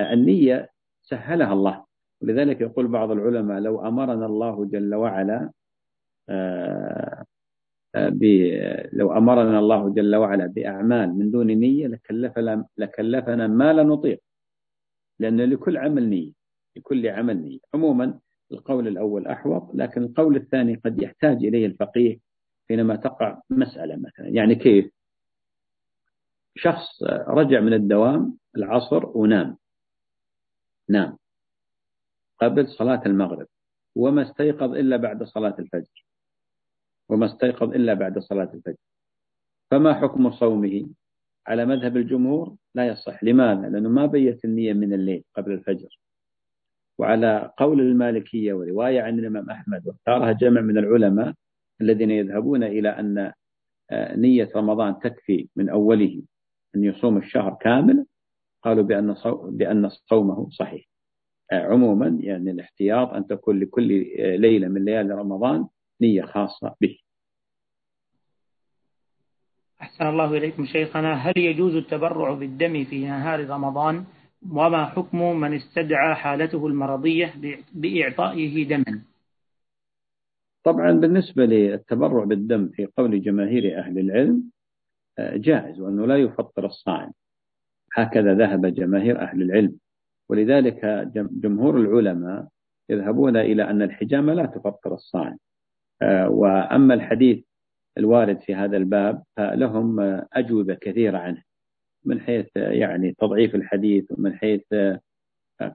النية 0.00 0.68
سهلها 1.02 1.52
الله. 1.52 1.84
ولذلك 2.22 2.60
يقول 2.60 2.88
بعض 2.88 3.10
العلماء 3.10 3.60
لو 3.60 3.88
أمرنا 3.88 4.26
الله 4.26 4.64
جل 4.64 4.94
وعلا 4.94 5.50
آه، 6.28 7.24
آه، 7.94 8.10
لو 8.92 9.12
أمرنا 9.12 9.58
الله 9.58 9.88
جل 9.94 10.16
وعلا 10.16 10.46
بأعمال 10.46 11.18
من 11.18 11.30
دون 11.30 11.46
نية 11.46 11.86
لكلفنا, 11.86 12.66
لكلفنا 12.78 13.46
ما 13.46 13.72
لا 13.72 13.82
نطيق. 13.82 14.20
لأن 15.18 15.40
لكل 15.40 15.76
عمل 15.76 16.08
نية. 16.10 16.32
لكل 16.76 17.06
عمل 17.08 17.36
نية. 17.42 17.58
عموما 17.74 18.18
القول 18.52 18.88
الأول 18.88 19.26
أحوط 19.26 19.74
لكن 19.74 20.02
القول 20.02 20.36
الثاني 20.36 20.74
قد 20.74 21.02
يحتاج 21.02 21.36
إليه 21.36 21.66
الفقيه 21.66 22.18
حينما 22.68 22.96
تقع 22.96 23.40
مسألة 23.50 23.96
مثلا. 23.96 24.28
يعني 24.28 24.54
كيف؟ 24.54 24.92
شخص 26.56 27.02
رجع 27.28 27.60
من 27.60 27.72
الدوام 27.72 28.38
العصر 28.56 29.18
ونام. 29.18 29.56
نام. 30.88 31.18
قبل 32.40 32.68
صلاة 32.68 33.02
المغرب. 33.06 33.46
وما 33.94 34.22
استيقظ 34.22 34.74
إلا 34.74 34.96
بعد 34.96 35.22
صلاة 35.22 35.56
الفجر. 35.58 36.06
وما 37.08 37.26
استيقظ 37.26 37.74
إلا 37.74 37.94
بعد 37.94 38.18
صلاة 38.18 38.50
الفجر. 38.54 38.76
فما 39.70 39.94
حكم 39.94 40.30
صومه؟ 40.30 40.88
على 41.46 41.66
مذهب 41.66 41.96
الجمهور 41.96 42.56
لا 42.74 42.86
يصح. 42.86 43.24
لماذا؟ 43.24 43.68
لأنه 43.68 43.88
ما 43.88 44.06
بيت 44.06 44.44
النية 44.44 44.72
من 44.72 44.92
الليل 44.92 45.24
قبل 45.34 45.52
الفجر. 45.52 45.98
وعلى 46.98 47.52
قول 47.56 47.80
المالكية 47.80 48.52
ورواية 48.52 49.02
عن 49.02 49.18
الإمام 49.18 49.50
أحمد 49.50 49.86
واختارها 49.86 50.32
جمع 50.32 50.60
من 50.60 50.78
العلماء 50.78 51.34
الذين 51.80 52.10
يذهبون 52.10 52.62
إلى 52.62 52.88
أن 52.88 53.32
آه، 53.90 54.16
نية 54.16 54.48
رمضان 54.56 54.98
تكفي 54.98 55.48
من 55.56 55.68
أوله 55.68 56.22
أن 56.76 56.84
يصوم 56.84 57.16
الشهر 57.16 57.56
كامل 57.60 58.06
قالوا 58.62 58.84
بأن 58.84 59.14
بأن 59.50 59.88
صومه 59.88 60.50
صحيح. 60.50 60.84
آه، 61.52 61.62
عموما 61.62 62.18
يعني 62.20 62.50
الاحتياط 62.50 63.08
أن 63.08 63.26
تكون 63.26 63.60
لكل 63.60 64.06
آه، 64.18 64.36
ليلة 64.36 64.68
من 64.68 64.84
ليالي 64.84 65.14
رمضان 65.14 65.66
نية 66.00 66.22
خاصة 66.22 66.74
به. 66.80 66.98
أحسن 69.80 70.06
الله 70.06 70.36
إليكم 70.36 70.66
شيخنا. 70.66 71.14
هل 71.14 71.38
يجوز 71.38 71.74
التبرع 71.74 72.34
بالدم 72.34 72.84
في 72.84 73.04
نهار 73.04 73.50
رمضان؟ 73.50 74.04
وما 74.50 74.84
حكم 74.84 75.40
من 75.40 75.54
استدعى 75.54 76.14
حالته 76.14 76.66
المرضية 76.66 77.34
بإعطائه 77.72 78.68
دما؟ 78.68 79.02
طبعا 80.64 80.92
بالنسبة 80.92 81.44
للتبرع 81.44 82.24
بالدم 82.24 82.68
في 82.68 82.86
قول 82.86 83.22
جماهير 83.22 83.78
أهل 83.78 83.98
العلم 83.98 84.50
آه، 85.18 85.36
جائز 85.36 85.80
وأنه 85.80 86.06
لا 86.06 86.16
يفطر 86.16 86.66
الصائم. 86.66 87.12
هكذا 87.94 88.34
ذهب 88.34 88.66
جماهير 88.66 89.20
أهل 89.20 89.42
العلم. 89.42 89.78
ولذلك 90.28 91.10
جمهور 91.14 91.80
العلماء 91.80 92.48
يذهبون 92.90 93.36
إلى 93.36 93.70
أن 93.70 93.82
الحجامة 93.82 94.34
لا 94.34 94.46
تفطر 94.46 94.94
الصائم. 94.94 95.38
آه، 96.02 96.28
وأما 96.28 96.94
الحديث 96.94 97.44
الوارد 97.98 98.40
في 98.40 98.54
هذا 98.54 98.76
الباب 98.76 99.22
فلهم 99.36 100.00
أجوبة 100.32 100.74
كثيرة 100.74 101.18
عنه. 101.18 101.42
من 102.06 102.20
حيث 102.20 102.46
يعني 102.56 103.12
تضعيف 103.12 103.54
الحديث 103.54 104.12
ومن 104.12 104.34
حيث 104.34 104.62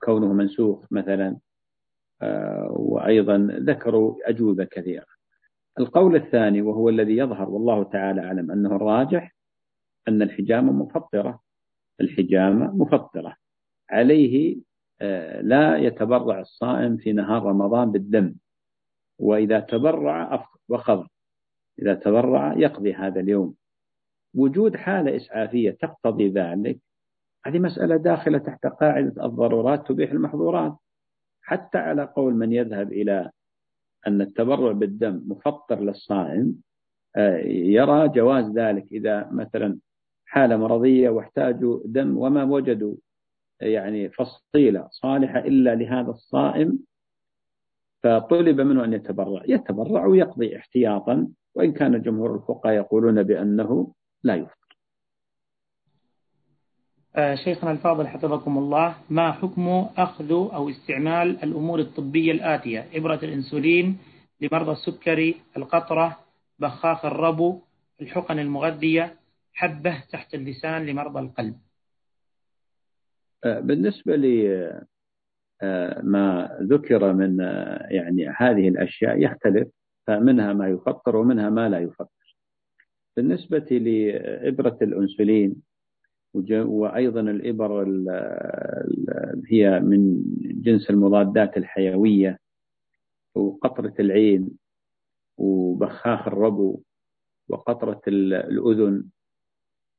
كونه 0.02 0.32
منسوخ 0.32 0.84
مثلا 0.90 1.36
وأيضا 2.70 3.36
ذكروا 3.60 4.16
أجوبة 4.24 4.64
كثيرة. 4.64 5.06
القول 5.78 6.16
الثاني 6.16 6.62
وهو 6.62 6.88
الذي 6.88 7.16
يظهر 7.16 7.50
والله 7.50 7.82
تعالى 7.82 8.20
أعلم 8.20 8.50
أنه 8.50 8.76
الراجح 8.76 9.34
أن 10.08 10.22
الحجامة 10.22 10.72
مفطرة. 10.72 11.40
الحجامة 12.00 12.76
مفطرة. 12.76 13.36
عليه 13.90 14.56
لا 15.40 15.76
يتبرع 15.76 16.40
الصائم 16.40 16.96
في 16.96 17.12
نهار 17.12 17.42
رمضان 17.42 17.92
بالدم. 17.92 18.34
وإذا 19.18 19.60
تبرع 19.60 20.46
وخضر. 20.68 21.08
إذا 21.78 21.94
تبرع 21.94 22.54
يقضي 22.56 22.94
هذا 22.94 23.20
اليوم. 23.20 23.54
وجود 24.34 24.76
حالة 24.76 25.16
إسعافية 25.16 25.70
تقتضي 25.70 26.28
ذلك 26.28 26.78
هذه 27.46 27.58
مسألة 27.58 27.96
داخلة 27.96 28.38
تحت 28.38 28.66
قاعدة 28.66 29.24
الضرورات 29.26 29.88
تبيح 29.88 30.10
المحظورات. 30.10 30.76
حتى 31.42 31.78
على 31.78 32.04
قول 32.04 32.34
من 32.34 32.52
يذهب 32.52 32.92
إلى 32.92 33.30
أن 34.06 34.20
التبرع 34.20 34.72
بالدم 34.72 35.22
مفطر 35.26 35.80
للصائم 35.80 36.62
آه، 37.16 37.36
يرى 37.46 38.08
جواز 38.08 38.58
ذلك 38.58 38.86
إذا 38.92 39.28
مثلا 39.32 39.78
حالة 40.26 40.56
مرضية 40.56 41.10
واحتاجوا 41.10 41.80
دم 41.84 42.18
وما 42.18 42.44
وجدوا 42.44 42.94
يعني 43.60 44.10
فصيلة 44.10 44.88
صالحة 44.90 45.38
إلا 45.38 45.74
لهذا 45.74 46.10
الصائم 46.10 46.78
فطلب 48.02 48.60
منه 48.60 48.84
أن 48.84 48.92
يتبرع. 48.92 49.42
يتبرع 49.48 50.06
ويقضي 50.06 50.56
احتياطا 50.56 51.28
وإن 51.54 51.72
كان 51.72 52.02
جمهور 52.02 52.34
الفقهاء 52.36 52.74
يقولون 52.74 53.22
بأنه 53.22 53.92
لا 54.24 54.34
يفطر 54.34 54.62
آه، 57.16 57.34
شيخنا 57.34 57.70
الفاضل 57.70 58.06
حفظكم 58.06 58.58
الله. 58.58 58.96
ما 59.10 59.32
حكم 59.32 59.68
أخذ 59.96 60.32
أو 60.32 60.70
استعمال 60.70 61.42
الأمور 61.42 61.80
الطبية 61.80 62.32
الآتية؟ 62.32 62.88
إبرة 62.94 63.20
الإنسولين 63.22 63.98
لمرضى 64.40 64.72
السكري 64.72 65.34
القطرة 65.56 66.18
بخاخ 66.58 67.04
الربو 67.04 67.60
الحقن 68.00 68.38
المغذية 68.38 69.16
حبة 69.52 70.02
تحت 70.12 70.34
اللسان 70.34 70.86
لمرضى 70.86 71.20
القلب. 71.20 71.54
آه، 73.44 73.60
بالنسبة 73.60 74.16
لي 74.16 74.66
آه، 75.62 76.58
ذكر 76.62 77.12
من 77.12 77.38
يعني 77.90 78.28
هذه 78.36 78.68
الأشياء 78.68 79.18
يختلف 79.18 79.68
فمنها 80.06 80.52
ما 80.52 80.68
يفطر 80.68 81.16
ومنها 81.16 81.50
ما 81.50 81.68
لا 81.68 81.78
يفطر. 81.78 82.21
بالنسبة 83.16 83.58
لإبرة 83.58 84.78
الأنسولين 84.82 85.62
وأيضا 86.50 87.20
الإبر 87.20 87.82
هي 89.48 89.80
من 89.80 90.22
جنس 90.42 90.90
المضادات 90.90 91.56
الحيوية 91.56 92.38
وقطرة 93.34 93.94
العين 94.00 94.50
وبخاخ 95.36 96.26
الربو 96.26 96.80
وقطرة 97.48 98.00
الأذن 98.08 99.04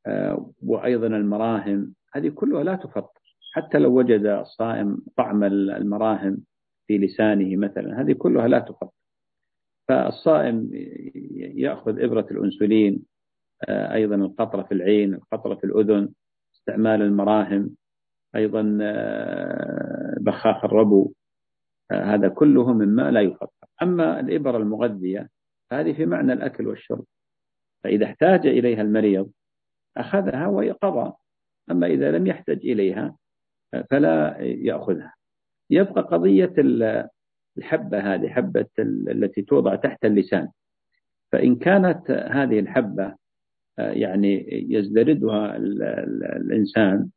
آه، 0.05 0.51
وأيضا 0.63 1.07
المراهم. 1.07 1.93
هذه 2.13 2.29
كلها 2.29 2.63
لا 2.63 2.75
تفطر. 2.75 3.21
حتى 3.53 3.77
لو 3.79 3.97
وجد 3.97 4.25
الصائم 4.25 4.97
طعم 5.17 5.43
المراهم 5.43 6.37
في 6.87 6.97
لسانه 6.97 7.55
مثلا 7.55 8.01
هذه 8.01 8.13
كلها 8.13 8.47
لا 8.47 8.59
تفطر. 8.59 8.89
فالصائم 9.93 10.69
يأخذ 11.35 11.99
إبرة 11.99 12.27
الأنسولين 12.31 13.03
آه، 13.67 13.93
أيضا 13.93 14.15
القطرة 14.15 14.63
في 14.63 14.73
العين 14.73 15.13
القطرة 15.13 15.55
في 15.55 15.63
الأذن 15.63 16.09
استعمال 16.55 17.01
المراهم 17.01 17.75
أيضا 18.35 18.77
آه، 18.81 20.17
بخاخ 20.19 20.65
الربو 20.65 21.13
هذا 21.91 22.27
كله 22.27 22.73
مما 22.73 23.11
لا 23.11 23.21
يفطر 23.21 23.67
أما 23.81 24.19
الإبر 24.19 24.57
المغذية 24.57 25.29
هذه 25.71 25.93
في 25.93 26.05
معنى 26.05 26.33
الأكل 26.33 26.67
والشرب. 26.67 27.05
فإذا 27.83 28.05
احتاج 28.05 28.47
إليها 28.47 28.81
المريض 28.81 29.31
أخذها 29.97 30.47
وقضى 30.47 31.13
أما 31.71 31.87
إذا 31.87 32.11
لم 32.11 32.27
يحتج 32.27 32.65
إليها 32.69 33.17
فلا 33.89 34.37
يأخذها. 34.41 35.13
يبقى 35.69 36.01
قضية 36.01 36.53
الحبة 37.57 38.13
هذه 38.13 38.29
حبة 38.29 38.65
التي 38.79 39.41
توضع 39.41 39.75
تحت 39.75 40.05
اللسان. 40.05 40.49
فإن 41.31 41.55
كانت 41.55 42.11
هذه 42.11 42.59
الحبة 42.59 43.15
يعني 43.77 44.47
يزدردها 44.73 45.57
الإنسان 46.37 47.09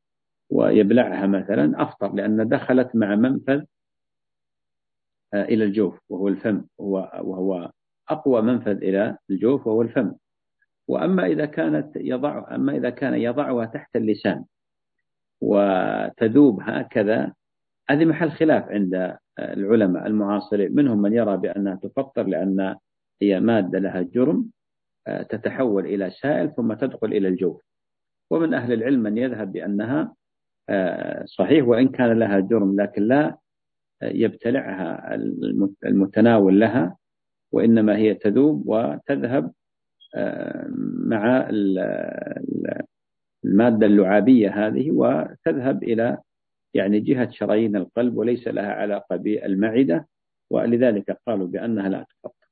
ويبلعها 0.50 1.26
مثلا 1.26 1.82
أفطر 1.82 2.14
لأن 2.14 2.48
دخلت 2.48 2.96
مع 2.96 3.14
منفذ 3.14 3.62
إلى 5.34 5.64
الجوف 5.64 5.98
وهو 6.08 6.28
الفم. 6.28 6.64
وهو 6.78 7.70
أقوى 8.08 8.42
منفذ 8.42 8.76
إلى 8.76 9.16
الجوف 9.30 9.66
وهو 9.66 9.82
الفم. 9.82 10.12
وأما 10.88 11.26
إذا 11.26 11.46
كانت 11.46 11.96
يضع 11.96 12.54
أما 12.54 12.76
إذا 12.76 12.90
كان 12.90 13.14
يضعها 13.14 13.64
تحت 13.64 13.96
اللسان 13.96 14.44
وتذوب 15.40 16.60
هكذا 16.62 17.32
هذه 17.90 18.04
محل 18.04 18.30
خلاف 18.30 18.68
عند 18.68 19.16
العلماء 19.38 20.06
المعاصرين 20.06 20.74
منهم 20.74 21.02
من 21.02 21.12
يرى 21.12 21.36
بأنها 21.36 21.74
تفطر 21.74 22.26
لأن 22.26 22.76
هي 23.22 23.40
مادة 23.40 23.78
لها 23.78 24.02
جرم 24.02 24.50
تتحول 25.06 25.86
إلى 25.86 26.10
سائل 26.10 26.54
ثم 26.54 26.74
تدخل 26.74 27.06
إلى 27.06 27.28
الجوف. 27.28 27.62
ومن 28.30 28.54
أهل 28.54 28.72
العلم 28.72 29.00
من 29.00 29.18
يذهب 29.18 29.52
بأنها 29.52 30.14
صحيح 31.24 31.68
وإن 31.68 31.88
كان 31.88 32.18
لها 32.18 32.40
جرم 32.40 32.80
لكن 32.80 33.02
لا 33.02 33.36
يبتلعها 34.02 35.14
المتناول 35.86 36.60
لها 36.60 36.96
وإنما 37.52 37.96
هي 37.96 38.14
تذوب 38.14 38.62
وتذهب 38.66 39.52
مع 41.06 41.48
المادة 43.44 43.86
اللعابية 43.86 44.66
هذه 44.66 44.90
وتذهب 44.90 45.82
إلى 45.82 46.18
يعني 46.76 47.00
جهة 47.00 47.30
شرايين 47.30 47.76
القلب 47.76 48.16
وليس 48.16 48.48
لها 48.48 48.72
علاقة 48.72 49.16
بالمعدة 49.16 50.08
ولذلك 50.50 51.18
قالوا 51.26 51.46
بأنها 51.46 51.88
لا 51.88 52.06
تفطر 52.10 52.46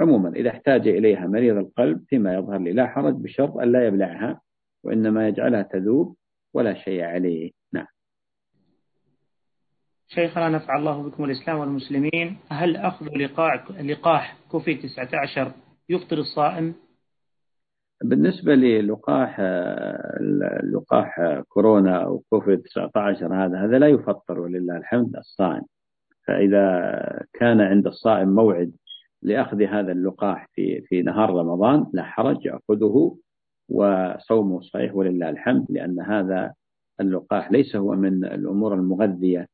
عموما 0.00 0.28
إذا 0.28 0.50
احتاج 0.50 0.88
إليها 0.88 1.26
مريض 1.26 1.56
القلب 1.56 2.04
فيما 2.08 2.34
يظهر 2.34 2.58
لي 2.58 2.72
لا 2.72 2.86
حرج 2.86 3.14
بشرط 3.14 3.56
أن 3.56 3.72
لا 3.72 3.86
يبلعها 3.86 4.40
وإنما 4.84 5.28
يجعلها 5.28 5.62
تذوب 5.62 6.16
ولا 6.54 6.74
شيء 6.74 7.02
عليه. 7.02 7.50
نعم. 7.72 7.86
شيخنا 10.08 10.48
نفع 10.48 10.76
الله 10.76 11.02
بكم 11.02 11.24
الإسلام 11.24 11.58
والمسلمين. 11.58 12.36
هل 12.48 12.76
أخذ 12.76 13.06
لقاح 13.16 13.70
لقاح 13.70 14.36
كوفي 14.50 14.74
19 14.74 15.52
يفطر 15.88 16.18
الصائم؟ 16.18 16.74
بالنسبة 18.04 18.54
للقاح 18.54 19.40
لقاح 20.72 21.40
كورونا 21.48 22.04
أو 22.04 22.22
كوفيد 22.30 22.62
19 22.62 23.34
هذا 23.34 23.64
هذا 23.64 23.78
لا 23.78 23.88
يفطر 23.88 24.40
ولله 24.40 24.76
الحمد 24.76 25.16
الصائم. 25.16 25.62
فإذا 26.26 26.92
كان 27.32 27.60
عند 27.60 27.86
الصائم 27.86 28.28
موعد 28.28 28.72
لأخذ 29.22 29.62
هذا 29.62 29.92
اللقاح 29.92 30.48
في 30.52 30.80
في 30.80 31.02
نهار 31.02 31.30
رمضان 31.30 31.86
لا 31.92 32.02
حرج 32.02 32.46
يأخذه 32.46 33.16
وصومه 33.68 34.60
صحيح 34.60 34.94
ولله 34.94 35.28
الحمد 35.30 35.66
لأن 35.70 36.00
هذا 36.00 36.54
اللقاح 37.00 37.52
ليس 37.52 37.76
هو 37.76 37.92
من 37.92 38.24
الأمور 38.24 38.74
المغذية 38.74 39.46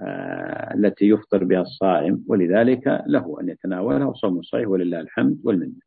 آه، 0.00 0.74
التي 0.74 1.08
يفطر 1.08 1.44
بها 1.44 1.60
الصائم 1.60 2.24
ولذلك 2.28 3.04
له 3.06 3.40
أن 3.40 3.48
يتناولها 3.48 4.06
وصومه 4.06 4.42
صحيح 4.42 4.68
ولله 4.68 5.00
الحمد 5.00 5.40
والمنة. 5.44 5.85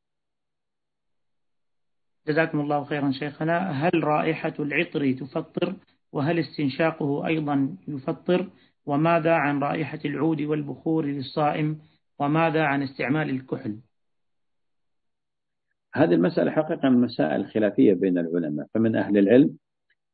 جزاكم 2.30 2.59
الله 2.59 2.84
خيرا 2.84 3.11
شيخنا. 3.11 3.71
هل 3.71 4.03
رائحة 4.03 4.53
العطر 4.59 5.11
تفطر؟ 5.11 5.75
وهل 6.11 6.39
استنشاقه 6.39 7.27
أيضا 7.27 7.77
يفطر؟ 7.88 8.49
وماذا 8.86 9.34
عن 9.34 9.59
رائحة 9.59 9.99
العود 10.05 10.41
والبخور 10.41 11.05
للصائم؟ 11.05 11.80
وماذا 12.19 12.63
عن 12.63 12.84
استعمال 12.84 13.30
الكحل؟ 13.30 13.77
هذه 15.95 16.13
المسألة 16.13 16.51
حقيقة 16.51 16.89
من 16.89 16.95
المسائل 16.95 17.41
الخلافية 17.41 17.93
بين 17.93 18.17
العلماء. 18.17 18.67
فمن 18.73 18.95
أهل 18.95 19.17
العلم 19.17 19.57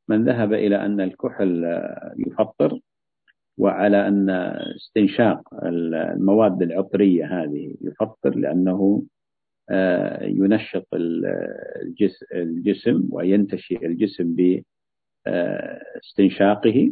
من 0.10 0.26
ذهب 0.26 0.54
إلى 0.54 0.86
أن 0.86 1.02
الكحل 1.02 1.64
يفطر 2.28 2.80
وعلى 3.58 4.08
أن 4.08 4.30
استنشاق 4.76 5.66
المواد 5.66 6.62
العطرية 6.62 7.26
هذه 7.26 7.76
يفطر 7.82 8.36
لأنه 8.36 9.04
ينشط 10.22 10.88
الجسم 12.34 13.08
وينتشي 13.12 13.86
الجسم 13.86 14.36
باستنشاقه 15.26 16.92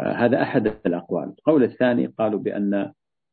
آه، 0.00 0.12
هذا 0.12 0.42
أحد 0.42 0.66
الأقوال. 0.86 1.28
القول 1.28 1.64
الثاني 1.64 2.06
قالوا 2.06 2.40
بأن 2.40 2.92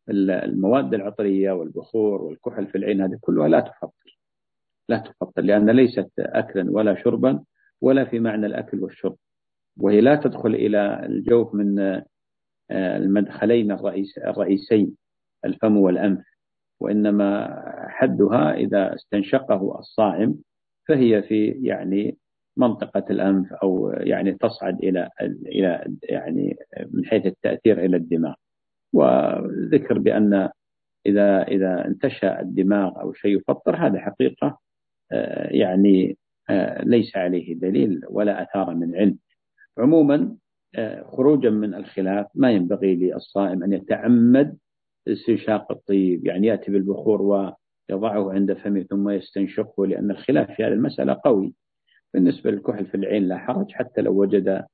المواد 0.10 0.94
العطرية 0.94 1.52
والبخور 1.52 2.22
والكحل 2.22 2.68
في 2.68 2.78
العين 2.78 3.02
هذه 3.02 3.18
كلها 3.22 3.48
لا 3.48 3.60
تفطر 3.60 4.20
لا 4.90 4.98
تفطر 4.98 5.42
لأن 5.42 5.70
ليست 5.70 6.12
أكلا 6.20 6.72
ولا 6.72 7.04
شربا 7.04 7.44
ولا 7.82 8.06
في 8.06 8.20
معنى 8.20 8.46
الأكل 8.46 8.80
والشرب. 8.84 9.16
وهي 9.78 10.02
لا 10.02 10.16
تدخل 10.16 10.56
إلى 10.56 11.06
الجوف 11.06 11.56
من 11.56 11.80
آه، 11.80 12.98
المدخلين 12.98 13.72
الرئيس 13.72 14.18
الرئيسين 14.18 14.96
الفم 15.46 15.78
والأنف. 15.78 16.31
وإنما 16.82 17.62
حدها 17.88 18.54
إذا 18.54 18.96
استنشقه 18.96 19.80
الصائم 19.80 20.36
فهي 20.88 21.24
في 21.24 21.46
يعني 21.46 22.18
منطقة 22.58 23.04
الأنف 23.10 23.54
أو 23.54 23.92
يعني 23.98 24.34
تصعد 24.34 24.84
إلى 24.84 25.10
إلى 25.46 25.96
يعني 26.04 26.58
من 26.92 27.06
حيث 27.06 27.26
التأثير 27.26 27.86
إلى 27.86 27.98
الدماغ. 27.98 28.34
وذكر 28.94 30.00
بأن 30.00 30.50
إذا 31.06 31.44
إذا 31.44 31.86
انتشى 31.88 32.40
الدماغ 32.40 33.02
أو 33.02 33.14
شيء 33.14 33.38
يفطر 33.38 33.76
هذا 33.76 34.00
حقيقة 34.00 34.60
آه، 35.12 35.48
يعني 35.52 36.18
آه، 36.50 36.84
ليس 36.84 37.18
عليه 37.18 37.56
دليل 37.56 38.02
ولا 38.10 38.44
أثار 38.44 38.76
من 38.76 38.96
علم. 38.96 39.18
عموما 39.78 40.36
آه، 40.76 41.04
خروجا 41.04 41.50
من 41.50 41.74
الخلاف 41.74 42.28
ما 42.36 42.52
ينبغي 42.52 42.96
للصائم 42.96 43.64
أن 43.64 43.74
يتعمد 43.74 44.58
استنشاق 45.08 45.72
الطيب 45.72 46.26
يعني 46.26 46.48
يأتي 46.48 46.72
بالبخور 46.72 47.22
ويضعه 47.22 48.34
عند 48.34 48.54
فمه 48.54 48.82
ثم 48.84 49.10
يستنشقه 49.10 49.86
لأن 49.86 50.12
الخلاف 50.12 50.52
في 50.52 50.64
هذه 50.64 50.74
المسألة 50.74 51.20
قوي. 51.26 51.54
بالنسبة 52.14 52.52
للكحل 52.52 52.86
في 52.86 52.96
العين 52.96 53.24
لا 53.24 53.38
حرج 53.38 53.72
حتى 53.72 54.02
لو 54.02 54.22
وجد 54.22 54.66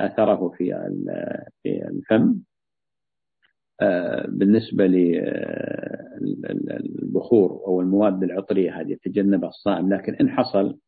أثره 0.00 0.48
في 0.48 0.90
في 1.62 1.88
الفم. 1.88 2.38
آه، 3.80 4.26
بالنسبة 4.28 4.86
للبخور 6.20 7.50
أو 7.66 7.80
المواد 7.80 8.22
العطرية 8.22 8.80
هذه 8.80 8.92
يتجنبها 8.92 9.48
الصائم 9.48 9.94
لكن 9.94 10.14
إن 10.14 10.30
حصل 10.30 10.78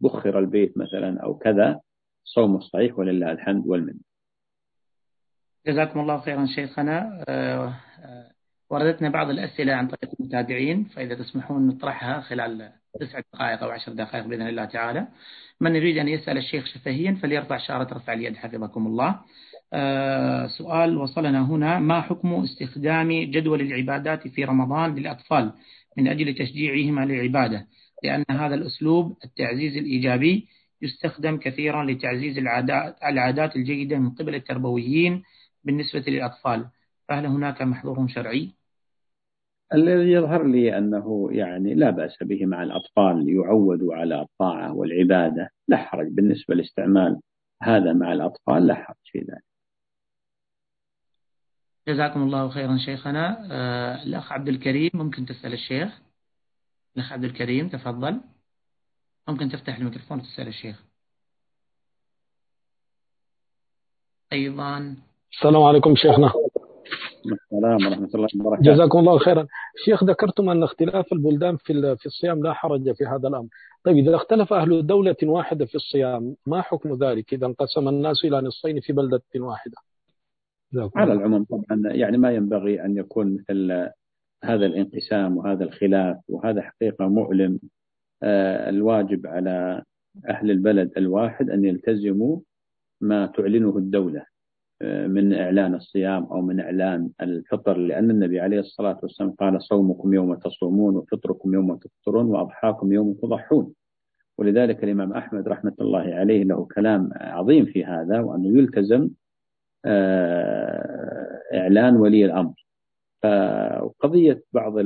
بخر 0.00 0.38
البيت 0.38 0.78
مثلا 0.78 1.20
أو 1.20 1.38
كذا 1.38 1.80
صوم 2.24 2.60
صحيح 2.60 2.98
ولله 2.98 3.32
الحمد 3.32 3.66
والمن 3.66 3.94
جزاكم 5.66 6.00
الله 6.00 6.20
خيرا 6.20 6.46
شيخنا. 6.46 7.24
آه، 7.28 7.74
آه، 8.04 8.30
وردتنا 8.70 9.08
بعض 9.08 9.30
الأسئلة 9.30 9.72
عن 9.72 9.88
طريق 9.88 10.10
المتابعين 10.20 10.84
فإذا 10.84 11.14
تسمحون 11.14 11.66
نطرحها 11.66 12.20
خلال 12.20 12.72
تسع 13.00 13.20
دقائق 13.32 13.62
أو 13.62 13.70
عشر 13.70 13.92
دقائق 13.92 14.26
بإذن 14.26 14.48
الله 14.48 14.64
تعالى. 14.64 15.08
من 15.60 15.76
يريد 15.76 15.98
أن 15.98 16.08
يسأل 16.08 16.38
الشيخ 16.38 16.66
شفهيا 16.66 17.18
فليرفع 17.22 17.58
شارة 17.58 17.94
رفع 17.94 18.12
اليد 18.12 18.36
حفظكم 18.36 18.86
الله. 18.86 19.20
آه 19.72 20.46
سؤال 20.46 20.96
وصلنا 20.96 21.46
هنا. 21.46 21.78
ما 21.78 22.00
حكم 22.00 22.34
استخدام 22.34 23.12
جدول 23.12 23.60
العبادات 23.60 24.28
في 24.28 24.44
رمضان 24.44 24.94
للأطفال 24.94 25.52
من 25.98 26.08
أجل 26.08 26.34
تشجيعهم 26.34 26.98
على 26.98 27.14
العبادة 27.14 27.66
لأن 28.04 28.24
هذا 28.30 28.54
الأسلوب 28.54 29.16
التعزيز 29.24 29.76
الإيجابي 29.76 30.48
يستخدم 30.82 31.36
كثيرا 31.36 31.84
لتعزيز 31.84 32.38
العادات, 32.38 32.96
العادات 33.04 33.56
الجيدة 33.56 33.98
من 33.98 34.10
قبل 34.10 34.34
التربويين 34.34 35.22
بالنسبة 35.64 36.04
للأطفال. 36.08 36.66
فهل 37.08 37.26
هناك 37.26 37.62
محظور 37.62 38.08
شرعي؟ 38.08 38.59
الذي 39.74 40.12
يظهر 40.12 40.46
لي 40.46 40.78
أنه 40.78 41.28
يعني 41.32 41.74
لا 41.74 41.90
بأس 41.90 42.22
به 42.22 42.46
مع 42.46 42.62
الأطفال 42.62 43.28
يعودوا 43.28 43.94
على 43.94 44.20
الطاعة 44.20 44.74
والعبادة 44.74 45.50
لا 45.68 45.76
حرج. 45.76 46.08
بالنسبة 46.08 46.54
لاستعمال 46.54 47.20
هذا 47.62 47.92
مع 47.92 48.12
الأطفال 48.12 48.66
لا 48.66 48.74
حرج 48.74 48.96
في 49.04 49.18
ذلك. 49.18 49.44
جزاكم 51.88 52.22
الله 52.22 52.48
خيرا 52.48 52.78
شيخنا. 52.78 53.46
آه 53.50 54.02
الأخ 54.02 54.32
عبد 54.32 54.48
الكريم 54.48 54.90
ممكن 54.94 55.26
تسأل 55.26 55.52
الشيخ؟ 55.52 56.00
الأخ 56.96 57.12
عبد 57.12 57.24
الكريم 57.24 57.68
تفضل. 57.68 58.20
ممكن 59.28 59.48
تفتح 59.48 59.76
الميكروفون 59.78 60.18
وتسأل 60.18 60.48
الشيخ. 60.48 60.84
أيضا. 64.32 64.96
السلام 65.32 65.62
عليكم 65.62 65.96
شيخنا. 65.96 66.32
السلام 67.26 67.86
ورحمة 67.86 68.10
الله 68.14 68.28
وبركاته. 68.40 68.72
جزاكم 68.72 68.98
الله 68.98 69.18
خيرا. 69.18 69.46
شيخ 69.84 70.04
ذكرتم 70.04 70.50
أن 70.50 70.62
اختلاف 70.62 71.12
البلدان 71.12 71.56
في 71.56 71.96
في 71.96 72.06
الصيام 72.06 72.42
لا 72.42 72.52
حرج 72.52 72.92
في 72.92 73.04
هذا 73.04 73.28
الأمر. 73.28 73.48
طيب 73.84 73.96
إذا 73.96 74.16
اختلف 74.16 74.52
أهل 74.52 74.86
دولة 74.86 75.16
واحدة 75.22 75.66
في 75.66 75.74
الصيام 75.74 76.36
ما 76.46 76.62
حكم 76.62 77.04
ذلك؟ 77.04 77.32
إذا 77.34 77.46
انقسم 77.46 77.88
الناس 77.88 78.24
إلى 78.24 78.40
نصفين 78.40 78.80
في 78.80 78.92
بلدة 78.92 79.22
واحدة. 79.36 79.76
على 80.96 81.12
العموم 81.12 81.44
طبعا 81.44 81.82
يعني 81.84 82.18
ما 82.18 82.30
ينبغي 82.30 82.84
أن 82.84 82.96
يكون 82.96 83.34
مثل 83.34 83.90
هذا 84.44 84.66
الانقسام 84.66 85.36
وهذا 85.36 85.64
الخلاف 85.64 86.16
وهذا 86.28 86.62
حقيقة 86.62 87.08
مؤلم 87.08 87.60
آه، 88.22 88.68
الواجب 88.68 89.26
على 89.26 89.82
أهل 90.28 90.50
البلد 90.50 90.92
الواحد 90.96 91.50
أن 91.50 91.64
يلتزموا 91.64 92.40
ما 93.00 93.26
تعلنه 93.26 93.76
الدولة. 93.76 94.26
من 94.82 95.32
إعلان 95.32 95.74
الصيام 95.74 96.24
أو 96.24 96.40
من 96.40 96.60
إعلان 96.60 97.10
الفطر 97.22 97.76
لأن 97.76 98.10
النبي 98.10 98.40
عليه 98.40 98.60
الصلاة 98.60 98.98
والسلام 99.02 99.30
قال 99.30 99.62
صومكم 99.62 100.14
يوم 100.14 100.34
تصومون 100.34 100.96
وفطركم 100.96 101.54
يوم 101.54 101.76
تفطرون 101.76 102.26
وأضحاكم 102.26 102.92
يوم 102.92 103.14
تضحون. 103.22 103.72
ولذلك 104.38 104.84
الإمام 104.84 105.12
أحمد 105.12 105.48
رحمة 105.48 105.74
الله 105.80 106.14
عليه 106.14 106.44
له 106.44 106.68
كلام 106.74 107.10
عظيم 107.14 107.64
في 107.64 107.84
هذا 107.84 108.20
وأنه 108.20 108.58
يلتزم 108.58 109.10
آه، 109.84 111.40
إعلان 111.54 111.96
ولي 111.96 112.24
الأمر. 112.24 112.66
فقضية 113.22 114.42
بعض 114.52 114.78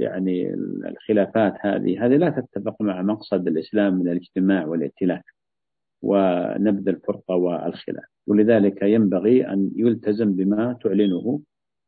يعني 0.00 0.54
الخلافات 0.88 1.54
هذه 1.60 2.06
هذه 2.06 2.16
لا 2.16 2.30
تتفق 2.30 2.82
مع 2.82 3.02
مقصد 3.02 3.48
الإسلام 3.48 3.94
من 3.94 4.08
الاجتماع 4.08 4.66
والائتلاف. 4.66 5.22
ونبذ 6.04 6.88
الفرقة 6.88 7.34
والخلاف. 7.34 8.04
ولذلك 8.26 8.82
ينبغي 8.82 9.48
أن 9.48 9.70
يلتزم 9.76 10.32
بما 10.36 10.78
تعلنه 10.82 11.40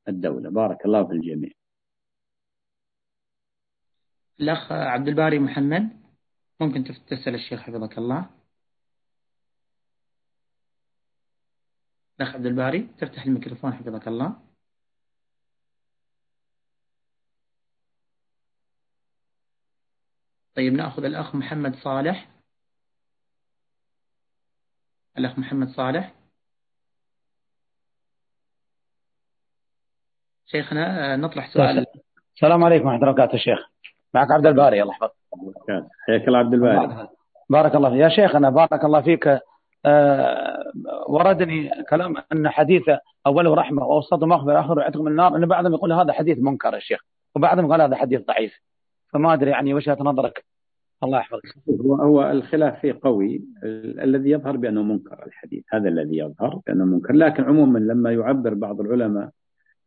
الدولة. 0.09 0.51
بارك 0.51 0.85
الله 0.85 1.05
في 1.07 1.12
الجميع. 1.12 1.51
الأخ 4.41 4.73
عبد 4.73 5.09
الباري 5.09 5.39
محمد 5.39 6.01
ممكن 6.61 6.85
تسأل 6.85 7.35
الشيخ 7.35 7.61
حفظك 7.61 7.99
الله. 7.99 8.31
الأخ 12.21 12.35
عبد 12.35 12.47
الباري 12.47 12.89
تفتح 12.99 13.27
الميكروفون 13.27 13.73
حفظك 13.73 14.09
الله. 14.09 14.37
طيب 20.55 20.73
نأخذ 20.73 21.05
الأخ 21.05 21.35
محمد 21.35 21.75
صالح. 21.75 22.36
الأخ 25.19 25.39
محمد 25.39 25.69
صالح. 25.69 26.12
شيخنا 30.47 31.12
آه، 31.12 31.17
نطرح 31.17 31.53
سؤال. 31.53 31.87
السلام 32.35 32.64
عليكم 32.64 32.87
ورحمة 32.87 33.01
الله 33.01 33.11
وبركاته 33.11 33.39
شيخ. 33.39 33.59
معك 34.14 34.31
عبد 34.31 34.47
الباري 34.47 34.83
الله 34.83 34.93
يحفظك. 34.93 35.14
حياك 36.07 36.29
الله 36.29 36.39
عبد 36.39 36.55
الباري 36.55 37.09
بارك 37.51 37.75
الله 37.75 37.91
فيك. 37.91 38.01
يا 38.01 38.09
شيخنا 38.09 38.51
بارك 38.51 38.85
الله 38.85 39.03
فيك. 39.03 39.41
آه 39.85 40.73
وردني 41.09 41.85
كلام 41.91 42.14
أن 42.33 42.49
حديث 42.49 42.83
أوله 43.27 43.55
رحمة 43.55 43.85
وأوسطه 43.85 44.27
مغفرة 44.27 44.61
آخره 44.61 44.83
عتق 44.83 45.01
من 45.01 45.11
النار 45.11 45.37
أن 45.37 45.47
بعضهم 45.47 45.75
يقول 45.75 45.93
هذا 45.93 46.12
حديث 46.12 46.39
منكر 46.39 46.75
يا 46.75 46.79
شيخ 46.79 47.01
وبعضهم 47.35 47.73
قال 47.73 47.81
هذا 47.81 47.97
حديث 47.97 48.21
ضعيف. 48.21 48.61
فما 49.12 49.33
أدري 49.33 49.51
يعني 49.51 49.75
وجهة 49.75 49.99
نظرك. 50.01 50.45
الله 51.05 51.19
يحفظك. 51.19 51.43
هو 51.81 52.31
الخلاف 52.31 52.81
فيه 52.81 52.99
قوي. 53.03 53.43
الذي 53.65 54.31
يظهر 54.31 54.57
بأنه 54.57 54.83
منكر 54.83 55.27
الحديث. 55.27 55.65
هذا 55.73 55.89
الذي 55.89 56.19
يظهر 56.19 56.61
بأنه 56.67 56.85
منكر. 56.85 57.13
لكن 57.13 57.43
عموما 57.43 57.79
لما 57.79 58.13
يعبر 58.13 58.55
بعض 58.55 58.81
العلماء 58.81 59.31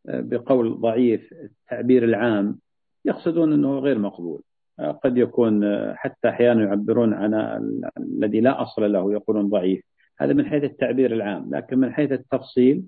آه، 0.07 0.21
بقول 0.21 0.81
ضعيف 0.81 1.33
التعبير 1.33 2.03
العام 2.03 2.59
يقصدون 3.05 3.53
أنه 3.53 3.79
غير 3.79 3.99
مقبول. 3.99 4.41
آه، 4.79 4.91
قد 4.91 5.17
يكون 5.17 5.63
آه، 5.63 5.93
حتى 5.93 6.29
أحيانا 6.29 6.63
يعبرون 6.63 7.13
عن 7.13 7.33
الذي 7.97 8.41
لا 8.41 8.61
أصل 8.61 8.91
له 8.93 9.13
يقولون 9.13 9.49
ضعيف. 9.49 9.83
هذا 10.19 10.33
من 10.33 10.45
حيث 10.45 10.63
التعبير 10.63 11.13
العام. 11.13 11.49
لكن 11.55 11.77
من 11.77 11.93
حيث 11.93 12.11
التفصيل 12.11 12.83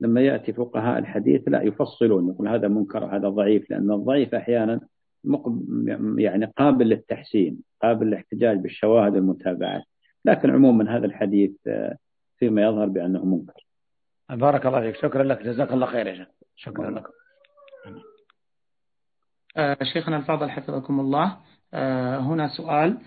لما 0.00 0.20
يأتي 0.20 0.52
فقهاء 0.52 0.98
الحديث 0.98 1.42
لا 1.48 1.62
يفصلون 1.62 2.28
يقول 2.28 2.48
هذا 2.48 2.68
منكر 2.68 3.04
هذا 3.04 3.28
ضعيف 3.28 3.70
لأن 3.70 3.92
الضعيف 3.92 4.34
أحيانا 4.34 4.80
يعني 6.18 6.52
قابل 6.58 6.88
للتحسين 6.88 7.58
قابل 7.82 8.06
للاحتجاج 8.06 8.58
بالشواهد 8.58 9.14
والمتابعات. 9.14 9.82
لكن 10.24 10.50
عموما 10.50 10.96
هذا 10.96 11.06
الحديث 11.06 11.50
آه، 11.66 11.96
فيما 12.38 12.62
يظهر 12.62 12.86
بأنه 12.86 13.24
منكر. 13.24 13.66
بارك 14.30 14.66
الله 14.66 14.80
فيك. 14.80 14.96
شكرا 14.96 15.22
لك. 15.22 15.42
جزاك 15.42 15.72
الله 15.72 15.86
خير 15.86 16.06
يا 16.06 16.14
شيخ. 16.14 16.28
شكرا 16.56 16.90
لكم 16.90 17.10
آه 19.56 19.76
شيخنا 19.92 20.16
الفاضل 20.16 20.50
حفظكم 20.50 21.00
الله. 21.00 21.36
آه 21.74 22.18
هنا 22.18 22.48
سؤال. 22.48 22.98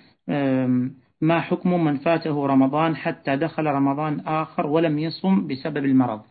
ما 1.22 1.40
حكم 1.40 1.84
من 1.84 1.98
فاته 1.98 2.48
رمضان 2.48 2.96
حتى 2.96 3.36
دخل 3.36 3.66
رمضان 3.66 4.20
آخر 4.20 4.68
ولم 4.68 5.00
يصم 5.00 5.48
بسبب 5.48 5.86
المرض؟ 5.86 6.22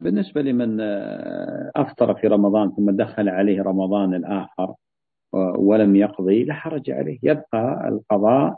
بالنسبة 0.00 0.42
لمن 0.42 0.80
آه، 0.80 1.70
أفطر 1.76 2.14
في 2.14 2.26
رمضان 2.26 2.70
ثم 2.76 2.90
دخل 2.90 3.28
عليه 3.28 3.62
رمضان 3.62 4.14
الآخر 4.14 4.74
ولم 5.58 5.96
يقضي 5.96 6.44
لا 6.44 6.54
حرج 6.54 6.90
عليه. 6.90 7.18
يبقى 7.22 7.88
القضاء 7.88 8.56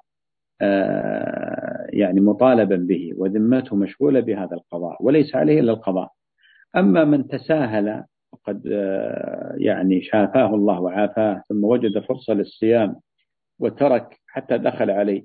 آه، 0.63 1.87
يعني 1.89 2.21
مطالبا 2.21 2.77
به 2.77 3.13
وذمته 3.17 3.77
مشغولة 3.77 4.21
بهذا 4.21 4.55
القضاء 4.57 4.97
وليس 5.01 5.35
عليه 5.37 5.61
إلا 5.61 5.73
القضاء. 5.73 6.11
أما 6.77 7.05
من 7.05 7.29
تساهل 7.29 8.05
وقد 8.33 8.67
آه، 8.73 9.55
يعني 9.59 10.03
شافاه 10.03 10.55
الله 10.55 10.81
وعافاه 10.81 11.43
ثم 11.49 11.65
وجد 11.65 11.99
فرصة 11.99 12.35
للصيام 12.35 12.97
وترك 13.59 14.21
حتى 14.27 14.59
دخل 14.59 14.91
عليه 14.91 15.25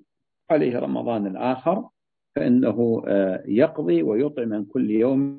عليه 0.51 0.79
رمضان 0.79 1.27
الآخر 1.27 1.87
فإنه 2.35 3.03
يقضي 3.45 4.03
ويطعم 4.03 4.49
من 4.49 4.65
كل 4.65 4.91
يوم 4.91 5.37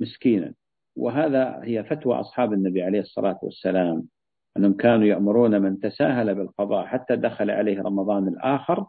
مسكينا. 0.00 0.54
وهذا 0.96 1.60
هي 1.64 1.84
فتوى 1.84 2.20
أصحاب 2.20 2.52
النبي 2.52 2.82
عليه 2.82 3.00
الصلاة 3.00 3.38
والسلام 3.42 4.08
أنهم 4.56 4.76
كانوا 4.76 5.06
يأمرون 5.06 5.62
من 5.62 5.80
تساهل 5.80 6.34
بالقضاء 6.34 6.86
حتى 6.86 7.16
دخل 7.16 7.50
عليه 7.50 7.82
رمضان 7.82 8.28
الآخر 8.28 8.86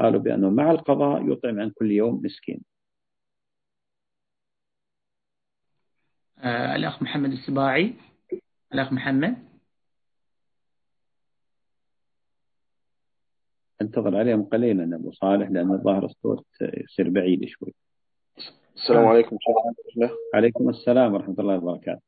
قالوا 0.00 0.20
بأنه 0.20 0.50
مع 0.50 0.70
القضاء 0.70 1.32
يطعم 1.32 1.60
عن 1.60 1.70
كل 1.70 1.90
يوم 1.90 2.20
مسكين. 2.24 2.60
آه 6.38 6.76
الأخ 6.76 7.02
محمد 7.02 7.30
السباعي. 7.30 7.94
الأخ 8.74 8.92
محمد. 8.92 9.48
أنتظر 13.82 14.16
عليهم 14.16 14.44
قليلا 14.44 14.96
أبو 14.96 15.12
صالح 15.12 15.50
لأن 15.50 15.72
الظاهر 15.72 16.04
الصوت 16.04 16.46
يصير 16.60 17.10
بعيد 17.10 17.44
شوي. 17.44 17.74
السلام 18.78 19.04
آه. 19.04 19.08
عليكم 19.08 19.36
شيخنا. 19.40 20.10
عليكم 20.34 20.68
السلام 20.68 21.14
ورحمة 21.14 21.34
الله 21.38 21.56
وبركاته. 21.56 22.00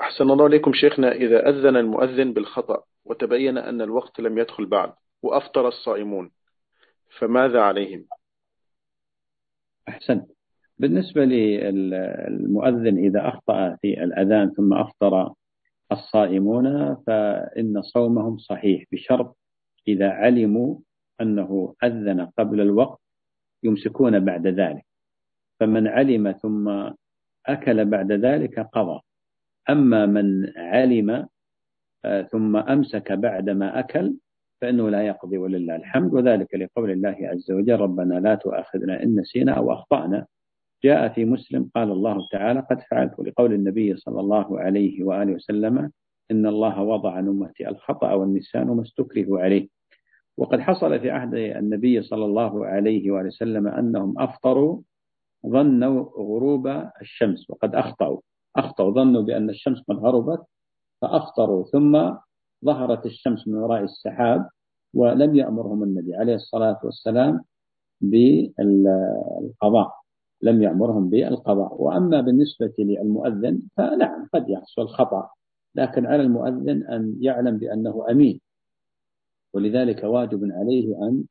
أحسن 0.00 0.30
الله 0.30 0.44
عليكم 0.44 0.72
شيخنا. 0.72 1.12
إذا 1.12 1.48
أذن 1.48 1.76
المؤذن 1.76 2.32
بالخطأ 2.32 2.82
وتبين 3.04 3.58
أن 3.58 3.80
الوقت 3.80 4.20
لم 4.20 4.38
يدخل 4.38 4.66
بعد 4.66 4.92
وأفطر 5.22 5.68
الصائمون 5.68 6.30
فماذا 7.18 7.60
عليهم؟ 7.60 8.04
أحسن. 9.88 10.26
بالنسبة 10.78 11.24
للمؤذن 11.24 12.98
إذا 12.98 13.28
أخطأ 13.28 13.76
في 13.82 14.04
الأذان 14.04 14.50
ثم 14.50 14.74
أفطر 14.74 15.32
الصائمون 15.92 16.94
فإن 17.06 17.82
صومهم 17.82 18.38
صحيح 18.38 18.84
بشرط 18.92 19.36
إذا 19.88 20.10
علموا 20.10 20.78
أنه 21.20 21.74
أذن 21.84 22.26
قبل 22.38 22.60
الوقت 22.60 23.00
يمسكون 23.62 24.24
بعد 24.24 24.46
ذلك. 24.46 24.84
فمن 25.60 25.86
علم 25.88 26.32
ثم 26.32 26.90
أكل 27.46 27.84
بعد 27.84 28.12
ذلك 28.12 28.60
قضى. 28.60 29.00
أما 29.70 30.06
من 30.06 30.52
علم 30.56 31.26
آه، 32.04 32.22
ثم 32.22 32.56
أمسك 32.56 33.12
بعدما 33.12 33.78
أكل 33.78 34.14
فإنه 34.60 34.90
لا 34.90 35.02
يقضي 35.06 35.38
ولله 35.38 35.76
الحمد 35.76 36.14
وذلك 36.14 36.54
لقول 36.54 36.90
الله 36.90 37.16
عز 37.20 37.50
وجل 37.50 37.80
ربنا 37.80 38.14
لا 38.20 38.34
تؤاخذنا 38.34 39.02
إن 39.02 39.20
نسينا 39.20 39.52
أو 39.52 39.72
أخطأنا. 39.72 40.26
جاء 40.84 41.08
في 41.08 41.24
مسلم 41.24 41.70
قال 41.74 41.90
الله 41.90 42.28
تعالى 42.32 42.60
قد 42.60 42.80
فعلت. 42.90 43.18
ولقول 43.18 43.52
النبي 43.52 43.96
صلى 43.96 44.20
الله 44.20 44.60
عليه 44.60 45.04
وآله 45.04 45.32
وسلم 45.34 45.90
إن 46.30 46.46
الله 46.46 46.82
وضع 46.82 47.12
عن 47.12 47.28
أمتي 47.28 47.68
الخطأ 47.68 48.12
والنسيان 48.12 48.68
وما 48.68 48.82
استكرهوا 48.82 49.40
عليه. 49.40 49.68
وقد 50.38 50.60
حصل 50.60 51.00
في 51.00 51.10
عهد 51.10 51.34
النبي 51.34 52.02
صلى 52.02 52.24
الله 52.24 52.66
عليه 52.66 53.10
وآله 53.10 53.26
وسلم 53.26 53.68
أنهم 53.68 54.18
أفطروا 54.18 54.80
ظنوا 55.46 56.04
غروب 56.18 56.66
الشمس 57.00 57.50
وقد 57.50 57.74
أخطأوا. 57.74 58.20
أخطأوا 58.56 58.90
ظنوا 58.94 59.22
بأن 59.22 59.50
الشمس 59.50 59.78
قد 59.88 59.96
غربت 59.96 60.42
فأفطروا 61.02 61.64
ثم 61.64 62.12
ظهرت 62.64 63.06
الشمس 63.06 63.48
من 63.48 63.54
وراء 63.54 63.82
السحاب 63.82 64.48
ولم 64.94 65.34
يأمرهم 65.36 65.82
النبي 65.82 66.14
عليه 66.16 66.34
الصلاة 66.34 66.78
والسلام 66.84 67.44
بالقضاء. 68.00 69.90
لم 70.42 70.62
يأمرهم 70.62 71.10
بالقضاء. 71.10 71.82
وأما 71.82 72.20
بالنسبة 72.20 72.74
للمؤذن 72.78 73.62
فنعم 73.76 74.28
قد 74.34 74.48
يحصل 74.48 74.88
خطأ 74.88 75.30
لكن 75.74 76.06
على 76.06 76.22
المؤذن 76.22 76.82
أن 76.82 77.16
يعلم 77.20 77.58
بأنه 77.58 78.06
أمين. 78.10 78.40
ولذلك 79.54 80.04
واجب 80.04 80.40
عليه 80.52 80.96
أن 81.08 81.24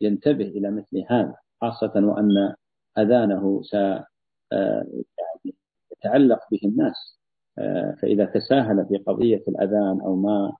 ينتبه 0.00 0.44
إلى 0.44 0.70
مثل 0.70 1.04
هذا 1.10 1.34
خاصة 1.60 1.92
وأن 1.96 2.54
أذانه 3.02 3.62
س 3.62 3.72
يعني 3.72 5.54
يتعلق 5.92 6.40
به 6.50 6.60
الناس. 6.64 7.18
فإذا 8.02 8.24
تساهل 8.24 8.86
في 8.86 8.96
قضية 8.96 9.44
الأذان 9.48 10.00
أو 10.00 10.16
ما 10.16 10.52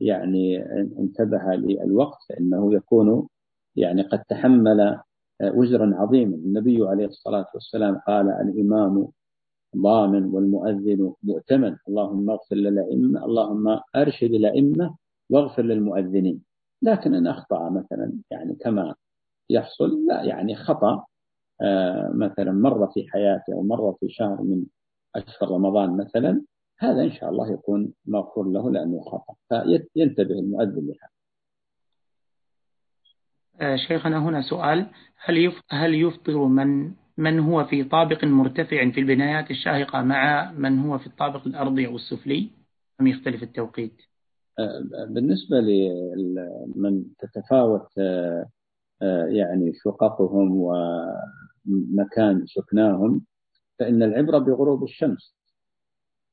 يعني 0.00 0.62
انتبه 0.98 1.42
للوقت 1.54 2.18
فإنه 2.28 2.74
يكون 2.74 3.28
يعني 3.76 4.02
قد 4.02 4.22
تحمل 4.28 5.00
وزرا 5.42 5.94
عظيما. 5.94 6.36
النبي 6.36 6.86
عليه 6.88 7.06
الصلاة 7.06 7.46
والسلام 7.54 7.98
قال 7.98 8.30
الإمام 8.30 9.08
ضامن 9.76 10.24
والمؤذن 10.24 11.12
مؤتمن. 11.22 11.76
اللهم 11.88 12.30
اغفر 12.30 12.56
للأئمة 12.56 13.24
اللهم 13.24 13.80
أرشد 13.96 14.30
الأئمة 14.30 14.96
واغفر 15.30 15.62
للمؤذنين. 15.62 16.42
لكن 16.82 17.14
إن 17.14 17.26
أخطأ 17.26 17.70
مثلا 17.70 18.12
يعني 18.30 18.54
كما 18.54 18.94
يحصل 19.50 20.06
لا 20.06 20.22
يعني 20.22 20.54
خطأ. 20.56 20.92
آه 20.92 21.06
مثلا 22.14 22.52
مرة 22.52 22.86
في 22.94 23.06
حياته 23.12 23.52
أو 23.52 23.62
مرة 23.62 23.96
في 24.00 24.08
شهر 24.08 24.42
من 24.42 24.64
أشهر 25.16 25.50
رمضان 25.50 25.96
مثلا 25.96 26.42
هذا 26.78 27.02
إن 27.02 27.12
شاء 27.12 27.30
الله 27.30 27.52
يكون 27.52 27.92
مغفور 28.06 28.48
له 28.48 28.70
لأنه 28.70 29.00
خطأ. 29.00 29.34
فينتبه 29.94 30.38
المؤذن 30.38 30.86
لهذا. 30.86 31.14
آه، 33.60 33.76
شيخنا 33.76 34.28
هنا 34.28 34.42
سؤال. 34.42 34.86
هل 35.24 35.52
هل 35.68 35.94
يفطر 35.94 36.44
من 36.44 36.92
من 37.18 37.38
هو 37.38 37.64
في 37.64 37.84
طابق 37.84 38.24
مرتفع 38.24 38.90
في 38.90 39.00
البنايات 39.00 39.50
الشاهقة 39.50 40.02
مع 40.02 40.52
من 40.52 40.78
هو 40.78 40.98
في 40.98 41.06
الطابق 41.06 41.46
الأرضي 41.46 41.86
أو 41.86 41.96
السفلي؟ 41.96 42.50
أم 43.00 43.06
يختلف 43.06 43.42
التوقيت؟ 43.42 43.96
آه، 44.58 45.06
بالنسبة 45.08 45.56
لمن 45.60 47.04
تتفاوت 47.18 47.98
آه، 47.98 49.26
يعني 49.26 49.72
شققهم 49.84 50.62
ومكان 51.70 52.46
سكناهم 52.46 53.24
فإن 53.78 54.02
العبرة 54.02 54.38
بغروب 54.38 54.82
الشمس 54.82 55.36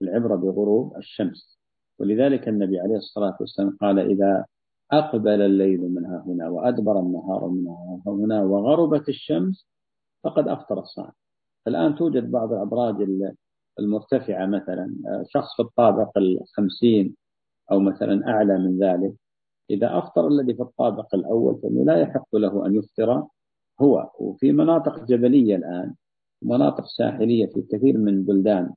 العبرة 0.02 0.36
بغروب 0.36 0.98
الشمس. 0.98 1.60
ولذلك 2.00 2.48
النبي 2.48 2.80
عليه 2.80 2.96
الصلاة 2.96 3.38
والسلام 3.40 3.78
قال 3.82 4.00
إذا 4.00 4.46
أقبل 4.92 5.42
الليل 5.42 5.82
منها 5.82 6.24
هنا 6.28 6.50
وأدبر 6.50 7.00
النهار 7.00 7.48
منها 7.48 8.02
هنا 8.08 8.44
وغربت 8.44 9.10
الشمس 9.10 9.68
فقد 10.24 10.48
أفطر 10.48 10.80
الصائم. 10.80 11.12
الآن 11.68 11.96
توجد 11.96 12.32
بعض 12.32 12.54
الأبراج 12.54 12.96
المرتفعة 13.80 14.46
مثلا 14.46 14.96
شخص 15.28 15.56
في 15.56 15.62
الطابق 15.62 16.18
الخمسين 16.18 17.16
أو 17.72 17.80
مثلا 17.80 18.28
أعلى 18.28 18.58
من 18.58 18.84
ذلك 18.84 19.14
إذا 19.70 19.98
أفطر 19.98 20.28
الذي 20.28 20.54
في 20.54 20.62
الطابق 20.62 21.16
الأول 21.16 21.60
فإنه 21.64 21.86
لا 21.86 22.02
يحق 22.02 22.36
له 22.36 22.66
أن 22.66 22.76
يفطر 22.76 23.28
هو 23.82 24.12
وفي 24.20 24.52
مناطق 24.52 25.06
جبلية 25.06 25.56
الآن 25.56 25.94
مناطق 26.42 26.86
ساحلية 26.86 27.46
في 27.46 27.62
كثير 27.62 27.98
من 27.98 28.24
بلدان 28.24 28.74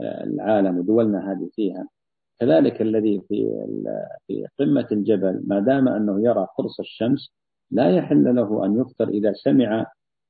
العالم 0.00 0.78
ودولنا 0.78 1.32
هذه 1.32 1.48
فيها. 1.52 1.88
كذلك 2.40 2.82
الذي 2.82 3.20
في 3.28 3.48
في 4.26 4.46
قمة 4.58 4.86
الجبل 4.92 5.42
ما 5.46 5.60
دام 5.60 5.88
أنه 5.88 6.20
يرى 6.24 6.46
قرص 6.58 6.80
الشمس 6.80 7.32
لا 7.70 7.96
يحل 7.96 8.34
له 8.36 8.64
أن 8.66 8.80
يفطر 8.80 9.08
إذا 9.08 9.32
سمع 9.32 9.86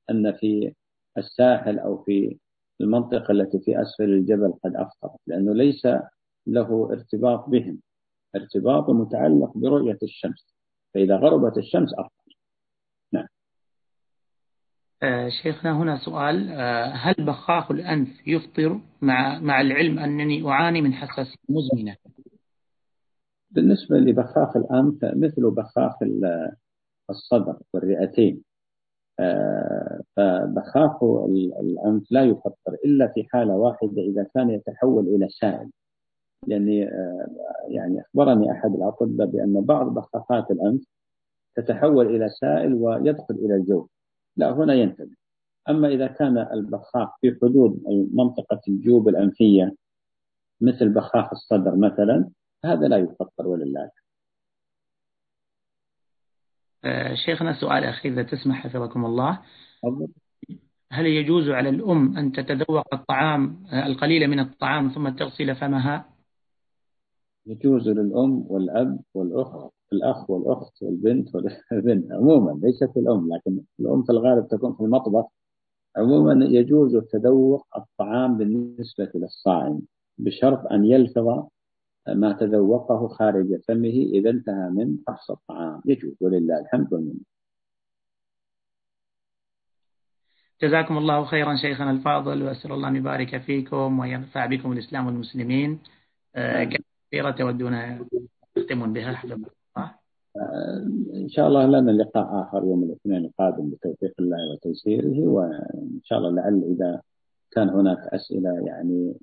أن 0.09 0.31
في 0.31 0.73
الساحل 1.17 1.79
أو 1.79 1.97
في 2.03 2.37
المنطقة 2.81 3.31
التي 3.31 3.59
في 3.59 3.81
أسفل 3.81 4.03
الجبل 4.03 4.53
قد 4.63 4.75
أفطر 4.75 5.09
لأنه 5.27 5.53
ليس 5.53 5.87
له 6.47 6.89
ارتباط 6.91 7.49
بهم. 7.49 7.79
ارتباط 8.35 8.89
متعلق 8.89 9.57
برؤية 9.57 9.97
الشمس. 10.03 10.55
فإذا 10.93 11.15
غربت 11.15 11.57
الشمس 11.57 11.93
أفطر 11.93 12.16
آه 15.03 15.29
شيخنا 15.29 15.77
هنا 15.77 15.97
سؤال 15.97 16.51
آه 16.51 16.85
هل 16.85 17.15
بخاخ 17.19 17.71
الأنف 17.71 18.27
يفطر 18.27 18.79
مع 19.01 19.39
مع 19.39 19.61
العلم 19.61 19.99
أنني 19.99 20.47
أعاني 20.49 20.81
من 20.81 20.93
حساسية 20.93 21.37
مزمنة؟ 21.49 21.95
بالنسبة 23.51 23.97
لبخاخ 23.97 24.57
الأنف 24.57 24.97
مثل 25.03 25.51
بخاخ 25.51 25.95
الصدر 27.09 27.57
والرئتين 27.73 28.43
آه 29.19 30.01
فبخاخ 30.15 31.03
الأنف 31.61 32.03
لا 32.11 32.23
يفطر 32.23 32.73
إلا 32.85 33.07
في 33.07 33.23
حالة 33.23 33.53
واحدة 33.53 34.01
إذا 34.01 34.27
كان 34.35 34.49
يتحول 34.49 35.07
إلى 35.07 35.27
سائل 35.29 35.69
آه، 36.83 37.27
يعني 37.67 38.01
أخبرني 38.01 38.51
أحد 38.51 38.75
الأطباء 38.75 39.27
بأن 39.27 39.61
بعض 39.61 39.93
بخاخات 39.93 40.51
الأنف 40.51 40.81
تتحول 41.55 42.15
إلى 42.15 42.29
سائل 42.29 42.73
ويدخل 42.73 43.35
إلى 43.35 43.55
الجوف 43.55 43.96
لا 44.37 44.51
هنا 44.53 44.73
ينتبه. 44.73 45.15
أما 45.69 45.87
إذا 45.87 46.07
كان 46.07 46.37
البخاخ 46.37 47.09
في 47.21 47.37
حدود 47.41 47.83
منطقة 48.13 48.61
الجيوب 48.67 49.09
الأنفية 49.09 49.75
مثل 50.61 50.89
بخاخ 50.89 51.29
الصدر 51.31 51.75
مثلا 51.75 52.29
هذا 52.65 52.87
لا 52.87 52.97
يفطر 52.97 53.47
ولله 53.47 53.91
آه، 56.85 57.15
شيخنا 57.15 57.53
سؤال 57.53 57.83
أخير 57.83 58.13
إذا 58.13 58.23
تسمح 58.23 58.63
حفظكم 58.63 59.05
الله. 59.05 59.41
هل 60.91 61.05
يجوز 61.05 61.49
على 61.49 61.69
الأم 61.69 62.17
أن 62.17 62.31
تتذوق 62.31 62.93
الطعام 62.93 63.65
آه، 63.71 63.85
القليل 63.85 64.27
من 64.27 64.39
الطعام 64.39 64.89
ثم 64.89 65.09
تغسل 65.09 65.55
فمها؟ 65.55 66.16
يجوز 67.47 67.89
للأم 67.89 68.45
والأب 68.47 68.99
والأخت 69.13 69.73
الأخ 69.93 70.29
والأخت 70.29 70.83
والبنت 70.83 71.35
والبنت 71.35 72.11
عموما 72.11 72.59
ليست 72.63 72.97
الأم 72.97 73.33
لكن 73.33 73.61
الأم 73.79 74.03
في 74.03 74.11
الغالب 74.11 74.47
تكون 74.47 74.73
في 74.73 74.81
المطبخ. 74.83 75.25
عموما 75.97 76.45
يجوز 76.45 76.97
تذوق 76.97 77.67
الطعام 77.77 78.37
بالنسبة 78.37 79.11
للصائم 79.15 79.81
بشرط 80.17 80.71
أن 80.71 80.85
يلفظ 80.85 81.47
ما 82.07 82.33
تذوقه 82.33 83.07
خارج 83.07 83.61
فمه 83.67 84.05
إذا 84.13 84.29
انتهى 84.29 84.69
من 84.69 84.97
فحص 85.07 85.31
الطعام. 85.31 85.81
يجوز 85.85 86.15
ولله 86.21 86.59
الحمد 86.59 86.93
والمنة. 86.93 87.19
جزاكم 90.61 90.97
الله 90.97 91.25
خيرا 91.25 91.55
شيخنا 91.55 91.91
الفاضل 91.91 92.43
وأسأل 92.43 92.71
الله 92.71 92.87
أن 92.87 92.95
يبارك 92.95 93.37
فيكم 93.41 93.99
وينفع 93.99 94.45
بكم 94.45 94.71
الإسلام 94.71 95.05
والمسلمين. 95.05 95.79
آه، 96.35 96.69
كثيرة 97.07 97.31
تودون 97.31 98.07
تختمون 98.55 98.93
بها 98.93 99.13
حفظكم 99.13 99.45
الله 99.77 99.95
إن 101.15 101.29
شاء 101.29 101.47
الله 101.47 101.65
لنا 101.65 101.91
لقاء 101.91 102.41
آخر 102.41 102.63
يوم 102.63 102.83
الاثنين 102.83 103.25
القادم 103.25 103.69
بتوفيق 103.69 104.13
الله 104.19 104.51
وتيسيره 104.51 105.19
وإن 105.19 105.99
شاء 106.03 106.19
الله 106.19 106.31
لعل 106.31 106.63
إذا 106.63 107.01
كان 107.51 107.69
هناك 107.69 107.97
أسئلة 107.97 108.65
يعني 108.67 109.13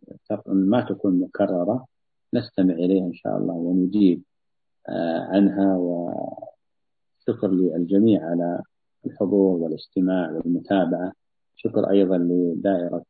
ما 0.46 0.80
تكون 0.80 1.20
مكررة 1.20 1.86
نستمع 2.34 2.74
إليها 2.74 3.06
إن 3.06 3.14
شاء 3.14 3.36
الله 3.38 3.54
ونجيب 3.54 4.22
آه، 4.88 5.18
عنها 5.20 5.76
وشكر 5.76 7.48
للجميع 7.50 8.30
على 8.30 8.62
الحضور 9.06 9.58
والاستماع 9.62 10.30
والمتابعة. 10.30 11.12
شكر 11.64 11.90
أيضا 11.90 12.18
لدائرة 12.18 13.04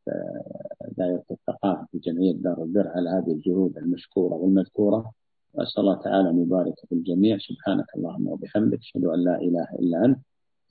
دائرة 0.97 1.23
الثقافة 1.31 1.87
في 1.91 1.97
جمعية 1.99 2.33
دار 2.33 2.63
البر 2.63 2.87
على 2.87 3.09
هذه 3.09 3.31
الجهود 3.31 3.77
المشكورة 3.77 4.33
والمذكورة. 4.33 5.11
وأسأل 5.53 5.83
الله 5.83 5.95
تعالى 5.95 6.29
أن 6.29 6.41
يبارك 6.41 6.73
في 6.89 6.95
الجميع. 6.95 7.37
سبحانك 7.37 7.85
اللهم 7.97 8.27
وبحمدك. 8.27 8.79
أشهد 8.79 9.05
أن 9.05 9.23
لا 9.23 9.41
إله 9.41 9.67
إلا 9.79 10.05
أنت. 10.05 10.19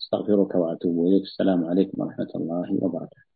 أستغفرك 0.00 0.54
وأتوب 0.54 1.06
إليك. 1.06 1.22
السلام 1.22 1.64
عليكم 1.64 2.02
ورحمة 2.02 2.28
الله 2.34 2.78
وبركاته. 2.82 3.33